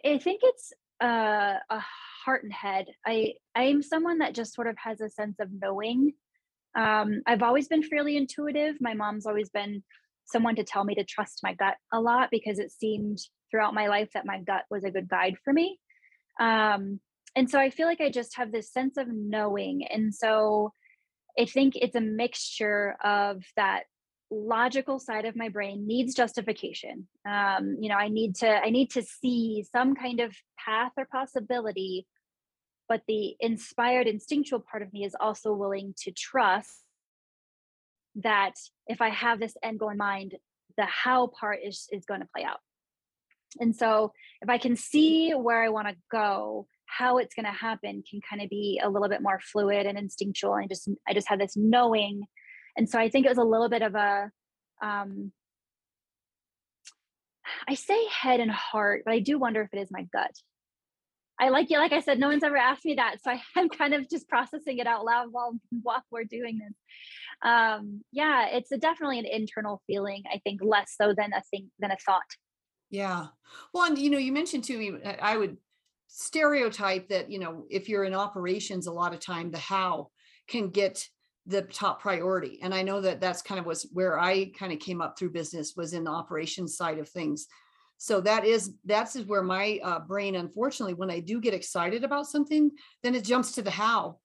I 0.05 0.19
think 0.19 0.41
it's 0.43 0.73
uh, 1.03 1.55
a 1.71 1.83
heart 2.25 2.43
and 2.43 2.53
head. 2.53 2.87
I 3.07 3.35
I'm 3.55 3.83
someone 3.83 4.19
that 4.19 4.35
just 4.35 4.55
sort 4.55 4.67
of 4.67 4.77
has 4.79 5.01
a 5.01 5.09
sense 5.09 5.37
of 5.41 5.49
knowing. 5.53 6.13
Um, 6.77 7.23
I've 7.27 7.43
always 7.43 7.69
been 7.69 7.83
fairly 7.83 8.17
intuitive. 8.17 8.77
My 8.81 8.95
mom's 8.95 9.27
always 9.27 9.49
been 9.49 9.83
someone 10.27 10.57
to 10.57 10.65
tell 10.65 10.85
me 10.85 10.95
to 10.97 11.05
trust 11.05 11.41
my 11.43 11.55
gut 11.55 11.77
a 11.93 12.01
lot 12.01 12.29
because 12.31 12.59
it 12.59 12.73
seemed 12.73 13.19
throughout 13.51 13.75
my 13.75 13.87
life 13.87 14.11
that 14.13 14.27
my 14.27 14.41
gut 14.41 14.65
was 14.71 14.85
a 14.85 14.91
good 14.91 15.09
guide 15.09 15.37
for 15.45 15.53
me. 15.53 15.79
Um, 16.41 17.01
and 17.37 17.49
so 17.49 17.59
I 17.59 17.71
feel 17.71 17.87
like 17.87 18.01
I 18.01 18.11
just 18.11 18.37
have 18.37 18.51
this 18.51 18.73
sense 18.73 18.97
of 18.97 19.07
knowing. 19.09 19.87
And 19.87 20.15
so 20.15 20.73
I 21.39 21.45
think 21.45 21.77
it's 21.77 21.95
a 21.95 22.01
mixture 22.01 22.97
of 23.05 23.43
that 23.57 23.85
logical 24.31 24.99
side 24.99 25.25
of 25.25 25.37
my 25.37 25.49
brain 25.49 25.87
needs 25.87 26.15
justification. 26.15 27.07
Um, 27.29 27.77
you 27.81 27.89
know 27.89 27.97
i 27.97 28.09
need 28.09 28.37
to 28.37 28.49
i 28.49 28.71
need 28.71 28.91
to 28.93 29.03
see 29.03 29.65
some 29.73 29.95
kind 29.95 30.21
of 30.21 30.35
path 30.59 30.93
or 30.97 31.07
possibility 31.07 32.07
but 32.89 33.03
the 33.09 33.35
inspired 33.41 34.07
instinctual 34.07 34.61
part 34.61 34.83
of 34.83 34.93
me 34.93 35.05
is 35.05 35.17
also 35.19 35.53
willing 35.53 35.95
to 36.03 36.11
trust 36.13 36.83
that 38.17 38.55
if 38.87 39.01
i 39.01 39.09
have 39.09 39.39
this 39.39 39.57
end 39.63 39.79
goal 39.79 39.91
in 39.91 39.97
mind 39.97 40.35
the 40.77 40.85
how 40.85 41.29
part 41.29 41.61
is 41.65 41.89
is 41.91 42.05
going 42.05 42.21
to 42.21 42.29
play 42.35 42.45
out. 42.45 42.61
And 43.59 43.75
so 43.75 44.13
if 44.43 44.49
i 44.49 44.59
can 44.59 44.77
see 44.77 45.33
where 45.33 45.63
i 45.63 45.69
want 45.69 45.89
to 45.89 45.97
go 46.11 46.67
how 46.87 47.19
it's 47.19 47.35
going 47.35 47.47
to 47.47 47.53
happen 47.53 48.03
can 48.09 48.21
kind 48.29 48.43
of 48.43 48.49
be 48.49 48.81
a 48.83 48.89
little 48.89 49.09
bit 49.09 49.23
more 49.23 49.41
fluid 49.41 49.87
and 49.87 49.99
instinctual 49.99 50.55
and 50.55 50.69
just 50.69 50.89
i 51.09 51.15
just 51.15 51.29
have 51.29 51.39
this 51.39 51.57
knowing 51.57 52.23
and 52.77 52.89
so 52.89 52.99
i 52.99 53.09
think 53.09 53.27
it 53.27 53.31
was 53.31 53.39
a 53.39 53.45
little 53.45 53.69
bit 53.69 53.83
of 53.83 53.95
a 53.95 54.31
um 54.83 55.33
i 57.69 57.75
say 57.75 57.99
head 58.09 58.41
and 58.41 58.51
heart 58.51 59.03
but 59.05 59.15
i 59.15 59.19
do 59.19 59.39
wonder 59.39 59.63
if 59.63 59.73
it 59.73 59.81
is 59.81 59.91
my 59.91 60.07
gut. 60.13 60.33
I 61.39 61.51
like 61.51 61.69
you 61.69 61.77
like 61.77 61.93
i 61.93 62.01
said 62.01 62.19
no 62.19 62.29
one's 62.29 62.43
ever 62.43 62.57
asked 62.57 62.87
me 62.87 62.95
that 62.95 63.17
so 63.23 63.31
I, 63.31 63.43
i'm 63.57 63.69
kind 63.69 63.93
of 63.93 64.09
just 64.09 64.27
processing 64.27 64.79
it 64.79 64.87
out 64.87 65.05
loud 65.05 65.29
while 65.31 65.59
while 65.83 66.03
we're 66.11 66.25
doing 66.25 66.59
this. 66.59 66.75
Um 67.43 68.01
yeah 68.11 68.47
it's 68.49 68.73
a, 68.73 68.79
definitely 68.79 69.19
an 69.19 69.27
internal 69.27 69.83
feeling 69.87 70.23
i 70.33 70.39
think 70.39 70.61
less 70.63 70.95
so 70.99 71.15
than 71.15 71.35
a 71.35 71.43
thing 71.51 71.71
than 71.79 71.91
a 71.91 71.97
thought. 72.05 72.23
Yeah. 72.89 73.27
Well 73.75 73.85
and 73.85 73.99
you 73.99 74.09
know 74.09 74.19
you 74.19 74.33
mentioned 74.33 74.65
too 74.65 74.99
i 75.21 75.37
would 75.37 75.59
stereotype 76.09 77.09
that 77.09 77.31
you 77.31 77.39
know 77.39 77.65
if 77.69 77.89
you're 77.89 78.05
in 78.05 78.15
operations 78.15 78.87
a 78.87 78.93
lot 78.93 79.13
of 79.13 79.21
time 79.21 79.51
the 79.51 79.59
how 79.59 80.09
can 80.49 80.71
get 80.71 81.07
the 81.47 81.63
top 81.63 82.01
priority 82.01 82.59
and 82.63 82.75
i 82.75 82.83
know 82.83 83.01
that 83.01 83.21
that's 83.21 83.43
kind 83.43 83.61
of 83.61 83.67
was 83.67 83.89
where 83.93 84.19
i 84.19 84.47
kind 84.59 84.73
of 84.73 84.79
came 84.79 85.01
up 85.01 85.17
through 85.19 85.31
business 85.31 85.75
was 85.77 85.93
in 85.93 86.05
the 86.05 86.11
operations 86.11 86.77
side 86.77 86.99
of 86.99 87.09
things. 87.09 87.47
So 87.99 88.21
that 88.23 88.45
is 88.45 88.75
that's 88.85 89.17
is 89.17 89.25
where 89.25 89.43
my 89.43 89.81
uh, 89.83 90.01
brain 90.01 90.35
unfortunately 90.37 90.95
when 90.95 91.11
i 91.11 91.19
do 91.19 91.41
get 91.41 91.55
excited 91.55 92.05
about 92.05 92.27
something 92.27 92.71
then 93.03 93.15
it 93.15 93.25
jumps 93.25 93.53
to 93.53 93.63
the 93.63 93.71
how 93.71 94.19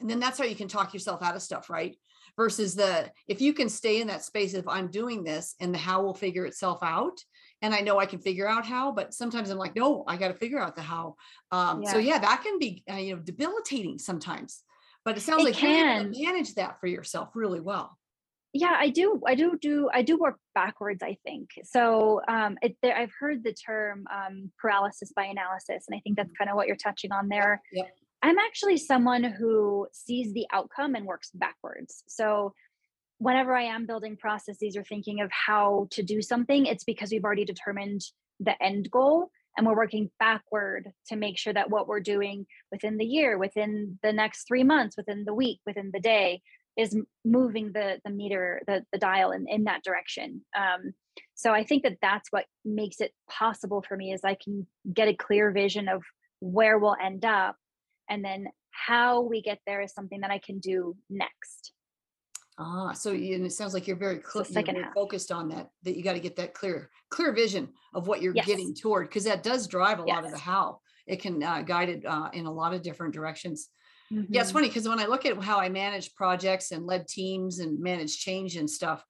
and 0.00 0.10
then 0.10 0.20
that's 0.20 0.38
how 0.38 0.44
you 0.44 0.54
can 0.54 0.68
talk 0.68 0.92
yourself 0.92 1.22
out 1.22 1.34
of 1.34 1.40
stuff 1.40 1.70
right? 1.70 1.96
Versus 2.36 2.74
the 2.74 3.10
if 3.26 3.40
you 3.40 3.54
can 3.54 3.70
stay 3.70 4.02
in 4.02 4.08
that 4.08 4.22
space 4.22 4.52
if 4.52 4.68
i'm 4.68 4.90
doing 4.90 5.24
this 5.24 5.54
and 5.60 5.72
the 5.72 5.78
how 5.78 6.02
will 6.02 6.12
figure 6.12 6.44
itself 6.44 6.80
out 6.82 7.18
and 7.62 7.74
i 7.74 7.80
know 7.80 7.98
i 7.98 8.04
can 8.04 8.18
figure 8.18 8.46
out 8.46 8.66
how 8.66 8.92
but 8.92 9.14
sometimes 9.14 9.48
i'm 9.48 9.56
like 9.56 9.74
no 9.74 10.04
i 10.06 10.18
got 10.18 10.28
to 10.28 10.34
figure 10.34 10.60
out 10.60 10.76
the 10.76 10.82
how. 10.82 11.16
Um, 11.50 11.82
yeah. 11.82 11.92
so 11.92 11.98
yeah 11.98 12.18
that 12.18 12.42
can 12.42 12.58
be 12.58 12.84
uh, 12.92 12.96
you 12.96 13.16
know 13.16 13.22
debilitating 13.22 13.98
sometimes 13.98 14.62
but 15.06 15.16
it 15.16 15.20
sounds 15.20 15.42
it 15.42 15.46
like 15.46 15.54
can. 15.54 16.12
you 16.12 16.26
manage 16.26 16.54
that 16.56 16.78
for 16.80 16.88
yourself 16.88 17.30
really 17.34 17.60
well. 17.60 17.96
Yeah 18.52 18.76
i 18.78 18.88
do 18.88 19.20
i 19.26 19.34
do 19.34 19.56
do 19.60 19.88
i 19.92 20.02
do 20.02 20.18
work 20.18 20.38
backwards 20.54 21.02
i 21.02 21.16
think. 21.24 21.50
So 21.64 22.20
um 22.28 22.58
it, 22.60 22.76
there, 22.82 22.96
i've 22.96 23.12
heard 23.18 23.44
the 23.44 23.54
term 23.54 24.04
um, 24.12 24.50
paralysis 24.60 25.12
by 25.14 25.24
analysis 25.24 25.84
and 25.88 25.96
i 25.96 26.00
think 26.00 26.16
that's 26.16 26.32
kind 26.36 26.50
of 26.50 26.56
what 26.56 26.66
you're 26.66 26.76
touching 26.76 27.12
on 27.12 27.28
there. 27.28 27.62
Yep. 27.72 27.86
i'm 28.22 28.38
actually 28.38 28.76
someone 28.76 29.24
who 29.24 29.86
sees 29.92 30.32
the 30.34 30.46
outcome 30.52 30.94
and 30.94 31.06
works 31.06 31.30
backwards. 31.34 32.02
So 32.08 32.52
whenever 33.18 33.54
I 33.54 33.62
am 33.62 33.86
building 33.86 34.16
processes 34.16 34.76
or 34.76 34.84
thinking 34.84 35.20
of 35.22 35.30
how 35.32 35.88
to 35.92 36.02
do 36.02 36.20
something, 36.20 36.66
it's 36.66 36.84
because 36.84 37.10
we've 37.10 37.24
already 37.24 37.46
determined 37.46 38.02
the 38.40 38.60
end 38.62 38.90
goal 38.90 39.30
and 39.56 39.66
we're 39.66 39.76
working 39.76 40.10
backward 40.18 40.92
to 41.08 41.16
make 41.16 41.38
sure 41.38 41.52
that 41.52 41.70
what 41.70 41.88
we're 41.88 42.00
doing 42.00 42.46
within 42.70 42.96
the 42.96 43.04
year, 43.04 43.38
within 43.38 43.98
the 44.02 44.12
next 44.12 44.46
three 44.46 44.64
months, 44.64 44.96
within 44.96 45.24
the 45.24 45.34
week, 45.34 45.60
within 45.66 45.90
the 45.92 46.00
day 46.00 46.42
is 46.76 46.96
moving 47.24 47.72
the 47.72 47.98
the 48.04 48.10
meter, 48.10 48.60
the, 48.66 48.84
the 48.92 48.98
dial 48.98 49.30
in, 49.30 49.46
in 49.48 49.64
that 49.64 49.82
direction. 49.82 50.42
Um, 50.56 50.92
so 51.34 51.52
I 51.52 51.64
think 51.64 51.82
that 51.84 51.98
that's 52.02 52.30
what 52.30 52.44
makes 52.64 53.00
it 53.00 53.12
possible 53.30 53.82
for 53.86 53.96
me 53.96 54.12
is 54.12 54.20
I 54.24 54.36
can 54.42 54.66
get 54.92 55.08
a 55.08 55.14
clear 55.14 55.50
vision 55.52 55.88
of 55.88 56.02
where 56.40 56.78
we'll 56.78 56.96
end 57.02 57.24
up 57.24 57.56
and 58.08 58.24
then 58.24 58.48
how 58.70 59.22
we 59.22 59.40
get 59.40 59.58
there 59.66 59.80
is 59.80 59.92
something 59.92 60.20
that 60.20 60.30
I 60.30 60.38
can 60.38 60.58
do 60.58 60.96
next. 61.08 61.72
Ah, 62.58 62.92
so 62.92 63.12
you, 63.12 63.34
and 63.34 63.44
it 63.44 63.50
sounds 63.52 63.74
like 63.74 63.86
you're 63.86 63.96
very, 63.98 64.22
cl- 64.22 64.46
the 64.48 64.62
you're 64.62 64.66
very 64.66 64.86
focused 64.94 65.30
on 65.30 65.48
that, 65.50 65.70
that 65.82 65.94
you 65.96 66.02
got 66.02 66.14
to 66.14 66.20
get 66.20 66.36
that 66.36 66.54
clear, 66.54 66.90
clear 67.10 67.32
vision 67.34 67.72
of 67.92 68.08
what 68.08 68.22
you're 68.22 68.32
Yes. 68.32 68.48
getting 68.50 68.74
toward, 68.74 69.08
because 69.08 69.24
that 69.24 69.42
does 69.42 69.68
drive 69.68 69.98
a 69.98 70.04
lot 70.04 70.24
of 70.24 70.30
the 70.30 70.38
how. 70.38 70.80
It 71.06 71.20
can 71.20 71.42
uh, 71.42 71.62
guide 71.62 71.90
it 71.90 72.04
uh, 72.06 72.30
in 72.32 72.46
a 72.46 72.52
lot 72.52 72.72
of 72.72 72.82
different 72.82 73.12
directions. 73.14 73.68
Yeah, 74.32 74.42
it's 74.42 74.50
Mhm. 74.50 74.52
funny 74.52 74.68
because 74.68 74.88
when 74.88 75.00
I 75.00 75.06
look 75.06 75.26
at 75.26 75.42
how 75.42 75.60
I 75.60 75.68
manage 75.68 76.14
projects 76.14 76.72
and 76.72 76.86
led 76.86 77.08
teams 77.08 77.60
and 77.60 77.80
manage 77.80 78.18
change 78.18 78.56
and 78.56 78.70
stuff, 78.70 79.04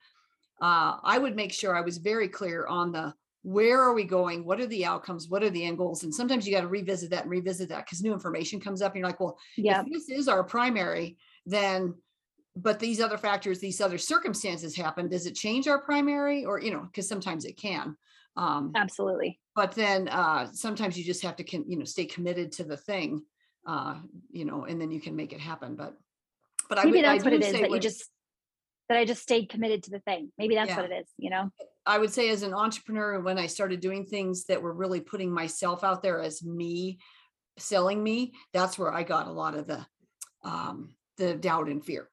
uh, 0.61 0.99
I 1.03 1.19
would 1.19 1.37
make 1.37 1.53
sure 1.53 1.77
I 1.77 1.83
was 1.83 1.99
very 1.99 2.29
clear 2.29 2.67
on 2.67 2.93
the 2.93 3.15
where 3.43 3.81
are 3.81 3.95
we 3.95 4.05
going? 4.05 4.45
What 4.45 4.61
are 4.61 4.67
the 4.67 4.85
outcomes? 4.85 5.29
What 5.29 5.45
are 5.45 5.51
the 5.51 5.65
end 5.65 5.79
goals? 5.79 6.03
And 6.03 6.13
sometimes 6.13 6.47
you 6.47 6.53
got 6.55 6.63
to 6.63 6.69
revisit 6.69 7.11
that 7.11 7.23
and 7.23 7.31
revisit 7.31 7.69
that 7.69 7.85
because 7.85 8.03
new 8.03 8.13
information 8.13 8.59
comes 8.59 8.83
up 8.83 8.93
and 8.93 8.99
you're 8.99 9.09
like, 9.09 9.21
well, 9.21 9.39
Yeah. 9.57 9.85
if 9.85 9.87
this 9.89 10.09
is 10.09 10.27
our 10.27 10.43
primary, 10.43 11.17
then 11.45 11.95
but 12.57 12.79
these 12.81 13.01
other 13.01 13.19
factors, 13.19 13.61
these 13.61 13.81
other 13.81 13.99
circumstances 13.99 14.75
happen. 14.75 15.09
Does 15.09 15.27
it 15.27 15.35
change 15.35 15.69
our 15.69 15.81
primary? 15.81 16.45
Or, 16.45 16.59
you 16.61 16.71
know, 16.73 16.81
because 16.81 17.07
sometimes 17.09 17.45
it 17.45 17.57
can. 17.59 17.97
Um, 18.37 18.73
Absolutely. 18.75 19.40
but 19.55 19.73
then 19.73 20.09
uh 20.09 20.53
sometimes 20.53 20.99
you 20.99 21.05
just 21.05 21.23
have 21.23 21.37
to 21.37 21.45
con- 21.45 21.64
you 21.66 21.79
know 21.79 21.85
stay 21.87 22.05
committed 22.05 22.53
to 22.53 22.64
the 22.64 22.77
thing 22.77 23.23
uh 23.66 23.99
you 24.31 24.45
know 24.45 24.64
and 24.66 24.79
then 24.79 24.90
you 24.90 25.01
can 25.01 25.16
make 25.16 25.33
it 25.33 25.40
happen 25.40 25.75
but 25.75 25.97
but 26.69 26.77
i 26.77 26.85
Maybe 26.85 26.99
would 26.99 27.07
that's 27.07 27.25
I 27.25 27.25
what 27.25 27.33
it 27.33 27.42
is 27.42 27.53
that 27.53 27.71
you 27.71 27.81
just 27.81 28.11
that 28.90 28.99
I 28.99 29.05
just 29.07 29.23
stayed 29.23 29.49
committed 29.49 29.83
to 29.85 29.90
the 29.90 30.01
thing. 30.01 30.31
Maybe 30.38 30.55
that's 30.55 30.69
Yeah. 30.69 30.83
what 30.83 30.90
it 30.92 30.95
is, 30.95 31.07
you 31.19 31.31
know? 31.31 31.51
I 31.87 31.99
would 31.99 32.12
say 32.12 32.29
as 32.29 32.42
an 32.42 32.55
entrepreneur, 32.55 33.19
when 33.21 33.38
I 33.38 33.47
started 33.47 33.81
doing 33.81 34.05
things 34.05 34.45
that 34.45 34.62
were 34.62 34.73
really 34.73 35.01
putting 35.01 35.33
myself 35.33 35.83
out 35.83 36.03
there 36.03 36.21
as 36.21 36.42
me, 36.45 36.99
selling 37.59 38.03
me, 38.03 38.35
that's 38.53 38.79
where 38.79 38.92
I 38.92 39.03
got 39.03 39.27
a 39.29 39.33
lot 39.33 39.57
of 39.57 39.66
the 39.66 39.85
um 40.45 40.95
the 41.16 41.35
doubt 41.35 41.69
and 41.69 41.85
fear. 41.85 42.11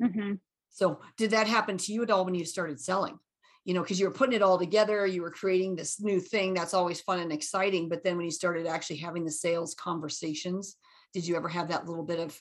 Hmm 0.00 0.34
So 0.70 1.00
did 1.16 1.30
that 1.30 1.46
happen 1.46 1.78
to 1.78 1.92
you 1.92 2.02
at 2.02 2.10
all 2.10 2.24
when 2.24 2.34
you 2.34 2.44
started 2.44 2.80
selling? 2.80 3.18
You 3.64 3.74
know, 3.74 3.82
because 3.82 3.98
you 3.98 4.06
were 4.06 4.14
putting 4.14 4.36
it 4.36 4.42
all 4.42 4.58
together, 4.58 5.06
you 5.06 5.22
were 5.22 5.30
creating 5.30 5.74
this 5.74 6.00
new 6.00 6.20
thing 6.20 6.54
that's 6.54 6.74
always 6.74 7.00
fun 7.00 7.18
and 7.18 7.32
exciting. 7.32 7.88
But 7.88 8.04
then 8.04 8.16
when 8.16 8.26
you 8.26 8.30
started 8.30 8.66
actually 8.66 8.98
having 8.98 9.24
the 9.24 9.32
sales 9.32 9.74
conversations, 9.74 10.76
did 11.12 11.26
you 11.26 11.34
ever 11.36 11.48
have 11.48 11.68
that 11.68 11.86
little 11.86 12.04
bit 12.04 12.20
of, 12.20 12.40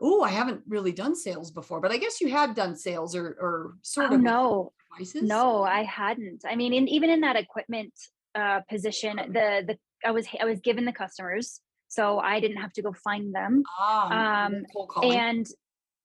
oh, 0.00 0.22
I 0.22 0.28
haven't 0.28 0.62
really 0.68 0.92
done 0.92 1.14
sales 1.16 1.50
before, 1.50 1.80
but 1.80 1.90
I 1.90 1.96
guess 1.96 2.20
you 2.20 2.28
had 2.28 2.54
done 2.54 2.76
sales 2.76 3.14
or 3.16 3.28
or 3.40 3.74
sort 3.82 4.12
Oh, 4.12 4.16
of 4.16 4.20
no, 4.20 4.72
devices? 4.92 5.28
no, 5.28 5.62
I 5.62 5.84
hadn't. 5.84 6.44
I 6.46 6.54
mean, 6.56 6.74
in, 6.74 6.88
even 6.88 7.10
in 7.10 7.20
that 7.22 7.36
equipment 7.36 7.94
uh, 8.34 8.60
position, 8.68 9.16
the 9.16 9.64
the 9.66 9.78
I 10.04 10.10
was 10.10 10.26
I 10.40 10.44
was 10.44 10.60
given 10.60 10.84
the 10.84 10.92
customers, 10.92 11.60
so 11.88 12.18
I 12.18 12.40
didn't 12.40 12.58
have 12.58 12.72
to 12.74 12.82
go 12.82 12.92
find 12.92 13.34
them. 13.34 13.62
Ah, 13.78 14.44
Um, 14.46 14.64
and 15.02 15.46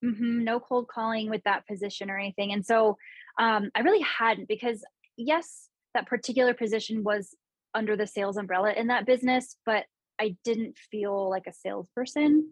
mhm, 0.04 0.44
no 0.44 0.60
cold 0.60 0.88
calling 0.88 1.30
with 1.30 1.44
that 1.44 1.66
position 1.68 2.10
or 2.10 2.18
anything 2.18 2.52
and 2.52 2.66
so 2.66 2.98
um, 3.40 3.70
i 3.76 3.82
really 3.82 4.04
hadn't 4.04 4.48
because 4.48 4.84
yes 5.18 5.70
that 5.94 6.08
particular 6.08 6.54
position 6.54 7.04
was 7.04 7.36
under 7.74 7.96
the 7.96 8.08
sales 8.08 8.38
umbrella 8.38 8.72
in 8.74 8.88
that 8.88 9.06
business 9.06 9.58
but 9.66 9.86
i 10.20 10.36
didn't 10.44 10.78
feel 10.92 11.30
like 11.30 11.48
a 11.48 11.54
salesperson 11.54 12.50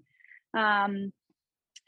um, 0.57 1.11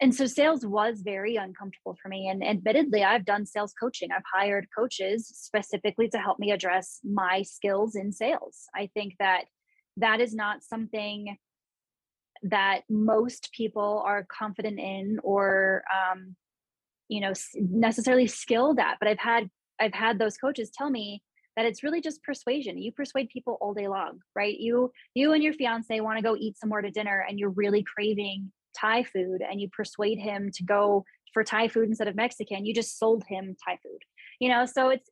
and 0.02 0.14
so 0.14 0.26
sales 0.26 0.66
was 0.66 1.02
very 1.02 1.36
uncomfortable 1.36 1.96
for 2.02 2.10
me 2.10 2.28
and 2.28 2.44
admittedly 2.44 3.04
i've 3.04 3.26
done 3.26 3.46
sales 3.46 3.74
coaching. 3.80 4.10
I've 4.12 4.24
hired 4.34 4.68
coaches 4.78 5.28
specifically 5.34 6.10
to 6.10 6.18
help 6.18 6.40
me 6.40 6.52
address 6.52 7.00
my 7.04 7.44
skills 7.44 7.96
in 7.96 8.12
sales. 8.12 8.66
I 8.76 8.90
think 8.94 9.16
that 9.20 9.46
that 9.98 10.20
is 10.20 10.34
not 10.34 10.64
something 10.64 11.38
that 12.44 12.82
most 12.90 13.50
people 13.56 14.04
are 14.06 14.26
confident 14.30 14.80
in 14.80 15.20
or 15.24 15.84
um, 15.94 16.36
you 17.10 17.22
know 17.22 17.34
necessarily 17.56 18.28
skilled 18.28 18.80
at 18.80 18.98
but 19.00 19.08
i've 19.08 19.20
had 19.20 19.50
i've 19.80 19.94
had 19.94 20.18
those 20.18 20.38
coaches 20.38 20.72
tell 20.76 20.90
me 20.90 21.22
that 21.56 21.66
it's 21.66 21.84
really 21.84 22.02
just 22.02 22.24
persuasion. 22.24 22.78
You 22.78 22.92
persuade 22.92 23.30
people 23.30 23.58
all 23.62 23.74
day 23.74 23.88
long 23.88 24.20
right? 24.36 24.58
You 24.58 24.92
you 25.14 25.34
and 25.34 25.44
your 25.44 25.54
fiance 25.54 26.00
want 26.00 26.18
to 26.18 26.24
go 26.24 26.36
eat 26.36 26.58
somewhere 26.58 26.82
to 26.82 26.92
dinner 26.92 27.26
and 27.28 27.40
you're 27.40 27.50
really 27.50 27.84
craving 27.84 28.52
thai 28.80 29.04
food 29.04 29.42
and 29.48 29.62
you 29.62 29.70
persuade 29.70 30.18
him 30.18 30.50
to 30.52 30.64
go 30.64 31.06
for 31.32 31.44
thai 31.44 31.68
food 31.68 31.88
instead 31.88 32.08
of 32.08 32.16
mexican 32.16 32.66
you 32.66 32.74
just 32.74 32.98
sold 32.98 33.24
him 33.28 33.56
thai 33.64 33.78
food 33.84 34.00
you 34.40 34.50
know? 34.50 34.66
So 34.66 34.90
it's 34.90 35.10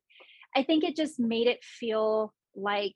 i 0.55 0.63
think 0.63 0.83
it 0.83 0.95
just 0.95 1.19
made 1.19 1.47
it 1.47 1.63
feel 1.63 2.33
like 2.55 2.95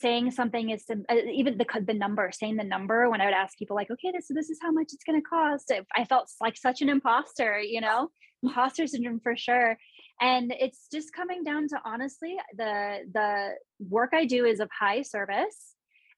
saying 0.00 0.30
something 0.30 0.70
is 0.70 0.84
uh, 0.90 1.14
even 1.32 1.56
the 1.58 1.66
the 1.86 1.94
number 1.94 2.30
saying 2.32 2.56
the 2.56 2.64
number 2.64 3.08
when 3.10 3.20
i 3.20 3.24
would 3.24 3.34
ask 3.34 3.56
people 3.58 3.76
like 3.76 3.90
okay 3.90 4.10
this 4.12 4.26
this 4.28 4.50
is 4.50 4.58
how 4.62 4.70
much 4.70 4.88
it's 4.92 5.04
going 5.04 5.20
to 5.20 5.28
cost 5.28 5.72
I- 5.96 6.04
felt 6.04 6.28
like 6.40 6.56
such 6.56 6.82
an 6.82 6.88
imposter 6.88 7.58
you 7.60 7.80
know? 7.80 8.10
Imposter 8.42 8.86
syndrome 8.86 9.20
for 9.20 9.34
sure. 9.36 9.78
And 10.20 10.52
it's 10.64 10.88
just 10.92 11.12
coming 11.12 11.42
down 11.42 11.68
to 11.68 11.80
honestly 11.84 12.36
the 12.56 12.98
the 13.12 13.54
work 13.96 14.10
i 14.12 14.24
do 14.26 14.44
is 14.44 14.60
of 14.60 14.68
high 14.78 15.02
service 15.02 15.58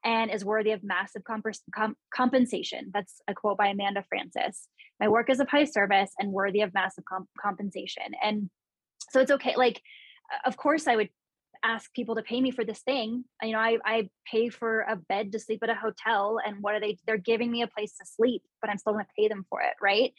and 0.05 0.31
is 0.31 0.45
worthy 0.45 0.73
of 0.73 0.83
massive 0.85 1.25
compers- 1.25 1.62
com- 1.75 1.97
compensation. 2.14 2.91
That's 2.93 3.14
a 3.29 3.35
quote 3.35 3.59
by 3.59 3.69
amanda 3.69 4.05
frances. 4.09 4.69
My 5.01 5.09
work 5.09 5.31
is 5.31 5.41
of 5.41 5.49
high 5.49 5.64
service 5.64 6.12
and 6.19 6.33
worthy 6.33 6.61
of 6.62 6.75
massive 6.75 7.05
com- 7.05 7.29
compensation. 7.41 8.09
And 8.23 8.51
so 9.11 9.21
it's 9.21 9.31
okay 9.31 9.55
like 9.57 9.81
uh, 10.33 10.49
of 10.49 10.57
course 10.57 10.87
i 10.87 10.97
would 10.97 11.11
ask 11.62 11.92
people 11.92 12.14
to 12.14 12.23
pay 12.23 12.40
me 12.40 12.51
for 12.51 12.64
this 12.64 12.81
thing. 12.81 13.25
You 13.42 13.53
know 13.53 13.59
i 13.59 13.79
i 13.85 14.09
pay 14.31 14.49
for 14.49 14.81
a 14.81 14.97
bed 14.97 15.33
to 15.33 15.38
sleep 15.38 15.61
at 15.62 15.71
a 15.71 15.75
hotel 15.75 16.38
and 16.44 16.57
what 16.61 16.75
are 16.75 16.81
they 16.81 16.99
they're 17.07 17.16
giving 17.16 17.51
me 17.51 17.62
a 17.62 17.66
place 17.66 17.97
to 17.97 18.07
sleep 18.07 18.42
but 18.61 18.71
i'm 18.71 18.79
still 18.79 18.92
going 18.92 19.05
to 19.05 19.11
pay 19.18 19.29
them 19.29 19.44
for 19.49 19.61
it 19.61 19.75
right? 19.81 20.12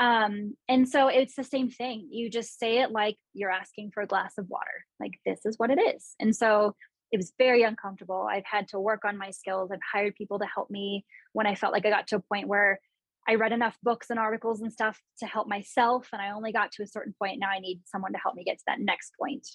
Um 0.00 0.54
and 0.68 0.88
so 0.88 1.08
it's 1.08 1.34
the 1.34 1.44
same 1.44 1.70
thing. 1.70 2.08
You 2.10 2.30
just 2.30 2.58
say 2.58 2.78
it 2.78 2.90
like 2.90 3.16
you're 3.32 3.50
asking 3.50 3.90
for 3.92 4.02
a 4.02 4.06
glass 4.06 4.34
of 4.38 4.48
water. 4.48 4.84
Like 5.00 5.12
this 5.24 5.40
is 5.44 5.58
what 5.58 5.70
it 5.70 5.78
is. 5.78 6.14
And 6.20 6.34
so 6.34 6.74
it 7.12 7.16
was 7.16 7.32
very 7.38 7.62
uncomfortable. 7.62 8.26
I've 8.28 8.46
had 8.46 8.68
to 8.68 8.80
work 8.80 9.04
on 9.04 9.18
my 9.18 9.30
skills. 9.30 9.70
I've 9.70 9.78
hired 9.92 10.16
people 10.16 10.40
to 10.40 10.46
help 10.46 10.70
me 10.70 11.04
when 11.32 11.46
i 11.46 11.54
felt 11.54 11.72
like 11.72 11.86
i 11.86 11.90
got 11.90 12.08
to 12.08 12.16
a 12.16 12.20
point 12.20 12.48
where 12.48 12.80
I 13.26 13.36
read 13.36 13.52
enough 13.52 13.76
books 13.82 14.10
and 14.10 14.18
articles 14.18 14.60
and 14.60 14.72
stuff 14.72 15.00
to 15.20 15.26
help 15.26 15.48
myself, 15.48 16.08
and 16.12 16.20
I 16.20 16.32
only 16.32 16.52
got 16.52 16.72
to 16.72 16.82
a 16.82 16.86
certain 16.86 17.14
point. 17.18 17.38
Now 17.38 17.48
I 17.48 17.58
need 17.58 17.80
someone 17.86 18.12
to 18.12 18.18
help 18.18 18.34
me 18.34 18.44
get 18.44 18.58
to 18.58 18.64
that 18.66 18.80
next 18.80 19.12
point. 19.18 19.46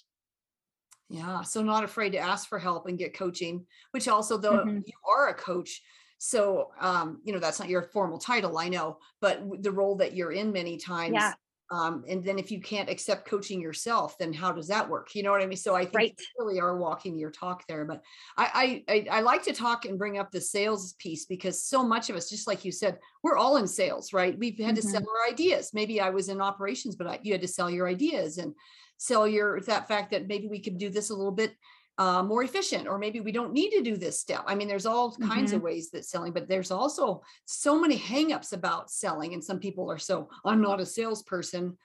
Yeah, 1.10 1.42
so 1.42 1.60
not 1.62 1.82
afraid 1.82 2.10
to 2.10 2.18
ask 2.18 2.48
for 2.48 2.58
help 2.60 2.86
and 2.86 2.96
get 2.96 3.14
coaching, 3.14 3.66
which 3.90 4.06
also 4.06 4.38
though 4.38 4.64
Mhm. 4.64 4.82
you 4.84 4.92
are 5.08 5.28
a 5.28 5.34
coach, 5.34 5.82
so 6.18 6.70
um, 6.78 7.20
you 7.24 7.32
know 7.32 7.40
that's 7.40 7.58
not 7.58 7.68
your 7.68 7.82
formal 7.82 8.18
title, 8.18 8.58
I 8.58 8.68
know, 8.68 8.98
but 9.20 9.42
the 9.62 9.72
role 9.72 9.96
that 9.96 10.14
you're 10.14 10.30
in 10.32 10.52
many 10.52 10.76
times. 10.78 11.28
Yeah. 11.28 11.34
Um, 11.72 12.04
and 12.08 12.24
then 12.24 12.38
if 12.38 12.50
you 12.50 12.60
can't 12.60 12.88
accept 12.90 13.28
coaching 13.28 13.60
yourself, 13.60 14.18
then 14.18 14.32
how 14.32 14.50
does 14.52 14.66
that 14.68 14.88
work? 14.88 15.14
You 15.14 15.22
know 15.22 15.30
what 15.32 15.40
I 15.42 15.46
mean? 15.46 15.56
So 15.56 15.74
I 15.76 15.84
think 15.84 15.94
Right. 15.94 16.14
you 16.18 16.44
really 16.44 16.60
are 16.60 16.76
walking 16.76 17.16
your 17.16 17.30
talk 17.30 17.64
there. 17.68 17.84
But 17.84 18.02
I, 18.36 18.84
I 18.88 18.94
I 18.94 19.18
I 19.18 19.20
like 19.22 19.42
to 19.44 19.52
talk 19.52 19.84
and 19.84 19.98
bring 19.98 20.18
up 20.18 20.30
the 20.32 20.40
sales 20.40 20.92
piece 20.94 21.26
because 21.26 21.64
so 21.64 21.82
much 21.84 22.08
of 22.10 22.16
us, 22.16 22.28
just 22.30 22.46
like 22.46 22.64
you 22.64 22.72
said, 22.72 22.98
we're 23.22 23.36
all 23.36 23.56
in 23.56 23.66
sales, 23.68 24.12
right? 24.12 24.38
We've 24.38 24.58
had 24.58 24.76
to 24.76 24.82
sell 24.82 25.02
our 25.08 25.28
ideas. 25.32 25.72
Maybe 25.74 26.00
I 26.00 26.10
was 26.10 26.28
in 26.28 26.40
operations, 26.40 26.94
but 26.96 27.06
I, 27.08 27.20
you 27.22 27.32
had 27.32 27.40
to 27.42 27.48
sell 27.48 27.70
your 27.70 27.88
ideas 27.88 28.38
and 28.38 28.54
sell 29.00 29.26
your 29.26 29.62
that 29.62 29.88
fact 29.88 30.10
that 30.10 30.28
maybe 30.28 30.46
we 30.46 30.60
could 30.60 30.76
do 30.76 30.90
this 30.90 31.08
a 31.08 31.14
little 31.14 31.32
bit 31.32 31.56
uh, 31.96 32.22
more 32.22 32.42
efficient 32.42 32.86
or 32.86 32.98
maybe 32.98 33.20
we 33.20 33.32
don't 33.32 33.54
need 33.54 33.70
to 33.70 33.80
do 33.80 33.96
this 33.96 34.20
step. 34.20 34.42
I 34.46 34.54
mean 34.54 34.68
there's 34.68 34.84
all 34.84 35.16
kinds 35.16 35.52
of 35.52 35.62
ways 35.62 35.90
that 35.90 36.04
selling 36.04 36.34
but 36.34 36.48
there's 36.48 36.70
also 36.70 37.22
so 37.46 37.80
many 37.80 37.98
hangups 37.98 38.52
about 38.52 38.90
selling 38.90 39.32
and 39.32 39.42
some 39.42 39.58
people 39.58 39.90
are 39.90 39.98
so 39.98 40.28
i'm 40.44 40.60
not 40.60 40.80
a 40.80 40.86
salesperson. 40.86 41.78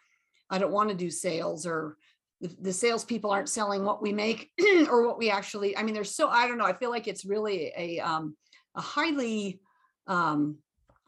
I 0.50 0.58
don't 0.58 0.74
want 0.74 0.90
to 0.90 0.96
do 0.96 1.10
sales 1.10 1.66
or 1.66 1.96
the, 2.42 2.54
the 2.60 2.74
salespeople 2.74 3.32
aren't 3.32 3.50
selling 3.50 3.86
what 3.86 4.02
we 4.02 4.12
make 4.12 4.52
or 4.90 5.08
what 5.08 5.18
we 5.18 5.30
actually 5.32 5.78
i 5.78 5.84
mean 5.84 5.94
there's 5.94 6.14
so 6.14 6.28
i 6.28 6.48
don't 6.48 6.58
know 6.58 6.66
i 6.66 6.74
feel 6.74 6.90
like 6.92 7.08
it's 7.08 7.24
really 7.24 7.72
a 7.78 8.00
um 8.02 8.36
a 8.76 8.82
highly 8.82 9.62
um 10.08 10.58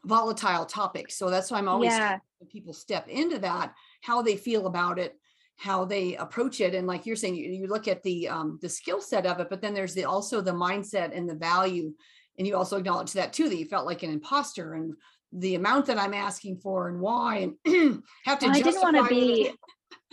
volatile 0.06 0.64
topic. 0.64 1.10
So 1.10 1.28
that's 1.28 1.50
why 1.50 1.58
i'm 1.58 1.68
always 1.68 1.94
Yeah. 1.98 2.18
people 2.50 2.72
step 2.72 3.08
into 3.08 3.38
that 3.40 3.74
how 4.00 4.22
they 4.22 4.36
feel 4.36 4.66
about 4.66 4.98
it 4.98 5.18
how 5.58 5.84
they 5.84 6.14
approach 6.16 6.60
it 6.60 6.74
and 6.74 6.86
like 6.86 7.04
you're 7.04 7.16
saying 7.16 7.34
you, 7.34 7.50
you 7.50 7.66
look 7.66 7.88
at 7.88 8.02
the 8.04 8.28
um 8.28 8.58
the 8.62 8.68
skill 8.68 9.00
set 9.00 9.26
of 9.26 9.40
it 9.40 9.50
but 9.50 9.60
then 9.60 9.74
there's 9.74 9.94
the 9.94 10.04
also 10.04 10.40
the 10.40 10.52
mindset 10.52 11.16
and 11.16 11.28
the 11.28 11.34
value 11.34 11.92
and 12.38 12.46
you 12.46 12.56
also 12.56 12.76
acknowledge 12.76 13.12
that 13.12 13.32
too 13.32 13.48
that 13.48 13.56
you 13.56 13.64
felt 13.64 13.86
like 13.86 14.02
an 14.02 14.10
imposter 14.10 14.74
and 14.74 14.94
the 15.32 15.56
amount 15.56 15.86
that 15.86 15.98
I'm 15.98 16.14
asking 16.14 16.58
for 16.58 16.88
and 16.88 17.00
why 17.00 17.50
and 17.66 18.02
have 18.24 18.38
to 18.38 18.46
Well, 18.46 18.56
I 18.56 18.60
didn't 18.60 18.80
want 18.80 18.96
to 18.96 19.08
be 19.08 19.52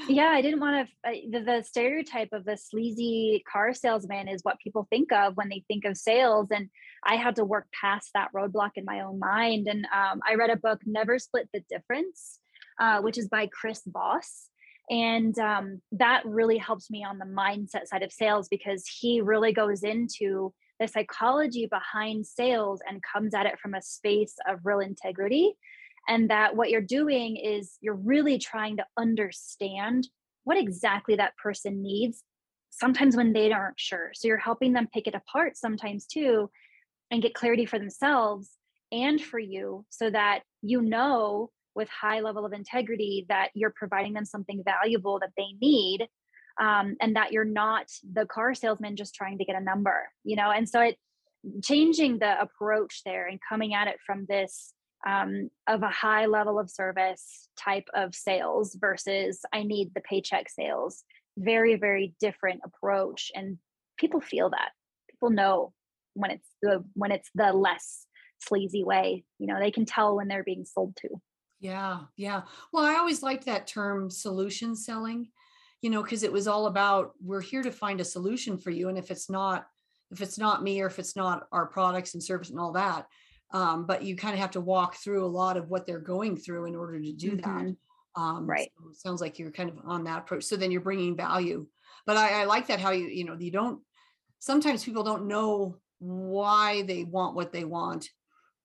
yeah 0.09 0.30
i 0.30 0.41
didn't 0.41 0.59
want 0.59 0.88
to 0.88 1.11
the, 1.30 1.39
the 1.39 1.63
stereotype 1.63 2.30
of 2.34 2.43
the 2.43 2.57
sleazy 2.57 3.43
car 3.51 3.74
salesman 3.74 4.28
is 4.28 4.43
what 4.43 4.59
people 4.59 4.88
think 4.89 5.11
of 5.11 5.36
when 5.38 5.49
they 5.49 5.63
think 5.67 5.86
of 5.86 5.97
sales 5.97 6.47
and 6.51 6.69
i 7.05 7.15
had 7.15 7.36
to 7.36 7.45
work 7.45 7.67
past 7.80 8.09
that 8.13 8.30
roadblock 8.36 8.72
in 8.76 8.86
my 8.86 9.01
own 9.01 9.19
mind 9.19 9.67
and 9.67 9.86
um, 9.86 10.19
i 10.28 10.36
read 10.36 10.49
a 10.49 10.57
book 10.57 10.82
never 10.86 11.17
split 11.17 11.47
the 11.53 11.61
difference 11.69 12.39
uh, 12.80 13.01
which 13.01 13.17
is 13.17 13.30
by 13.30 13.47
chris 13.47 13.82
voss 13.88 14.47
and 14.89 15.38
um, 15.39 15.81
that 15.93 16.21
really 16.25 16.57
helps 16.57 16.89
me 16.91 17.03
on 17.03 17.17
the 17.17 17.25
mindset 17.25 17.88
side 17.88 18.03
of 18.03 18.11
sales 18.11 18.47
because 18.49 18.86
he 18.88 19.21
really 19.21 19.51
goes 19.51 19.83
into 19.83 20.53
the 20.79 20.88
psychology 20.88 21.67
behind 21.67 22.25
sales 22.25 22.81
and 22.88 23.01
comes 23.01 23.33
at 23.33 23.45
it 23.45 23.59
from 23.59 23.73
a 23.73 23.81
space 23.81 24.36
of 24.47 24.59
real 24.63 24.79
integrity 24.79 25.55
and 26.07 26.29
that 26.29 26.55
what 26.55 26.69
you're 26.69 26.81
doing 26.81 27.36
is 27.36 27.77
you're 27.81 27.95
really 27.95 28.38
trying 28.38 28.77
to 28.77 28.86
understand 28.97 30.07
what 30.43 30.57
exactly 30.57 31.15
that 31.15 31.36
person 31.38 31.81
needs 31.81 32.23
sometimes 32.69 33.15
when 33.15 33.33
they 33.33 33.51
aren't 33.51 33.79
sure. 33.79 34.11
So 34.13 34.27
you're 34.27 34.38
helping 34.38 34.73
them 34.73 34.89
pick 34.93 35.07
it 35.07 35.15
apart 35.15 35.57
sometimes 35.57 36.05
too 36.05 36.49
and 37.09 37.21
get 37.21 37.33
clarity 37.33 37.65
for 37.65 37.79
themselves 37.79 38.51
and 38.91 39.21
for 39.21 39.39
you 39.39 39.86
so 39.89 40.09
that 40.09 40.41
you 40.61 40.81
know 40.81 41.49
with 41.76 41.89
high 41.89 42.19
level 42.19 42.45
of 42.45 42.53
integrity 42.53 43.26
that 43.30 43.49
you're 43.53 43.73
providing 43.76 44.13
them 44.13 44.26
something 44.26 44.63
valuable 44.63 45.19
that 45.19 45.32
they 45.38 45.47
need 45.61 46.07
um, 46.59 46.95
and 47.01 47.15
that 47.15 47.32
you're 47.32 47.45
not 47.45 47.88
the 48.13 48.26
car 48.26 48.53
salesman 48.53 48.95
just 48.95 49.13
trying 49.13 49.38
to 49.38 49.45
get 49.45 49.55
a 49.55 49.63
number 49.63 50.09
you 50.23 50.36
know 50.36 50.51
and 50.51 50.67
so 50.69 50.80
it 50.82 50.97
changing 51.63 52.19
the 52.19 52.41
approach 52.41 53.01
there 53.05 53.28
and 53.28 53.39
coming 53.47 53.73
at 53.73 53.88
it 53.88 53.97
from 54.05 54.26
this 54.28 54.73
um, 55.05 55.49
of 55.67 55.84
a 55.84 55.89
high 55.89 56.26
level 56.26 56.59
of 56.59 56.69
service 56.69 57.47
type 57.57 57.88
of 57.93 58.15
sales 58.15 58.76
versus 58.80 59.41
I 59.53 59.63
need 59.63 59.91
the 59.93 60.01
paycheck 60.01 60.49
sales. 60.49 61.03
Very, 61.38 61.76
very 61.76 62.15
different 62.19 62.61
approach. 62.65 63.32
And 63.36 63.57
people 63.97 64.19
feel 64.19 64.49
that. 64.49 64.69
People 65.09 65.30
know 65.30 65.73
when 66.13 66.32
it's 66.32 66.49
the 66.61 66.84
when 66.93 67.11
it's 67.11 67.30
the 67.36 67.53
less 67.53 68.05
sleazy 68.39 68.84
way. 68.84 69.23
You 69.38 69.47
know, 69.47 69.59
they 69.59 69.71
can 69.71 69.86
tell 69.86 70.15
when 70.15 70.28
they're 70.28 70.43
being 70.43 70.65
sold 70.65 70.97
to. 71.01 71.09
Yeah, 71.66 72.01
yeah. 72.16 72.43
Well, 72.72 72.86
I 72.86 72.95
always 72.97 73.24
liked 73.24 73.45
that 73.45 73.66
term 73.66 74.11
solution 74.11 74.76
selling, 74.76 75.30
you 75.82 75.89
know, 75.89 76.03
because 76.03 76.22
it 76.22 76.32
was 76.32 76.47
all 76.47 76.68
about 76.68 77.13
we're 77.20 77.41
here 77.41 77.63
to 77.63 77.72
find 77.72 77.99
a 77.99 78.05
solution 78.05 78.57
for 78.59 78.70
you. 78.70 78.89
And 78.89 78.97
if 78.99 79.09
it's 79.09 79.32
not, 79.32 79.68
if 80.11 80.22
it's 80.22 80.38
not 80.38 80.61
me 80.61 80.80
or 80.82 80.86
if 80.86 80.99
it's 80.99 81.16
not 81.16 81.47
our 81.51 81.66
products 81.66 82.13
and 82.13 82.24
service 82.24 82.51
and 82.51 82.59
all 82.59 82.74
that, 82.74 83.07
um, 83.51 83.88
but 83.88 84.03
you 84.03 84.16
kind 84.16 84.36
of 84.36 84.39
have 84.39 84.51
to 84.51 84.61
walk 84.61 84.95
through 84.95 85.26
a 85.26 85.36
lot 85.41 85.57
of 85.57 85.70
what 85.70 85.88
they're 85.88 85.99
going 86.16 86.38
through 86.38 86.66
in 86.66 86.76
order 86.76 87.01
to 87.01 87.13
do 87.13 87.36
that. 87.38 87.47
Mhm. 87.47 87.78
Um, 88.16 88.45
Right. 88.45 88.72
so 88.78 88.89
it 88.89 88.95
sounds 88.97 89.20
like 89.20 89.39
you're 89.39 89.51
kind 89.51 89.70
of 89.72 89.80
on 89.86 90.03
that 90.03 90.20
approach. 90.20 90.43
So 90.43 90.55
then 90.55 90.72
you're 90.72 90.82
bringing 90.82 91.16
value. 91.18 91.68
But 92.05 92.18
I, 92.18 92.41
I 92.41 92.43
like 92.45 92.68
that 92.68 92.80
how 92.80 92.91
you, 92.91 93.07
you 93.07 93.24
know, 93.26 93.36
you 93.39 93.49
don't, 93.49 93.82
sometimes 94.39 94.84
people 94.84 95.03
don't 95.03 95.28
know 95.28 95.82
why 95.97 96.84
they 96.84 97.03
want 97.03 97.36
what 97.36 97.51
they 97.51 97.66
want. 97.66 98.09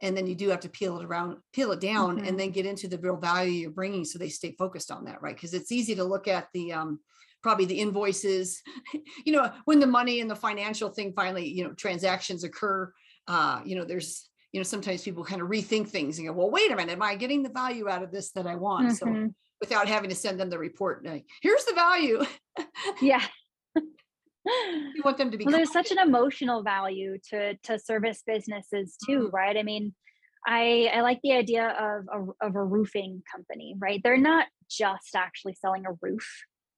And 0.02 0.16
then 0.16 0.26
you 0.26 0.34
do 0.34 0.48
have 0.48 0.60
to 0.60 0.68
peel 0.68 0.98
it 0.98 1.04
around, 1.04 1.38
peel 1.52 1.72
it 1.72 1.80
down 1.80 2.18
Mhm. 2.18 2.28
and 2.28 2.38
then 2.40 2.50
get 2.50 2.66
into 2.66 2.88
the 2.88 2.98
real 2.98 3.16
value 3.16 3.52
you're 3.52 3.70
bringing 3.70 4.04
so 4.04 4.18
they 4.18 4.28
stay 4.30 4.54
focused 4.58 4.90
on 4.90 5.04
that, 5.04 5.20
right? 5.22 5.34
Because 5.36 5.52
it's 5.54 5.72
easy 5.72 5.94
to 5.94 6.04
look 6.04 6.26
at 6.28 6.48
the, 6.54 6.72
um, 6.72 7.00
probably 7.42 7.64
the 7.66 7.78
invoices, 7.80 8.62
you 9.24 9.32
know, 9.32 9.52
when 9.64 9.80
the 9.80 9.86
money 9.86 10.20
and 10.20 10.30
the 10.30 10.36
financial 10.36 10.90
thing 10.90 11.12
finally, 11.14 11.46
you 11.48 11.64
know, 11.64 11.72
transactions 11.74 12.44
occur, 12.44 12.92
uh, 13.28 13.60
you 13.64 13.76
know, 13.76 13.84
there's, 13.84 14.30
you 14.52 14.58
know, 14.60 14.64
sometimes 14.64 15.02
people 15.02 15.24
kind 15.24 15.40
of 15.42 15.48
rethink 15.48 15.88
things 15.88 16.18
and 16.18 16.26
go, 16.26 16.32
well, 16.32 16.50
wait 16.50 16.70
a 16.72 16.76
minute, 16.76 16.92
am 16.92 17.02
I 17.02 17.14
getting 17.14 17.42
the 17.42 17.50
value 17.50 17.88
out 17.88 18.02
of 18.02 18.10
this 18.10 18.32
that 18.32 18.46
I 18.46 18.56
want? 18.56 18.92
So 18.92 19.06
Mhm. 19.06 19.34
without 19.60 19.86
having 19.88 20.10
to 20.10 20.16
send 20.16 20.40
them 20.40 20.50
the 20.50 20.58
report, 20.58 21.04
like, 21.04 21.26
here's 21.42 21.64
the 21.66 21.74
value. 21.74 22.22
Yeah. 23.00 23.26
you 24.46 25.02
want 25.04 25.18
them 25.18 25.30
to 25.30 25.36
be 25.36 25.44
well 25.44 25.54
there's 25.54 25.72
such 25.72 25.90
an 25.90 25.98
emotional 25.98 26.62
value 26.62 27.18
to 27.28 27.54
to 27.62 27.78
service 27.78 28.22
businesses 28.26 28.96
too 29.06 29.24
mm-hmm. 29.24 29.36
right? 29.36 29.56
I 29.56 29.62
mean 29.62 29.94
i 30.46 30.90
i 30.94 31.02
like 31.02 31.20
the 31.22 31.32
idea 31.32 31.68
of 31.68 32.06
a, 32.40 32.46
of 32.46 32.56
a 32.56 32.64
roofing 32.64 33.22
company 33.30 33.74
right? 33.78 34.00
They're 34.02 34.16
not 34.16 34.46
just 34.70 35.14
actually 35.14 35.54
selling 35.54 35.84
a 35.86 35.92
roof 36.00 36.26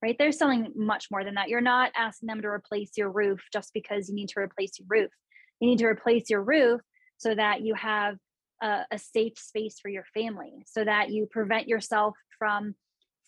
right? 0.03 0.17
They're 0.19 0.33
selling 0.33 0.73
much 0.75 1.07
more 1.11 1.25
than 1.25 1.35
that. 1.35 1.49
You're 1.49 1.61
not 1.61 1.93
asking 1.97 2.27
them 2.27 2.43
to 2.43 2.49
replace 2.49 2.91
your 2.97 3.11
roof 3.11 3.41
just 3.53 3.73
because 3.73 4.09
you 4.09 4.17
need 4.17 4.31
to 4.31 4.41
replace 4.41 4.73
your 4.79 4.87
roof. 4.91 5.13
You 5.61 5.69
need 5.69 5.79
to 5.79 5.87
replace 5.87 6.29
your 6.29 6.43
roof 6.43 6.81
so 7.19 7.35
that 7.35 7.61
you 7.63 7.75
have 7.75 8.17
a, 8.61 8.85
a 8.91 8.99
safe 8.99 9.39
space 9.39 9.79
for 9.81 9.89
your 9.89 10.05
family 10.13 10.65
so 10.67 10.85
that 10.85 11.11
you 11.11 11.27
prevent 11.31 11.69
yourself 11.69 12.17
from 12.37 12.75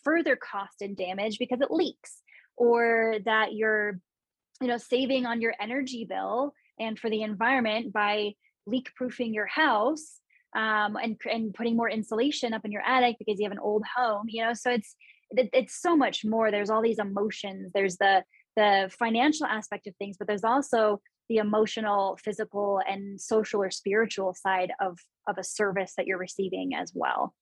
further 0.03 0.37
cost 0.37 0.83
and 0.83 0.97
damage 0.97 1.39
because 1.39 1.61
it 1.61 1.71
leaks 1.71 2.21
or 2.57 3.17
that 3.25 3.55
you're 3.55 4.01
you 4.61 4.69
know 4.69 4.79
saving 4.79 5.27
on 5.27 5.41
your 5.41 5.55
energy 5.61 6.07
bill 6.09 6.53
and 6.79 6.99
for 6.99 7.11
the 7.11 7.23
environment 7.23 7.93
by 7.93 8.33
leak 8.67 8.91
proofing 8.97 9.35
your 9.35 9.47
house 9.47 10.21
um, 10.57 10.97
and 10.97 11.17
and 11.31 11.55
putting 11.55 11.77
more 11.77 11.91
insulation 11.91 12.55
up 12.55 12.65
in 12.65 12.73
your 12.73 12.83
attic 12.83 13.17
because 13.19 13.39
you 13.39 13.45
have 13.45 13.53
an 13.53 13.59
old 13.59 13.85
home 13.97 14.27
you 14.29 14.43
know? 14.43 14.55
So 14.55 14.71
it's 14.71 14.95
it, 15.31 15.51
it's 15.53 15.81
so 15.81 15.97
much 15.97 16.25
more. 16.25 16.51
There's 16.51 16.71
all 16.71 16.83
these 16.83 16.99
emotions. 16.99 17.73
There's 17.75 17.97
the 17.97 18.23
the 18.57 18.91
financial 18.97 19.47
aspect 19.47 19.89
of 19.89 19.97
things 19.97 20.17
but 20.17 20.29
there's 20.29 20.45
also 20.45 21.01
the 21.29 21.39
emotional 21.39 22.17
physical 22.23 22.81
and 22.89 23.21
social 23.21 23.63
or 23.63 23.71
spiritual 23.71 24.35
side 24.35 24.73
of 24.81 24.99
of 25.27 25.39
a 25.39 25.45
service 25.45 25.95
that 25.97 26.07
you're 26.07 26.19
receiving 26.19 26.75
as 26.75 26.93
well. 26.95 27.35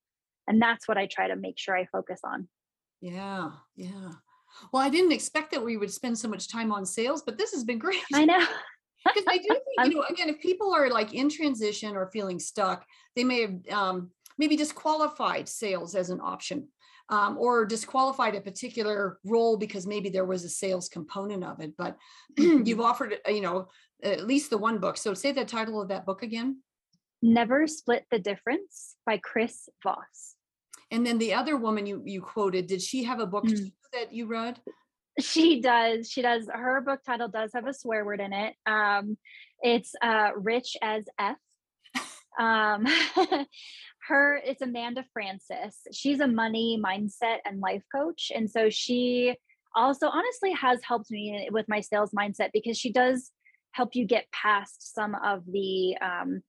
And 0.48 0.60
that's 0.60 0.88
what 0.88 0.98
i 0.98 1.06
try 1.06 1.28
to 1.28 1.36
make 1.36 1.58
sure 1.58 1.76
i 1.76 1.86
focus 1.86 2.20
on. 2.24 2.48
Yeah, 3.00 3.50
yeah. 3.76 4.12
Well, 4.72 4.82
I 4.82 4.88
didn't 4.90 5.12
expect 5.12 5.50
that 5.52 5.64
we 5.64 5.76
would 5.76 5.92
spend 5.92 6.18
so 6.18 6.28
much 6.28 6.48
time 6.48 6.72
on 6.72 6.84
sales, 6.86 7.22
but 7.22 7.38
this 7.38 7.52
has 7.52 7.64
been 7.64 7.78
great. 7.78 8.02
i 8.14 8.24
know 8.24 8.38
Because 9.04 9.24
I 9.28 9.38
do 9.38 9.48
think, 9.48 9.88
you 9.92 9.94
know, 9.96 10.04
again, 10.08 10.28
if 10.28 10.38
people 10.40 10.72
are 10.72 10.88
like 10.88 11.12
in 11.12 11.28
transition 11.28 11.96
or 11.96 12.08
feeling 12.12 12.38
stuck, 12.38 12.86
they 13.16 13.24
may 13.24 13.40
have 13.40 13.54
um, 13.70 14.10
maybe 14.38 14.56
disqualified 14.56 15.48
sales 15.48 15.96
as 15.96 16.10
an 16.10 16.20
option 16.22 16.68
um, 17.08 17.36
or 17.36 17.64
disqualified 17.66 18.36
a 18.36 18.40
particular 18.40 19.18
role 19.24 19.56
because 19.56 19.88
maybe 19.88 20.08
there 20.08 20.24
was 20.24 20.44
a 20.44 20.48
sales 20.48 20.88
component 20.88 21.42
of 21.42 21.60
it. 21.60 21.72
But 21.76 21.96
you've 22.38 22.80
offered, 22.80 23.16
uh, 23.26 23.32
you 23.32 23.40
know, 23.40 23.68
at 24.04 24.26
least 24.26 24.50
the 24.50 24.58
one 24.58 24.78
book. 24.78 24.96
So 24.96 25.14
say 25.14 25.32
the 25.32 25.44
title 25.44 25.82
of 25.82 25.88
that 25.88 26.06
book 26.06 26.22
again. 26.22 26.62
never 27.22 27.66
split 27.66 28.04
the 28.10 28.18
difference 28.18 28.96
by 29.06 29.16
chris 29.18 29.68
voss 29.82 30.34
And 30.90 31.06
then 31.06 31.18
the 31.18 31.34
other 31.34 31.56
woman 31.56 31.86
you 31.86 32.02
you 32.04 32.20
quoted, 32.20 32.66
did 32.66 32.82
she 32.82 33.04
have 33.04 33.20
a 33.20 33.26
book 33.26 33.44
Mm. 33.44 33.72
That 33.93 34.12
you 34.12 34.26
read? 34.26 34.59
she 35.20 35.61
does 35.61 36.11
she 36.11 36.22
does 36.22 36.49
her 36.53 36.80
book 36.80 37.01
title 37.05 37.28
does 37.28 37.51
have 37.53 37.66
a 37.66 37.74
swear 37.74 38.05
word 38.05 38.20
in 38.20 38.32
it 38.32 38.55
um 38.66 39.16
it's 39.61 39.95
uh 40.03 40.30
rich 40.36 40.76
as 40.80 41.05
f 41.18 41.36
um 42.40 42.86
her 44.09 44.40
it's 44.45 44.62
amanda 44.62 45.05
frances 45.12 45.76
she's 45.93 46.20
a 46.20 46.26
money 46.26 46.80
mindset 46.82 47.38
and 47.45 47.61
life 47.61 47.82
coach 47.95 48.32
and 48.34 48.51
so 48.51 48.70
she 48.70 49.36
also 49.74 50.09
honestly 50.09 50.53
has 50.53 50.80
helped 50.82 51.11
me 51.11 51.49
with 51.53 51.68
my 51.68 51.80
sales 51.80 52.11
mindset 52.18 52.49
because 52.53 52.78
she 52.78 52.90
does 52.90 53.30
help 53.72 53.95
you 53.95 54.07
get 54.07 54.30
past 54.32 54.95
some 54.95 55.14
of 55.24 55.45
the 55.47 55.97
um 56.01 56.43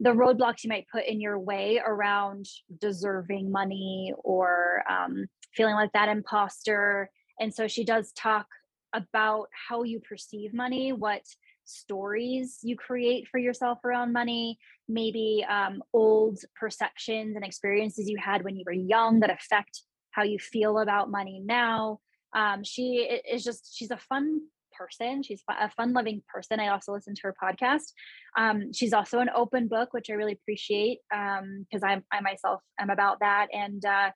the 0.00 0.10
roadblocks 0.10 0.64
you 0.64 0.68
might 0.68 0.86
put 0.90 1.06
in 1.06 1.20
your 1.20 1.38
way 1.38 1.80
around 1.86 2.46
deserving 2.80 3.52
money 3.52 4.14
or 4.24 4.82
um, 4.90 5.26
feeling 5.54 5.74
like 5.74 5.92
that 5.92 6.08
imposter 6.08 7.10
and 7.40 7.52
so 7.52 7.66
she 7.66 7.84
does 7.84 8.12
talk 8.12 8.46
about 8.94 9.48
how 9.68 9.82
you 9.82 9.98
perceive 10.00 10.52
money, 10.52 10.92
what 10.92 11.22
stories 11.64 12.58
you 12.62 12.76
create 12.76 13.26
for 13.28 13.38
yourself 13.38 13.78
around 13.84 14.12
money, 14.12 14.58
maybe 14.88 15.44
um, 15.48 15.82
old 15.92 16.38
perceptions 16.58 17.34
and 17.34 17.44
experiences 17.44 18.08
you 18.08 18.18
had 18.18 18.44
when 18.44 18.56
you 18.56 18.64
were 18.66 18.72
young 18.72 19.20
that 19.20 19.30
affect 19.30 19.82
how 20.10 20.22
you 20.22 20.38
feel 20.38 20.78
about 20.78 21.10
money 21.10 21.40
now. 21.44 21.98
Um, 22.36 22.62
she 22.62 23.08
is 23.30 23.42
just, 23.42 23.74
she's 23.74 23.90
a 23.90 23.96
fun 23.96 24.40
person. 24.76 25.22
She's 25.22 25.42
a 25.48 25.70
fun 25.70 25.92
loving 25.92 26.22
person. 26.32 26.60
I 26.60 26.68
also 26.68 26.92
listen 26.92 27.14
to 27.14 27.20
her 27.24 27.34
podcast. 27.42 27.92
Um, 28.36 28.72
she's 28.72 28.92
also 28.92 29.20
an 29.20 29.30
open 29.34 29.68
book, 29.68 29.92
which 29.92 30.10
I 30.10 30.14
really 30.14 30.32
appreciate 30.32 30.98
because 31.10 31.82
I, 31.84 32.02
I 32.12 32.20
myself 32.20 32.60
am 32.78 32.90
about 32.90 33.20
that. 33.20 33.48
And 33.52 33.84
uh, 33.84 34.10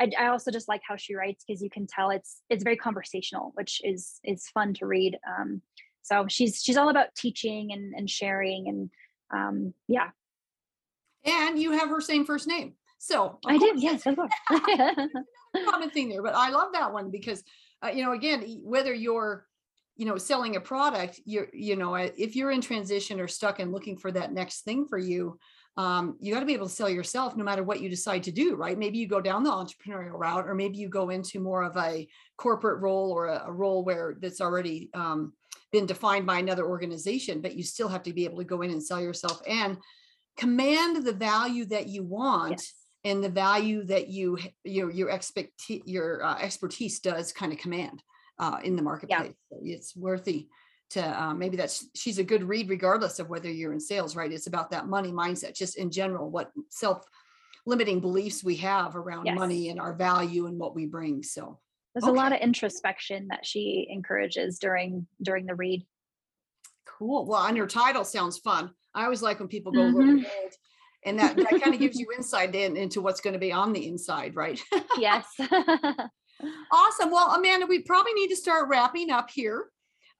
I, 0.00 0.10
I 0.18 0.26
also 0.28 0.50
just 0.50 0.68
like 0.68 0.80
how 0.86 0.96
she 0.96 1.14
writes 1.14 1.44
because 1.46 1.62
you 1.62 1.70
can 1.70 1.86
tell 1.86 2.10
it's 2.10 2.40
it's 2.48 2.64
very 2.64 2.76
conversational, 2.76 3.52
which 3.54 3.80
is 3.84 4.18
is 4.24 4.48
fun 4.48 4.74
to 4.74 4.86
read. 4.86 5.18
Um, 5.28 5.62
so 6.02 6.26
she's 6.28 6.62
she's 6.62 6.76
all 6.76 6.88
about 6.88 7.14
teaching 7.16 7.72
and 7.72 7.94
and 7.94 8.08
sharing 8.08 8.68
and 8.68 8.90
um, 9.32 9.74
yeah, 9.86 10.08
And 11.24 11.58
you 11.58 11.72
have 11.72 11.88
her 11.90 12.00
same 12.00 12.24
first 12.24 12.48
name. 12.48 12.74
So 12.98 13.38
I 13.46 13.58
course, 13.58 13.80
do. 13.80 13.80
Yes, 13.80 14.06
of 14.06 14.16
course. 14.16 14.32
common 15.70 15.90
thing 15.90 16.08
there 16.08 16.22
but 16.22 16.34
i 16.34 16.50
love 16.50 16.72
that 16.72 16.92
one 16.92 17.10
because 17.10 17.42
uh, 17.84 17.88
you 17.88 18.04
know 18.04 18.12
again 18.12 18.60
whether 18.62 18.94
you're 18.94 19.46
you 19.96 20.06
know 20.06 20.16
selling 20.16 20.56
a 20.56 20.60
product 20.60 21.20
you're 21.24 21.48
you 21.52 21.76
know 21.76 21.94
if 21.94 22.36
you're 22.36 22.50
in 22.50 22.60
transition 22.60 23.20
or 23.20 23.28
stuck 23.28 23.58
and 23.58 23.72
looking 23.72 23.96
for 23.96 24.12
that 24.12 24.32
next 24.32 24.62
thing 24.62 24.86
for 24.86 24.98
you 24.98 25.38
um, 25.80 26.16
you 26.20 26.34
got 26.34 26.40
to 26.40 26.46
be 26.46 26.52
able 26.52 26.68
to 26.68 26.74
sell 26.74 26.90
yourself 26.90 27.36
no 27.36 27.42
matter 27.42 27.62
what 27.62 27.80
you 27.80 27.88
decide 27.88 28.22
to 28.24 28.30
do, 28.30 28.54
right? 28.54 28.78
Maybe 28.78 28.98
you 28.98 29.08
go 29.08 29.22
down 29.22 29.42
the 29.42 29.50
entrepreneurial 29.50 30.18
route, 30.18 30.46
or 30.46 30.54
maybe 30.54 30.76
you 30.76 30.90
go 30.90 31.08
into 31.08 31.40
more 31.40 31.62
of 31.62 31.74
a 31.78 32.06
corporate 32.36 32.82
role 32.82 33.10
or 33.10 33.28
a, 33.28 33.44
a 33.46 33.52
role 33.52 33.82
where 33.82 34.16
that's 34.20 34.42
already 34.42 34.90
um, 34.92 35.32
been 35.72 35.86
defined 35.86 36.26
by 36.26 36.38
another 36.38 36.66
organization, 36.66 37.40
but 37.40 37.54
you 37.56 37.62
still 37.62 37.88
have 37.88 38.02
to 38.02 38.12
be 38.12 38.26
able 38.26 38.36
to 38.36 38.44
go 38.44 38.60
in 38.60 38.70
and 38.70 38.82
sell 38.82 39.00
yourself 39.00 39.40
and 39.48 39.78
command 40.36 41.02
the 41.02 41.14
value 41.14 41.64
that 41.64 41.88
you 41.88 42.02
want. 42.02 42.50
Yes. 42.50 42.74
And 43.02 43.24
the 43.24 43.30
value 43.30 43.82
that 43.84 44.08
you 44.08 44.36
your 44.62 44.90
your 44.90 45.08
expect 45.08 45.52
your 45.86 46.22
uh, 46.22 46.36
expertise 46.38 47.00
does 47.00 47.32
kind 47.32 47.50
of 47.50 47.58
command 47.58 48.02
uh, 48.38 48.58
in 48.62 48.76
the 48.76 48.82
marketplace. 48.82 49.32
So 49.50 49.58
It's 49.62 49.96
worthy 49.96 50.48
to 50.90 51.22
uh, 51.22 51.32
maybe 51.34 51.56
that's 51.56 51.86
she's 51.94 52.18
a 52.18 52.24
good 52.24 52.42
read 52.42 52.68
regardless 52.68 53.18
of 53.18 53.28
whether 53.28 53.50
you're 53.50 53.72
in 53.72 53.80
sales 53.80 54.14
right 54.16 54.32
it's 54.32 54.46
about 54.46 54.70
that 54.70 54.86
money 54.86 55.10
mindset 55.12 55.54
just 55.56 55.76
in 55.78 55.90
general 55.90 56.30
what 56.30 56.50
self 56.68 57.04
limiting 57.66 58.00
beliefs 58.00 58.42
we 58.44 58.56
have 58.56 58.96
around 58.96 59.26
Yes. 59.26 59.36
money 59.36 59.68
and 59.68 59.80
our 59.80 59.94
value 59.94 60.46
and 60.46 60.58
what 60.58 60.74
we 60.74 60.86
bring 60.86 61.22
so 61.22 61.58
There's 61.94 62.04
a 62.08 62.12
lot 62.12 62.32
of 62.32 62.40
introspection 62.40 63.28
that 63.28 63.46
she 63.46 63.86
encourages 63.90 64.58
during 64.58 65.06
during 65.22 65.46
the 65.46 65.54
read. 65.54 65.86
cool 66.86 67.26
well 67.26 67.44
and 67.46 67.56
her 67.56 67.66
title 67.66 68.04
sounds 68.04 68.38
fun 68.38 68.70
i 68.94 69.04
always 69.04 69.22
like 69.22 69.38
when 69.38 69.48
people 69.48 69.72
go 69.72 69.82
Mhm. 69.82 69.92
bold 70.22 70.24
and 71.06 71.18
that, 71.18 71.34
that 71.38 71.60
kind 71.62 71.72
of 71.72 71.80
gives 71.80 71.98
you 71.98 72.06
insight 72.14 72.54
in 72.54 72.76
into 72.76 73.00
what's 73.00 73.20
going 73.22 73.32
to 73.32 73.38
be 73.38 73.52
on 73.52 73.72
the 73.72 73.86
inside 73.86 74.34
right 74.34 74.60
yes. 74.98 75.26
Awesome. 76.72 77.10
Well, 77.10 77.34
Amanda, 77.34 77.66
we 77.66 77.80
probably 77.82 78.14
need 78.14 78.28
to 78.28 78.36
start 78.36 78.70
wrapping 78.70 79.10
up 79.10 79.28
here. 79.28 79.66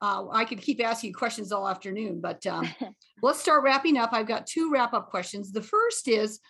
Uh, 0.02 0.26
I 0.32 0.44
could 0.44 0.62
keep 0.62 0.82
asking 0.82 1.08
you 1.08 1.14
questions 1.14 1.52
all 1.52 1.68
afternoon, 1.68 2.20
but 2.20 2.46
um, 2.46 2.68
let's 3.22 3.40
start 3.40 3.62
wrapping 3.62 3.98
up. 3.98 4.10
I've 4.12 4.26
got 4.28 4.46
two 4.46 4.70
wrap 4.70 4.94
up 4.94 5.10
questions. 5.10 5.52
The 5.52 5.62
first 5.62 6.08
is 6.08 6.40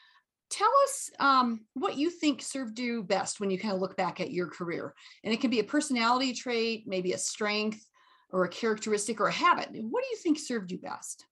tell 0.50 0.70
us 0.84 1.10
um, 1.18 1.60
what 1.74 1.96
you 1.96 2.10
think 2.10 2.42
served 2.42 2.78
you 2.78 3.02
best 3.02 3.40
when 3.40 3.50
you 3.50 3.58
kind 3.58 3.74
of 3.74 3.80
look 3.80 3.96
back 3.96 4.20
at 4.20 4.32
your 4.32 4.48
career. 4.48 4.94
And 5.24 5.32
it 5.34 5.40
can 5.40 5.50
be 5.50 5.60
a 5.60 5.64
personality 5.64 6.32
trait, 6.32 6.84
maybe 6.86 7.12
a 7.12 7.18
strength 7.18 7.84
or 8.30 8.44
a 8.44 8.48
characteristic 8.48 9.20
or 9.20 9.26
a 9.26 9.32
habit. 9.32 9.68
What 9.72 10.02
do 10.02 10.08
you 10.10 10.16
think 10.16 10.38
served 10.38 10.70
you 10.70 10.78
best? 10.78 11.26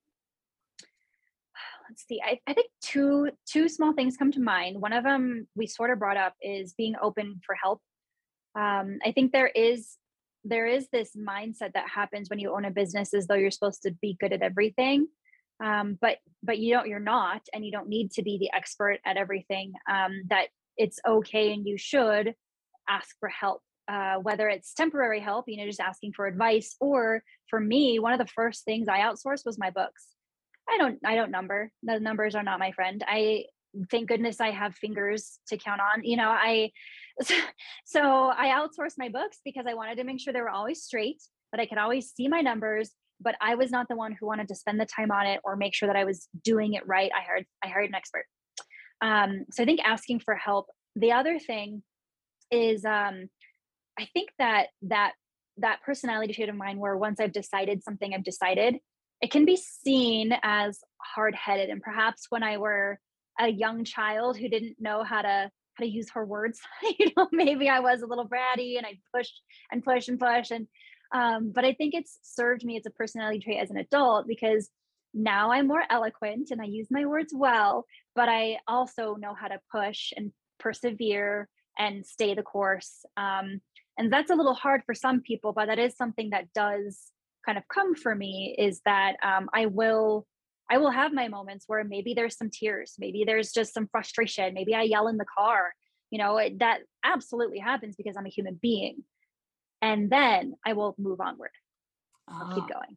let's 1.88 2.04
see 2.06 2.20
I, 2.24 2.40
I 2.48 2.52
think 2.52 2.68
two 2.82 3.30
two 3.48 3.68
small 3.68 3.92
things 3.92 4.16
come 4.16 4.32
to 4.32 4.40
mind 4.40 4.80
one 4.80 4.92
of 4.92 5.04
them 5.04 5.46
we 5.54 5.66
sort 5.66 5.90
of 5.90 5.98
brought 5.98 6.16
up 6.16 6.34
is 6.42 6.74
being 6.74 6.94
open 7.00 7.40
for 7.46 7.54
help 7.54 7.80
um, 8.54 8.98
i 9.04 9.12
think 9.12 9.32
there 9.32 9.48
is 9.48 9.96
there 10.44 10.66
is 10.66 10.88
this 10.92 11.10
mindset 11.16 11.72
that 11.74 11.88
happens 11.88 12.30
when 12.30 12.38
you 12.38 12.54
own 12.54 12.64
a 12.64 12.70
business 12.70 13.12
as 13.14 13.26
though 13.26 13.34
you're 13.34 13.50
supposed 13.50 13.82
to 13.82 13.92
be 14.00 14.16
good 14.20 14.32
at 14.32 14.42
everything 14.42 15.06
um, 15.64 15.98
but 16.00 16.18
but 16.42 16.58
you 16.58 16.72
don't 16.72 16.88
you're 16.88 17.00
not 17.00 17.42
and 17.52 17.64
you 17.64 17.72
don't 17.72 17.88
need 17.88 18.10
to 18.12 18.22
be 18.22 18.38
the 18.38 18.50
expert 18.56 18.98
at 19.04 19.16
everything 19.16 19.72
um, 19.90 20.22
that 20.30 20.48
it's 20.76 21.00
okay 21.06 21.52
and 21.52 21.66
you 21.66 21.76
should 21.76 22.34
ask 22.88 23.16
for 23.18 23.28
help 23.28 23.60
uh, 23.88 24.16
whether 24.16 24.48
it's 24.48 24.74
temporary 24.74 25.20
help 25.20 25.46
you 25.48 25.56
know 25.56 25.66
just 25.66 25.80
asking 25.80 26.12
for 26.12 26.26
advice 26.26 26.76
or 26.80 27.22
for 27.48 27.58
me 27.60 27.98
one 27.98 28.12
of 28.12 28.18
the 28.18 28.32
first 28.34 28.64
things 28.64 28.86
i 28.88 29.00
outsourced 29.00 29.46
was 29.46 29.58
my 29.58 29.70
books 29.70 30.08
I 30.68 30.76
don't 30.76 30.98
I 31.04 31.14
don't 31.14 31.30
number. 31.30 31.70
The 31.82 31.98
numbers 31.98 32.34
are 32.34 32.42
not 32.42 32.58
my 32.58 32.72
friend. 32.72 33.02
I 33.06 33.44
thank 33.90 34.08
goodness 34.08 34.40
I 34.40 34.50
have 34.50 34.74
fingers 34.74 35.38
to 35.48 35.56
count 35.56 35.80
on. 35.80 36.04
You 36.04 36.16
know, 36.16 36.28
I 36.28 36.70
so 37.84 38.30
I 38.30 38.48
outsourced 38.48 38.94
my 38.98 39.08
books 39.08 39.38
because 39.44 39.66
I 39.68 39.74
wanted 39.74 39.96
to 39.96 40.04
make 40.04 40.20
sure 40.20 40.32
they 40.32 40.40
were 40.40 40.50
always 40.50 40.82
straight, 40.82 41.22
that 41.52 41.60
I 41.60 41.66
could 41.66 41.78
always 41.78 42.12
see 42.12 42.28
my 42.28 42.40
numbers, 42.40 42.92
but 43.20 43.34
I 43.40 43.54
was 43.54 43.70
not 43.70 43.88
the 43.88 43.96
one 43.96 44.12
who 44.12 44.26
wanted 44.26 44.48
to 44.48 44.54
spend 44.54 44.80
the 44.80 44.86
time 44.86 45.10
on 45.10 45.26
it 45.26 45.40
or 45.44 45.56
make 45.56 45.74
sure 45.74 45.88
that 45.88 45.96
I 45.96 46.04
was 46.04 46.28
doing 46.44 46.74
it 46.74 46.86
right. 46.86 47.10
I 47.14 47.22
hired 47.22 47.46
I 47.64 47.68
hired 47.68 47.88
an 47.88 47.94
expert. 47.94 48.24
Um, 49.00 49.44
so 49.50 49.62
I 49.62 49.66
think 49.66 49.80
asking 49.84 50.20
for 50.20 50.34
help. 50.34 50.66
The 50.96 51.12
other 51.12 51.38
thing 51.38 51.82
is 52.50 52.84
um, 52.84 53.28
I 53.98 54.08
think 54.12 54.30
that 54.38 54.68
that 54.82 55.12
that 55.58 55.82
personality 55.84 56.32
trait 56.32 56.48
of 56.48 56.54
mine 56.54 56.78
where 56.78 56.96
once 56.96 57.18
I've 57.18 57.32
decided 57.32 57.82
something, 57.82 58.14
I've 58.14 58.24
decided 58.24 58.78
it 59.20 59.30
can 59.30 59.44
be 59.44 59.56
seen 59.56 60.32
as 60.42 60.78
hard-headed 61.14 61.70
and 61.70 61.82
perhaps 61.82 62.26
when 62.28 62.42
i 62.42 62.56
were 62.56 62.98
a 63.38 63.48
young 63.48 63.84
child 63.84 64.36
who 64.36 64.48
didn't 64.48 64.76
know 64.78 65.02
how 65.02 65.22
to 65.22 65.50
how 65.74 65.84
to 65.84 65.90
use 65.90 66.10
her 66.10 66.24
words. 66.24 66.60
You 66.98 67.10
know 67.16 67.28
maybe 67.32 67.68
i 67.68 67.80
was 67.80 68.02
a 68.02 68.06
little 68.06 68.28
bratty 68.28 68.76
and 68.76 68.86
i 68.86 68.98
pushed 69.14 69.40
and 69.70 69.84
push 69.84 70.08
and 70.08 70.18
push 70.18 70.50
and 70.50 70.66
um, 71.14 71.52
but 71.54 71.64
i 71.64 71.72
think 71.72 71.94
it's 71.94 72.18
served 72.22 72.64
me 72.64 72.76
as 72.76 72.86
a 72.86 72.90
personality 72.90 73.40
trait 73.40 73.60
as 73.60 73.70
an 73.70 73.76
adult 73.76 74.26
because 74.26 74.68
now 75.14 75.52
i'm 75.52 75.68
more 75.68 75.82
eloquent 75.90 76.50
and 76.50 76.60
i 76.60 76.64
use 76.64 76.88
my 76.90 77.06
words 77.06 77.32
well 77.34 77.84
but 78.14 78.28
i 78.28 78.58
also 78.66 79.14
know 79.14 79.34
how 79.34 79.48
to 79.48 79.60
push 79.72 80.12
and 80.16 80.32
persevere 80.58 81.48
and 81.78 82.04
stay 82.04 82.34
the 82.34 82.42
course 82.42 83.04
um, 83.16 83.60
and 83.96 84.12
that's 84.12 84.30
a 84.30 84.34
little 84.34 84.54
hard 84.54 84.82
for 84.84 84.94
some 84.94 85.20
people 85.20 85.52
but 85.52 85.66
that 85.66 85.78
is 85.78 85.96
something 85.96 86.30
that 86.30 86.52
does 86.52 87.10
kind 87.48 87.56
of 87.58 87.64
come 87.72 87.94
for 87.94 88.14
me 88.14 88.54
is 88.58 88.80
that 88.84 89.16
um, 89.22 89.48
I 89.54 89.66
will 89.66 90.26
I 90.70 90.78
will 90.78 90.90
have 90.90 91.12
my 91.12 91.28
moments 91.28 91.64
where 91.66 91.82
maybe 91.84 92.14
there's 92.14 92.36
some 92.36 92.50
tears, 92.50 92.94
maybe 92.98 93.24
there's 93.26 93.52
just 93.52 93.72
some 93.72 93.88
frustration, 93.90 94.54
maybe 94.54 94.74
I 94.74 94.82
yell 94.82 95.08
in 95.08 95.16
the 95.16 95.24
car. 95.24 95.72
You 96.10 96.18
know, 96.18 96.38
it, 96.38 96.58
that 96.60 96.80
absolutely 97.04 97.58
happens 97.58 97.96
because 97.96 98.16
I'm 98.16 98.26
a 98.26 98.30
human 98.30 98.58
being. 98.60 99.04
And 99.80 100.10
then 100.10 100.54
I 100.66 100.72
will 100.72 100.94
move 100.98 101.20
onward. 101.20 101.50
I'll 102.28 102.54
keep 102.54 102.64
Ah, 102.64 102.80
going. 102.80 102.96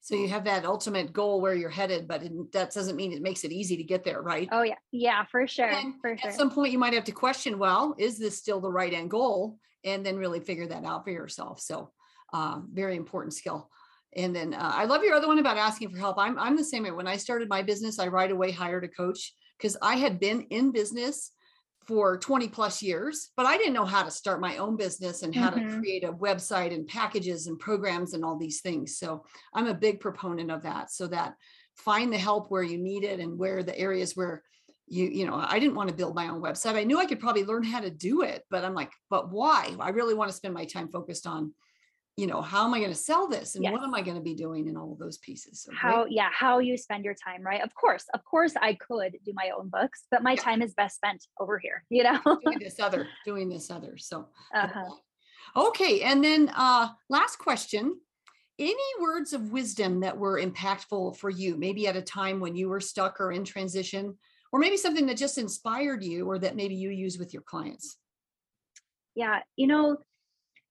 So 0.00 0.16
you 0.16 0.28
have 0.28 0.44
that 0.44 0.64
ultimate 0.64 1.12
goal 1.12 1.40
where 1.40 1.54
you're 1.54 1.70
headed, 1.70 2.08
but 2.08 2.24
it, 2.24 2.52
that 2.52 2.72
doesn't 2.72 2.96
mean 2.96 3.12
it 3.12 3.22
makes 3.22 3.44
it 3.44 3.52
easy 3.52 3.76
to 3.76 3.84
get 3.84 4.02
there, 4.02 4.20
right? 4.20 4.48
Oh 4.50 4.62
yeah, 4.62 4.74
yeah, 4.90 5.24
for 5.30 5.46
sure, 5.46 5.66
And 5.66 5.94
for 6.00 6.16
sure. 6.16 6.30
At 6.30 6.36
some 6.36 6.50
point, 6.50 6.72
you 6.72 6.78
might 6.78 6.94
have 6.94 7.04
to 7.04 7.12
question, 7.12 7.56
well, 7.56 7.94
is 7.98 8.18
this 8.18 8.36
still 8.36 8.60
the 8.60 8.70
right 8.70 8.92
end 8.92 9.10
goal? 9.10 9.58
And 9.84 10.04
then 10.04 10.16
really 10.16 10.40
figure 10.40 10.66
that 10.66 10.84
out 10.84 11.04
for 11.04 11.10
yourself. 11.10 11.60
So, 11.60 11.92
uh, 12.32 12.60
very 12.72 12.96
important 12.96 13.34
skill. 13.34 13.70
And 14.14 14.34
then 14.34 14.54
uh, 14.54 14.72
I 14.74 14.84
love 14.84 15.02
your 15.02 15.14
other 15.14 15.26
one 15.26 15.38
about 15.38 15.56
asking 15.56 15.90
for 15.90 15.98
help. 15.98 16.18
I'm 16.18 16.38
I'm 16.38 16.56
the 16.56 16.64
same 16.64 16.84
way. 16.84 16.90
When 16.90 17.06
I 17.06 17.16
started 17.16 17.48
my 17.48 17.62
business, 17.62 17.98
I 17.98 18.08
right 18.08 18.30
away 18.30 18.50
hired 18.50 18.84
a 18.84 18.88
coach 18.88 19.32
because 19.58 19.76
I 19.80 19.96
had 19.96 20.20
been 20.20 20.42
in 20.50 20.72
business 20.72 21.32
for 21.86 22.16
20 22.18 22.48
plus 22.48 22.80
years, 22.80 23.30
but 23.36 23.46
I 23.46 23.56
didn't 23.56 23.72
know 23.72 23.84
how 23.84 24.04
to 24.04 24.10
start 24.10 24.40
my 24.40 24.58
own 24.58 24.76
business 24.76 25.22
and 25.22 25.34
how 25.34 25.50
to 25.50 25.56
Mhm. 25.56 25.80
create 25.80 26.04
a 26.04 26.12
website 26.12 26.72
and 26.72 26.86
packages 26.86 27.48
and 27.48 27.58
programs 27.58 28.14
and 28.14 28.24
all 28.24 28.38
these 28.38 28.60
things. 28.60 28.98
So 28.98 29.24
I'm 29.52 29.66
a 29.66 29.74
big 29.74 29.98
proponent 29.98 30.50
of 30.50 30.62
that. 30.62 30.92
So 30.92 31.08
that 31.08 31.34
find 31.76 32.12
the 32.12 32.18
help 32.18 32.50
where 32.50 32.62
you 32.62 32.78
need 32.78 33.02
it 33.02 33.18
and 33.18 33.38
where 33.38 33.62
the 33.62 33.76
areas 33.78 34.14
where 34.14 34.42
you 34.86 35.06
you 35.06 35.26
know 35.26 35.36
i 35.48 35.58
didn't 35.58 35.74
want 35.74 35.88
to 35.88 35.94
build 35.94 36.14
my 36.14 36.28
own 36.28 36.42
website 36.42 36.74
i 36.74 36.84
knew 36.84 36.98
i 36.98 37.06
could 37.06 37.20
probably 37.20 37.44
learn 37.44 37.62
how 37.62 37.80
to 37.80 37.88
do 37.88 38.22
it 38.22 38.44
but 38.50 38.64
i'm 38.64 38.74
like 38.74 38.92
but 39.08 39.30
why 39.30 39.74
i 39.80 39.88
really 39.90 40.12
want 40.12 40.28
to 40.28 40.36
spend 40.36 40.52
my 40.52 40.64
time 40.64 40.88
focused 40.88 41.26
on 41.26 41.54
you 42.16 42.26
know 42.26 42.42
how 42.42 42.64
am 42.64 42.74
i 42.74 42.78
going 42.78 42.90
to 42.90 42.96
sell 42.96 43.26
this 43.26 43.54
and 43.54 43.64
what 43.70 43.82
am 43.82 43.94
i 43.94 44.02
going 44.02 44.16
to 44.16 44.22
be 44.22 44.34
doing 44.34 44.68
in 44.68 44.76
all 44.76 44.92
of 44.92 44.98
those 44.98 45.18
pieces 45.18 45.62
so 45.62 45.72
how 45.74 46.06
yeah, 46.08 46.28
how 46.32 46.58
you 46.58 46.76
spend 46.76 47.04
your 47.04 47.14
time, 47.14 47.42
right? 47.42 47.62
Of 47.62 47.74
course, 47.74 48.04
of 48.14 48.24
course 48.24 48.54
I 48.60 48.74
could 48.74 49.16
do 49.24 49.32
my 49.34 49.50
own 49.56 49.68
books, 49.68 50.04
but 50.10 50.22
my 50.22 50.32
Yeah. 50.32 50.42
time 50.42 50.62
is 50.62 50.74
best 50.74 50.96
spent 50.96 51.24
over 51.40 51.58
here, 51.58 51.84
you 51.88 52.02
know? 52.04 52.20
doing 52.44 52.58
this 52.58 52.78
other 52.80 53.08
doing 53.24 53.48
this 53.48 53.70
other 53.70 53.96
so 53.96 54.28
uh-huh. 54.54 54.90
okay 55.56 56.02
and 56.02 56.22
then 56.22 56.50
uh 56.56 56.88
last 57.08 57.36
question 57.36 57.98
any 58.58 59.00
words 59.00 59.32
of 59.32 59.50
wisdom 59.50 60.00
that 60.00 60.16
were 60.16 60.40
impactful 60.40 61.16
for 61.16 61.30
you 61.30 61.56
maybe 61.56 61.86
at 61.86 61.96
a 61.96 62.02
time 62.02 62.40
when 62.40 62.54
you 62.54 62.68
were 62.68 62.80
stuck 62.80 63.20
or 63.20 63.32
in 63.32 63.44
transition 63.44 64.16
or 64.52 64.60
maybe 64.60 64.76
something 64.76 65.06
that 65.06 65.16
just 65.16 65.38
inspired 65.38 66.02
you 66.02 66.28
or 66.28 66.38
that 66.38 66.56
maybe 66.56 66.74
you 66.74 66.90
use 66.90 67.18
with 67.18 67.32
your 67.32 67.42
clients 67.42 67.98
yeah 69.14 69.40
you 69.56 69.66
know 69.66 69.96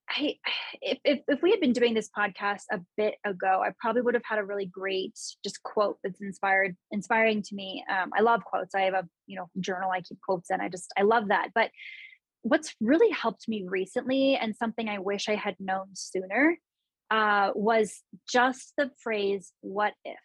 I, 0.10 0.36
if, 0.82 1.00
if 1.04 1.20
if 1.28 1.42
we 1.42 1.52
had 1.52 1.60
been 1.60 1.74
doing 1.74 1.94
this 1.94 2.10
podcast 2.16 2.64
a 2.72 2.80
bit 2.98 3.16
ago, 3.26 3.62
I 3.64 3.72
probably 3.80 4.02
would 4.02 4.14
have 4.14 4.24
had 4.26 4.40
a 4.40 4.46
really 4.46 4.66
great 4.66 5.18
just 5.44 5.62
quote 5.64 5.98
that's 6.04 6.22
inspired 6.22 6.76
inspiring 6.92 7.42
to 7.44 7.56
me. 7.56 7.84
Um, 7.90 8.12
I 8.18 8.22
love 8.22 8.44
quotes. 8.44 8.76
I 8.76 8.82
have 8.82 8.94
a 8.94 9.08
you 9.28 9.38
know 9.38 9.48
journal 9.60 9.92
I 9.92 10.02
keep 10.02 10.20
quotes 10.22 10.50
in. 10.50 10.62
I 10.62 10.70
just 10.70 10.92
I 10.98 11.04
love 11.04 11.30
that. 11.30 11.50
But 11.54 11.72
what's 12.42 12.74
really 12.82 13.12
helped 13.12 13.48
me 13.48 13.66
recently, 13.68 14.36
and 14.36 14.56
something 14.56 14.90
I 14.90 15.00
wish 15.00 15.30
I 15.30 15.36
had 15.36 15.56
known 15.60 15.88
sooner, 15.94 16.58
uh, 17.10 17.52
was 17.56 18.02
just 18.30 18.74
the 18.78 18.92
phrase 19.04 19.52
"What 19.62 19.94
if," 20.04 20.20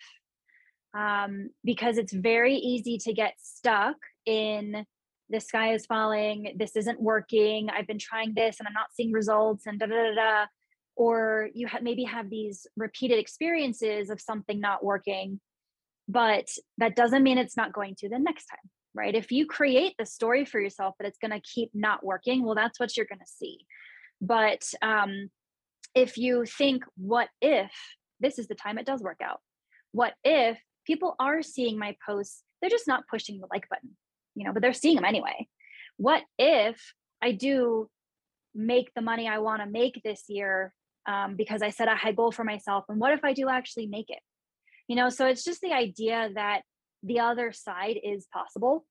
um, 0.96 1.50
because 1.64 1.98
it's 1.98 2.12
very 2.12 2.56
easy 2.56 2.98
to 2.98 3.12
get 3.12 3.34
stuck 3.38 3.96
in 4.24 4.86
the 5.30 5.40
sky 5.40 5.74
is 5.74 5.86
falling 5.86 6.54
this 6.56 6.76
isn't 6.76 7.00
working 7.00 7.68
i've 7.70 7.86
been 7.86 7.98
trying 7.98 8.32
this 8.34 8.56
and 8.58 8.66
i'm 8.66 8.74
not 8.74 8.92
seeing 8.92 9.12
results 9.12 9.66
and 9.66 9.78
da 9.80 9.86
da 9.86 9.94
da 9.94 10.14
da. 10.14 10.46
Or 10.98 11.50
you 11.52 11.66
ha- 11.68 11.80
maybe 11.82 12.04
have 12.04 12.30
these 12.30 12.66
repeated 12.74 13.18
experiences 13.18 14.08
of 14.08 14.20
something 14.20 14.60
not 14.60 14.82
working 14.84 15.40
but 16.08 16.48
that 16.78 16.96
doesn't 16.96 17.22
mean 17.22 17.38
it's 17.38 17.56
not 17.56 17.72
going 17.72 17.96
to 17.98 18.08
the 18.08 18.18
next 18.18 18.46
time 18.46 18.70
right? 18.96 19.14
If 19.14 19.30
you 19.30 19.46
create 19.46 19.94
the 19.98 20.06
story 20.06 20.44
for 20.44 20.58
yourself 20.58 20.94
that 20.98 21.06
it's 21.06 21.18
going 21.18 21.30
to 21.30 21.40
keep 21.40 21.70
not 21.74 22.04
working 22.04 22.42
well 22.42 22.54
that's 22.54 22.80
what 22.80 22.96
you're 22.96 23.06
going 23.06 23.20
to 23.20 23.26
see. 23.26 23.58
But 24.20 24.62
um, 24.82 25.28
if 25.94 26.16
you 26.16 26.46
think 26.46 26.84
what 26.96 27.28
if 27.42 27.70
this 28.18 28.38
is 28.38 28.48
the 28.48 28.54
time 28.54 28.78
it 28.78 28.86
does 28.86 29.02
work 29.02 29.20
out? 29.22 29.40
What 29.92 30.14
if 30.24 30.58
people 30.86 31.14
are 31.20 31.42
seeing 31.42 31.78
my 31.78 31.94
posts 32.04 32.42
they're 32.60 32.70
just 32.70 32.88
not 32.88 33.04
pushing 33.08 33.38
the 33.38 33.46
like 33.52 33.68
button, 33.68 33.90
you 34.36 34.44
know, 34.44 34.52
but 34.52 34.62
they're 34.62 34.72
seeing 34.72 34.94
them 34.94 35.04
anyway. 35.04 35.48
What 35.96 36.22
if 36.38 36.80
I 37.22 37.32
do 37.32 37.88
make 38.54 38.92
the 38.94 39.02
money 39.02 39.26
I 39.26 39.38
want 39.38 39.62
to 39.62 39.68
make 39.68 40.00
this 40.04 40.24
year 40.28 40.72
um, 41.08 41.34
because 41.36 41.62
I 41.62 41.70
set 41.70 41.88
a 41.88 41.96
high 41.96 42.12
goal 42.12 42.30
for 42.30 42.44
myself? 42.44 42.84
And 42.88 43.00
what 43.00 43.12
if 43.12 43.24
I 43.24 43.32
do 43.32 43.48
actually 43.48 43.86
make 43.86 44.10
it? 44.10 44.20
You 44.88 44.94
know, 44.94 45.08
so 45.08 45.26
it's 45.26 45.42
just 45.42 45.62
the 45.62 45.72
idea 45.72 46.30
that 46.34 46.62
the 47.02 47.20
other 47.20 47.50
side 47.52 47.98
is 48.02 48.26
possible. 48.32 48.84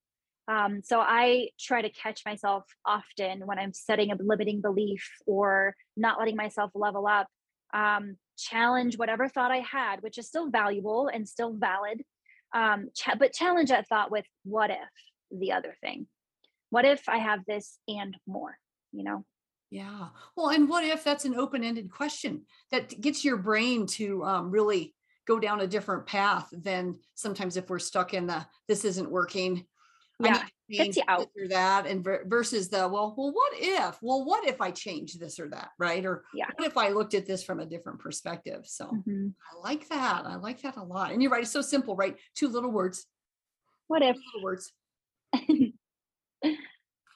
Um, 0.47 0.81
so 0.83 0.99
I 0.99 1.49
try 1.59 1.81
to 1.81 1.89
catch 1.89 2.21
myself 2.25 2.65
often 2.85 3.45
when 3.45 3.57
I'm 3.57 3.73
setting 3.73 4.11
a 4.11 4.17
limiting 4.19 4.61
belief 4.61 5.07
or 5.25 5.75
not 5.95 6.19
letting 6.19 6.35
myself 6.35 6.71
level 6.75 7.07
up. 7.07 7.27
Um, 7.73 8.17
challenge 8.37 8.97
whatever 8.97 9.27
thought 9.27 9.51
I 9.51 9.59
had, 9.59 10.01
which 10.01 10.17
is 10.17 10.27
still 10.27 10.49
valuable 10.49 11.09
and 11.11 11.27
still 11.27 11.53
valid. 11.53 12.03
Um, 12.53 12.89
ch- 12.95 13.17
but 13.17 13.33
challenge 13.33 13.69
that 13.69 13.87
thought 13.87 14.11
with 14.11 14.25
what 14.43 14.69
if 14.69 14.77
the 15.31 15.53
other 15.53 15.75
thing? 15.81 16.07
What 16.69 16.85
if 16.85 17.07
I 17.07 17.17
have 17.17 17.45
this 17.45 17.77
and 17.87 18.15
more? 18.27 18.57
You 18.91 19.03
know? 19.03 19.25
Yeah. 19.71 20.07
Well, 20.35 20.49
and 20.49 20.69
what 20.69 20.85
if 20.85 21.03
that's 21.03 21.25
an 21.25 21.35
open 21.35 21.63
ended 21.63 21.91
question 21.91 22.45
that 22.71 22.99
gets 22.99 23.25
your 23.25 23.37
brain 23.37 23.87
to 23.87 24.23
um, 24.23 24.51
really 24.51 24.93
go 25.25 25.39
down 25.39 25.61
a 25.61 25.67
different 25.67 26.05
path 26.05 26.47
than 26.51 26.99
sometimes 27.15 27.57
if 27.57 27.69
we're 27.69 27.79
stuck 27.79 28.13
in 28.13 28.27
the 28.27 28.45
this 28.67 28.85
isn't 28.85 29.09
working. 29.09 29.65
Yeah, 30.19 30.43
gets 30.69 30.95
you 30.95 31.03
out. 31.09 31.27
or 31.37 31.49
that, 31.49 31.85
and 31.87 32.07
versus 32.25 32.69
the 32.69 32.87
well, 32.87 33.13
well, 33.17 33.33
what 33.33 33.53
if? 33.55 33.97
Well, 34.01 34.23
what 34.23 34.47
if 34.47 34.61
I 34.61 34.71
change 34.71 35.15
this 35.15 35.39
or 35.39 35.49
that, 35.49 35.71
right? 35.77 36.05
Or 36.05 36.23
yeah. 36.33 36.45
what 36.55 36.65
if 36.65 36.77
I 36.77 36.89
looked 36.89 37.13
at 37.13 37.25
this 37.25 37.43
from 37.43 37.59
a 37.59 37.65
different 37.65 37.99
perspective? 37.99 38.65
So 38.65 38.85
mm-hmm. 38.85 39.27
I 39.27 39.67
like 39.67 39.89
that. 39.89 40.25
I 40.25 40.35
like 40.35 40.61
that 40.61 40.77
a 40.77 40.83
lot. 40.83 41.11
And 41.11 41.21
you're 41.21 41.31
right; 41.31 41.41
it's 41.41 41.51
so 41.51 41.61
simple, 41.61 41.97
right? 41.97 42.15
Two 42.33 42.47
little 42.47 42.71
words. 42.71 43.05
What 43.87 44.03
if? 44.03 44.15
little 44.15 44.43
words. 44.43 44.71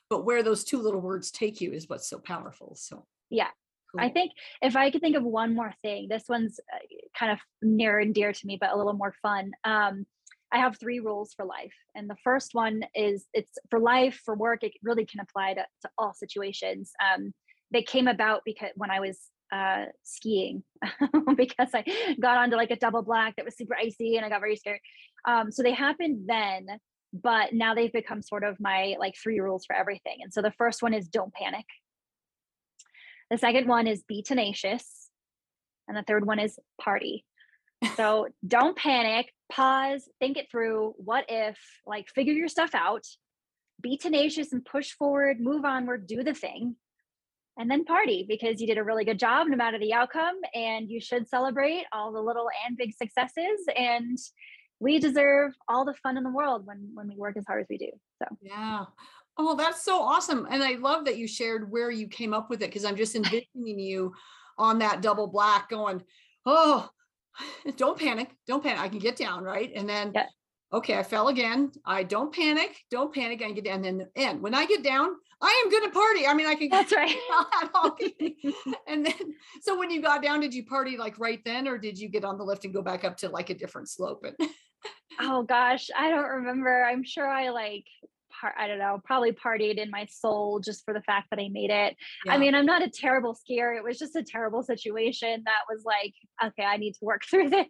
But 0.09 0.25
where 0.25 0.43
those 0.43 0.63
two 0.63 0.81
little 0.81 1.01
words 1.01 1.31
take 1.31 1.61
you 1.61 1.71
is 1.71 1.87
what's 1.87 2.09
so 2.09 2.19
powerful. 2.19 2.75
So 2.75 3.05
yeah, 3.29 3.49
Cool. 3.91 4.01
I 4.01 4.09
think 4.09 4.33
if 4.61 4.75
I 4.75 4.91
could 4.91 5.01
think 5.01 5.15
of 5.15 5.23
one 5.23 5.55
more 5.55 5.73
thing, 5.81 6.07
this 6.09 6.25
one's 6.29 6.59
uh, 6.71 6.77
kind 7.17 7.31
of 7.31 7.39
near 7.61 7.99
and 7.99 8.13
dear 8.13 8.33
to 8.33 8.47
me, 8.47 8.57
but 8.59 8.71
a 8.71 8.77
little 8.77 8.93
more 8.93 9.15
fun. 9.21 9.51
Um, 9.63 10.05
I 10.51 10.59
have 10.59 10.77
three 10.77 10.99
rules 10.99 11.33
for 11.33 11.45
life. 11.45 11.73
And 11.95 12.09
the 12.09 12.17
first 12.23 12.53
one 12.53 12.83
is 12.95 13.25
it's 13.33 13.57
for 13.69 13.79
life, 13.79 14.19
for 14.25 14.35
work, 14.35 14.63
it 14.63 14.73
really 14.83 15.05
can 15.05 15.19
apply 15.19 15.55
to, 15.55 15.65
to 15.81 15.89
all 15.97 16.13
situations. 16.13 16.91
Um, 17.03 17.33
they 17.71 17.83
came 17.83 18.07
about 18.07 18.41
because 18.45 18.71
when 18.75 18.91
I 18.91 18.99
was 18.99 19.19
uh, 19.51 19.85
skiing, 20.03 20.63
because 21.35 21.69
I 21.73 21.83
got 22.19 22.37
onto 22.37 22.55
like 22.55 22.71
a 22.71 22.75
double 22.75 23.03
black 23.03 23.35
that 23.35 23.45
was 23.45 23.57
super 23.57 23.75
icy 23.75 24.17
and 24.17 24.25
I 24.25 24.29
got 24.29 24.41
very 24.41 24.55
scared. 24.55 24.79
Um, 25.27 25.51
so 25.51 25.63
they 25.63 25.73
happened 25.73 26.25
then, 26.27 26.67
but 27.13 27.53
now 27.53 27.73
they've 27.73 27.91
become 27.91 28.21
sort 28.21 28.43
of 28.43 28.59
my 28.59 28.95
like 28.99 29.15
three 29.21 29.39
rules 29.39 29.65
for 29.65 29.75
everything. 29.75 30.17
And 30.21 30.33
so 30.33 30.41
the 30.41 30.51
first 30.51 30.81
one 30.81 30.93
is 30.93 31.07
don't 31.07 31.33
panic. 31.33 31.65
The 33.31 33.37
second 33.37 33.67
one 33.67 33.87
is 33.87 34.03
be 34.03 34.21
tenacious. 34.21 35.09
And 35.87 35.97
the 35.97 36.03
third 36.03 36.25
one 36.25 36.39
is 36.39 36.59
party. 36.81 37.25
So 37.95 38.27
don't 38.47 38.77
panic, 38.77 39.33
pause, 39.51 40.07
think 40.19 40.37
it 40.37 40.47
through. 40.51 40.93
What 40.97 41.25
if, 41.29 41.57
like, 41.85 42.07
figure 42.13 42.33
your 42.33 42.47
stuff 42.47 42.71
out, 42.73 43.05
be 43.81 43.97
tenacious 43.97 44.53
and 44.53 44.63
push 44.63 44.91
forward, 44.91 45.39
move 45.39 45.65
onward, 45.65 46.05
do 46.05 46.23
the 46.23 46.33
thing, 46.33 46.75
and 47.57 47.69
then 47.69 47.85
party 47.85 48.25
because 48.27 48.61
you 48.61 48.67
did 48.67 48.77
a 48.77 48.83
really 48.83 49.03
good 49.03 49.19
job 49.19 49.47
no 49.47 49.57
matter 49.57 49.77
the 49.77 49.93
outcome. 49.93 50.35
And 50.53 50.89
you 50.89 51.01
should 51.01 51.27
celebrate 51.27 51.85
all 51.91 52.11
the 52.11 52.21
little 52.21 52.49
and 52.65 52.77
big 52.77 52.93
successes. 52.93 53.65
And 53.75 54.17
we 54.79 54.99
deserve 54.99 55.53
all 55.67 55.85
the 55.85 55.93
fun 55.95 56.17
in 56.17 56.23
the 56.23 56.29
world 56.29 56.65
when 56.65 56.89
when 56.93 57.07
we 57.07 57.15
work 57.15 57.37
as 57.37 57.45
hard 57.45 57.61
as 57.61 57.67
we 57.69 57.77
do. 57.77 57.91
So 58.21 58.35
yeah. 58.41 58.85
Oh, 59.41 59.55
that's 59.55 59.83
so 59.83 60.01
awesome. 60.01 60.47
And 60.49 60.61
I 60.61 60.73
love 60.75 61.05
that 61.05 61.17
you 61.17 61.25
shared 61.25 61.71
where 61.71 61.89
you 61.89 62.07
came 62.07 62.33
up 62.33 62.49
with 62.49 62.61
it 62.61 62.67
because 62.67 62.83
I'm 62.83 62.97
just 62.97 63.15
envisioning 63.15 63.79
you 63.79 64.13
on 64.57 64.79
that 64.79 65.01
double 65.01 65.27
black 65.27 65.69
going, 65.69 66.03
oh, 66.45 66.89
don't 67.77 67.97
panic. 67.97 68.29
Don't 68.47 68.61
panic. 68.61 68.81
I 68.81 68.89
can 68.89 68.99
get 68.99 69.15
down, 69.15 69.43
right? 69.43 69.71
And 69.73 69.87
then, 69.87 70.11
yeah. 70.13 70.25
okay, 70.73 70.97
I 70.97 71.03
fell 71.03 71.29
again. 71.29 71.71
I 71.85 72.03
don't 72.03 72.33
panic. 72.33 72.83
Don't 72.91 73.13
panic. 73.13 73.41
I 73.41 73.51
get 73.51 73.63
down. 73.63 73.75
And 73.75 73.85
then 73.85 73.97
the 73.97 74.21
end. 74.21 74.41
When 74.41 74.53
I 74.53 74.65
get 74.65 74.83
down, 74.83 75.11
I 75.41 75.63
am 75.63 75.71
going 75.71 75.83
to 75.83 75.89
party. 75.91 76.27
I 76.27 76.33
mean, 76.33 76.47
I 76.47 76.55
can. 76.55 76.67
That's 76.69 76.91
right. 76.91 77.15
and 78.87 79.05
then, 79.05 79.35
so 79.61 79.79
when 79.79 79.89
you 79.89 80.01
got 80.01 80.21
down, 80.21 80.41
did 80.41 80.53
you 80.53 80.65
party 80.65 80.97
like 80.97 81.17
right 81.17 81.39
then, 81.45 81.65
or 81.65 81.77
did 81.77 81.97
you 81.97 82.09
get 82.09 82.25
on 82.25 82.37
the 82.37 82.43
lift 82.43 82.65
and 82.65 82.73
go 82.73 82.81
back 82.81 83.05
up 83.05 83.15
to 83.17 83.29
like 83.29 83.49
a 83.49 83.53
different 83.53 83.87
slope? 83.87 84.25
Oh 85.29 85.43
gosh, 85.43 85.89
I 85.95 86.09
don't 86.09 86.25
remember. 86.25 86.83
I'm 86.83 87.03
sure 87.03 87.27
I 87.27 87.49
like 87.49 87.85
I 88.57 88.67
don't 88.67 88.79
know, 88.79 89.01
probably 89.03 89.31
partied 89.31 89.77
in 89.77 89.89
my 89.91 90.05
soul 90.05 90.59
just 90.59 90.85
for 90.85 90.93
the 90.93 91.01
fact 91.01 91.29
that 91.29 91.39
I 91.39 91.49
made 91.49 91.71
it. 91.71 91.95
Yeah. 92.25 92.33
I 92.33 92.37
mean, 92.37 92.55
I'm 92.55 92.65
not 92.65 92.81
a 92.81 92.89
terrible 92.89 93.35
skier. 93.35 93.75
It 93.75 93.83
was 93.83 93.99
just 93.99 94.15
a 94.15 94.23
terrible 94.23 94.63
situation 94.63 95.43
that 95.45 95.61
was 95.69 95.83
like, 95.85 96.13
okay, 96.43 96.63
I 96.63 96.77
need 96.77 96.93
to 96.93 96.99
work 97.05 97.23
through 97.29 97.49
this. 97.49 97.67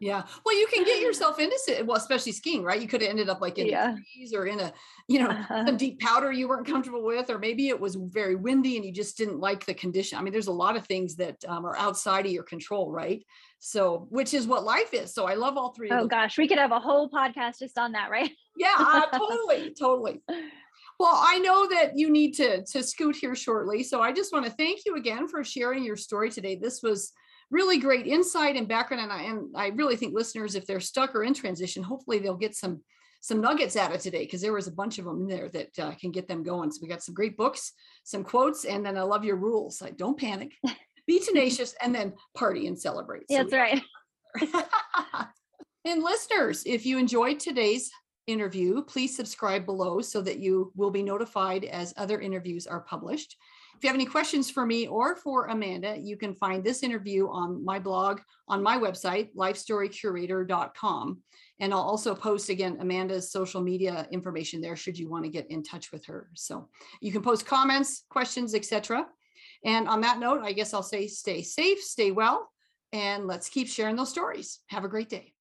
yeah. 0.00 0.24
Well, 0.44 0.58
you 0.58 0.66
can 0.66 0.84
get 0.84 1.00
yourself 1.00 1.38
into 1.38 1.58
it. 1.68 1.86
Well, 1.86 1.96
especially 1.96 2.32
skiing, 2.32 2.62
right? 2.62 2.80
You 2.80 2.86
could 2.86 3.00
have 3.00 3.10
ended 3.10 3.28
up 3.28 3.40
like 3.40 3.58
in 3.58 3.68
yeah. 3.68 3.96
trees 4.14 4.34
or 4.34 4.46
in 4.46 4.60
a, 4.60 4.72
you 5.08 5.20
know, 5.20 5.30
uh-huh. 5.30 5.66
some 5.66 5.76
deep 5.76 6.00
powder 6.00 6.30
you 6.30 6.48
weren't 6.48 6.66
comfortable 6.66 7.04
with, 7.04 7.30
or 7.30 7.38
maybe 7.38 7.68
it 7.68 7.80
was 7.80 7.94
very 7.94 8.34
windy 8.34 8.76
and 8.76 8.84
you 8.84 8.92
just 8.92 9.16
didn't 9.16 9.40
like 9.40 9.64
the 9.64 9.74
condition. 9.74 10.18
I 10.18 10.22
mean, 10.22 10.32
there's 10.32 10.48
a 10.48 10.52
lot 10.52 10.76
of 10.76 10.86
things 10.86 11.16
that 11.16 11.36
um, 11.48 11.64
are 11.64 11.76
outside 11.76 12.26
of 12.26 12.32
your 12.32 12.44
control, 12.44 12.92
right? 12.92 13.24
So, 13.60 14.06
which 14.10 14.34
is 14.34 14.46
what 14.46 14.64
life 14.64 14.92
is. 14.92 15.14
So, 15.14 15.26
I 15.26 15.34
love 15.34 15.56
all 15.56 15.72
three. 15.72 15.90
Oh 15.92 16.06
gosh, 16.06 16.38
we 16.38 16.48
could 16.48 16.58
have 16.58 16.72
a 16.72 16.80
whole 16.80 17.08
podcast 17.10 17.58
just 17.60 17.78
on 17.78 17.92
that, 17.92 18.10
right? 18.10 18.30
yeah, 18.56 18.74
uh, 18.78 19.06
totally, 19.16 19.74
totally. 19.78 20.22
Well, 21.00 21.18
I 21.18 21.38
know 21.38 21.66
that 21.66 21.96
you 21.96 22.10
need 22.10 22.32
to 22.34 22.62
to 22.62 22.82
scoot 22.82 23.16
here 23.16 23.34
shortly, 23.34 23.82
so 23.82 24.02
I 24.02 24.12
just 24.12 24.34
want 24.34 24.44
to 24.44 24.50
thank 24.50 24.80
you 24.84 24.96
again 24.96 25.28
for 25.28 25.42
sharing 25.42 25.82
your 25.82 25.96
story 25.96 26.28
today. 26.28 26.56
This 26.56 26.82
was 26.82 27.14
really 27.50 27.78
great 27.78 28.06
insight 28.06 28.56
and 28.56 28.68
background, 28.68 29.04
and 29.04 29.10
I 29.10 29.22
and 29.22 29.48
I 29.56 29.68
really 29.68 29.96
think 29.96 30.14
listeners, 30.14 30.54
if 30.54 30.66
they're 30.66 30.78
stuck 30.78 31.14
or 31.14 31.24
in 31.24 31.32
transition, 31.32 31.82
hopefully 31.82 32.18
they'll 32.18 32.36
get 32.36 32.54
some 32.54 32.82
some 33.22 33.40
nuggets 33.40 33.76
out 33.76 33.94
of 33.94 34.02
today 34.02 34.24
because 34.24 34.42
there 34.42 34.52
was 34.52 34.66
a 34.66 34.72
bunch 34.72 34.98
of 34.98 35.06
them 35.06 35.22
in 35.22 35.26
there 35.26 35.48
that 35.48 35.78
uh, 35.78 35.92
can 35.98 36.10
get 36.10 36.28
them 36.28 36.42
going. 36.42 36.70
So 36.70 36.80
we 36.82 36.88
got 36.88 37.02
some 37.02 37.14
great 37.14 37.34
books, 37.34 37.72
some 38.04 38.22
quotes, 38.22 38.66
and 38.66 38.84
then 38.84 38.98
I 38.98 39.02
love 39.02 39.24
your 39.24 39.36
rules. 39.36 39.80
Like 39.80 39.96
don't 39.96 40.18
panic, 40.18 40.52
be 41.10 41.18
tenacious, 41.18 41.74
and 41.82 41.92
then 41.92 42.12
party 42.34 42.68
and 42.68 42.78
celebrate. 42.78 43.24
So 43.28 43.38
That's 43.38 43.52
right. 43.52 43.82
and 45.84 46.04
listeners, 46.04 46.62
if 46.64 46.86
you 46.86 46.98
enjoyed 46.98 47.40
today's 47.40 47.90
interview, 48.28 48.82
please 48.84 49.16
subscribe 49.16 49.66
below 49.66 50.00
so 50.00 50.22
that 50.22 50.38
you 50.38 50.70
will 50.76 50.92
be 50.92 51.02
notified 51.02 51.64
as 51.64 51.92
other 51.96 52.20
interviews 52.20 52.68
are 52.68 52.82
published. 52.82 53.36
If 53.76 53.82
you 53.82 53.88
have 53.88 53.96
any 53.96 54.06
questions 54.06 54.50
for 54.50 54.64
me 54.64 54.86
or 54.86 55.16
for 55.16 55.46
Amanda, 55.46 55.96
you 55.98 56.16
can 56.16 56.34
find 56.34 56.62
this 56.62 56.84
interview 56.84 57.28
on 57.28 57.64
my 57.64 57.80
blog 57.80 58.20
on 58.46 58.62
my 58.62 58.76
website, 58.76 59.34
lifestorycurator.com. 59.34 61.22
And 61.58 61.74
I'll 61.74 61.80
also 61.80 62.14
post 62.14 62.50
again 62.50 62.76
Amanda's 62.80 63.32
social 63.32 63.60
media 63.60 64.06
information 64.12 64.60
there 64.60 64.76
should 64.76 64.98
you 64.98 65.08
want 65.08 65.24
to 65.24 65.30
get 65.30 65.50
in 65.50 65.64
touch 65.64 65.90
with 65.90 66.04
her. 66.06 66.30
So 66.34 66.68
you 67.00 67.10
can 67.10 67.22
post 67.22 67.46
comments, 67.46 68.04
questions, 68.10 68.54
etc. 68.54 69.06
And 69.64 69.88
on 69.88 70.00
that 70.02 70.18
note, 70.18 70.42
I 70.42 70.52
guess 70.52 70.72
I'll 70.72 70.82
say 70.82 71.06
stay 71.06 71.42
safe, 71.42 71.80
stay 71.82 72.10
well, 72.10 72.50
and 72.92 73.26
let's 73.26 73.48
keep 73.48 73.68
sharing 73.68 73.96
those 73.96 74.10
stories. 74.10 74.60
Have 74.68 74.84
a 74.84 74.88
great 74.88 75.08
day. 75.08 75.34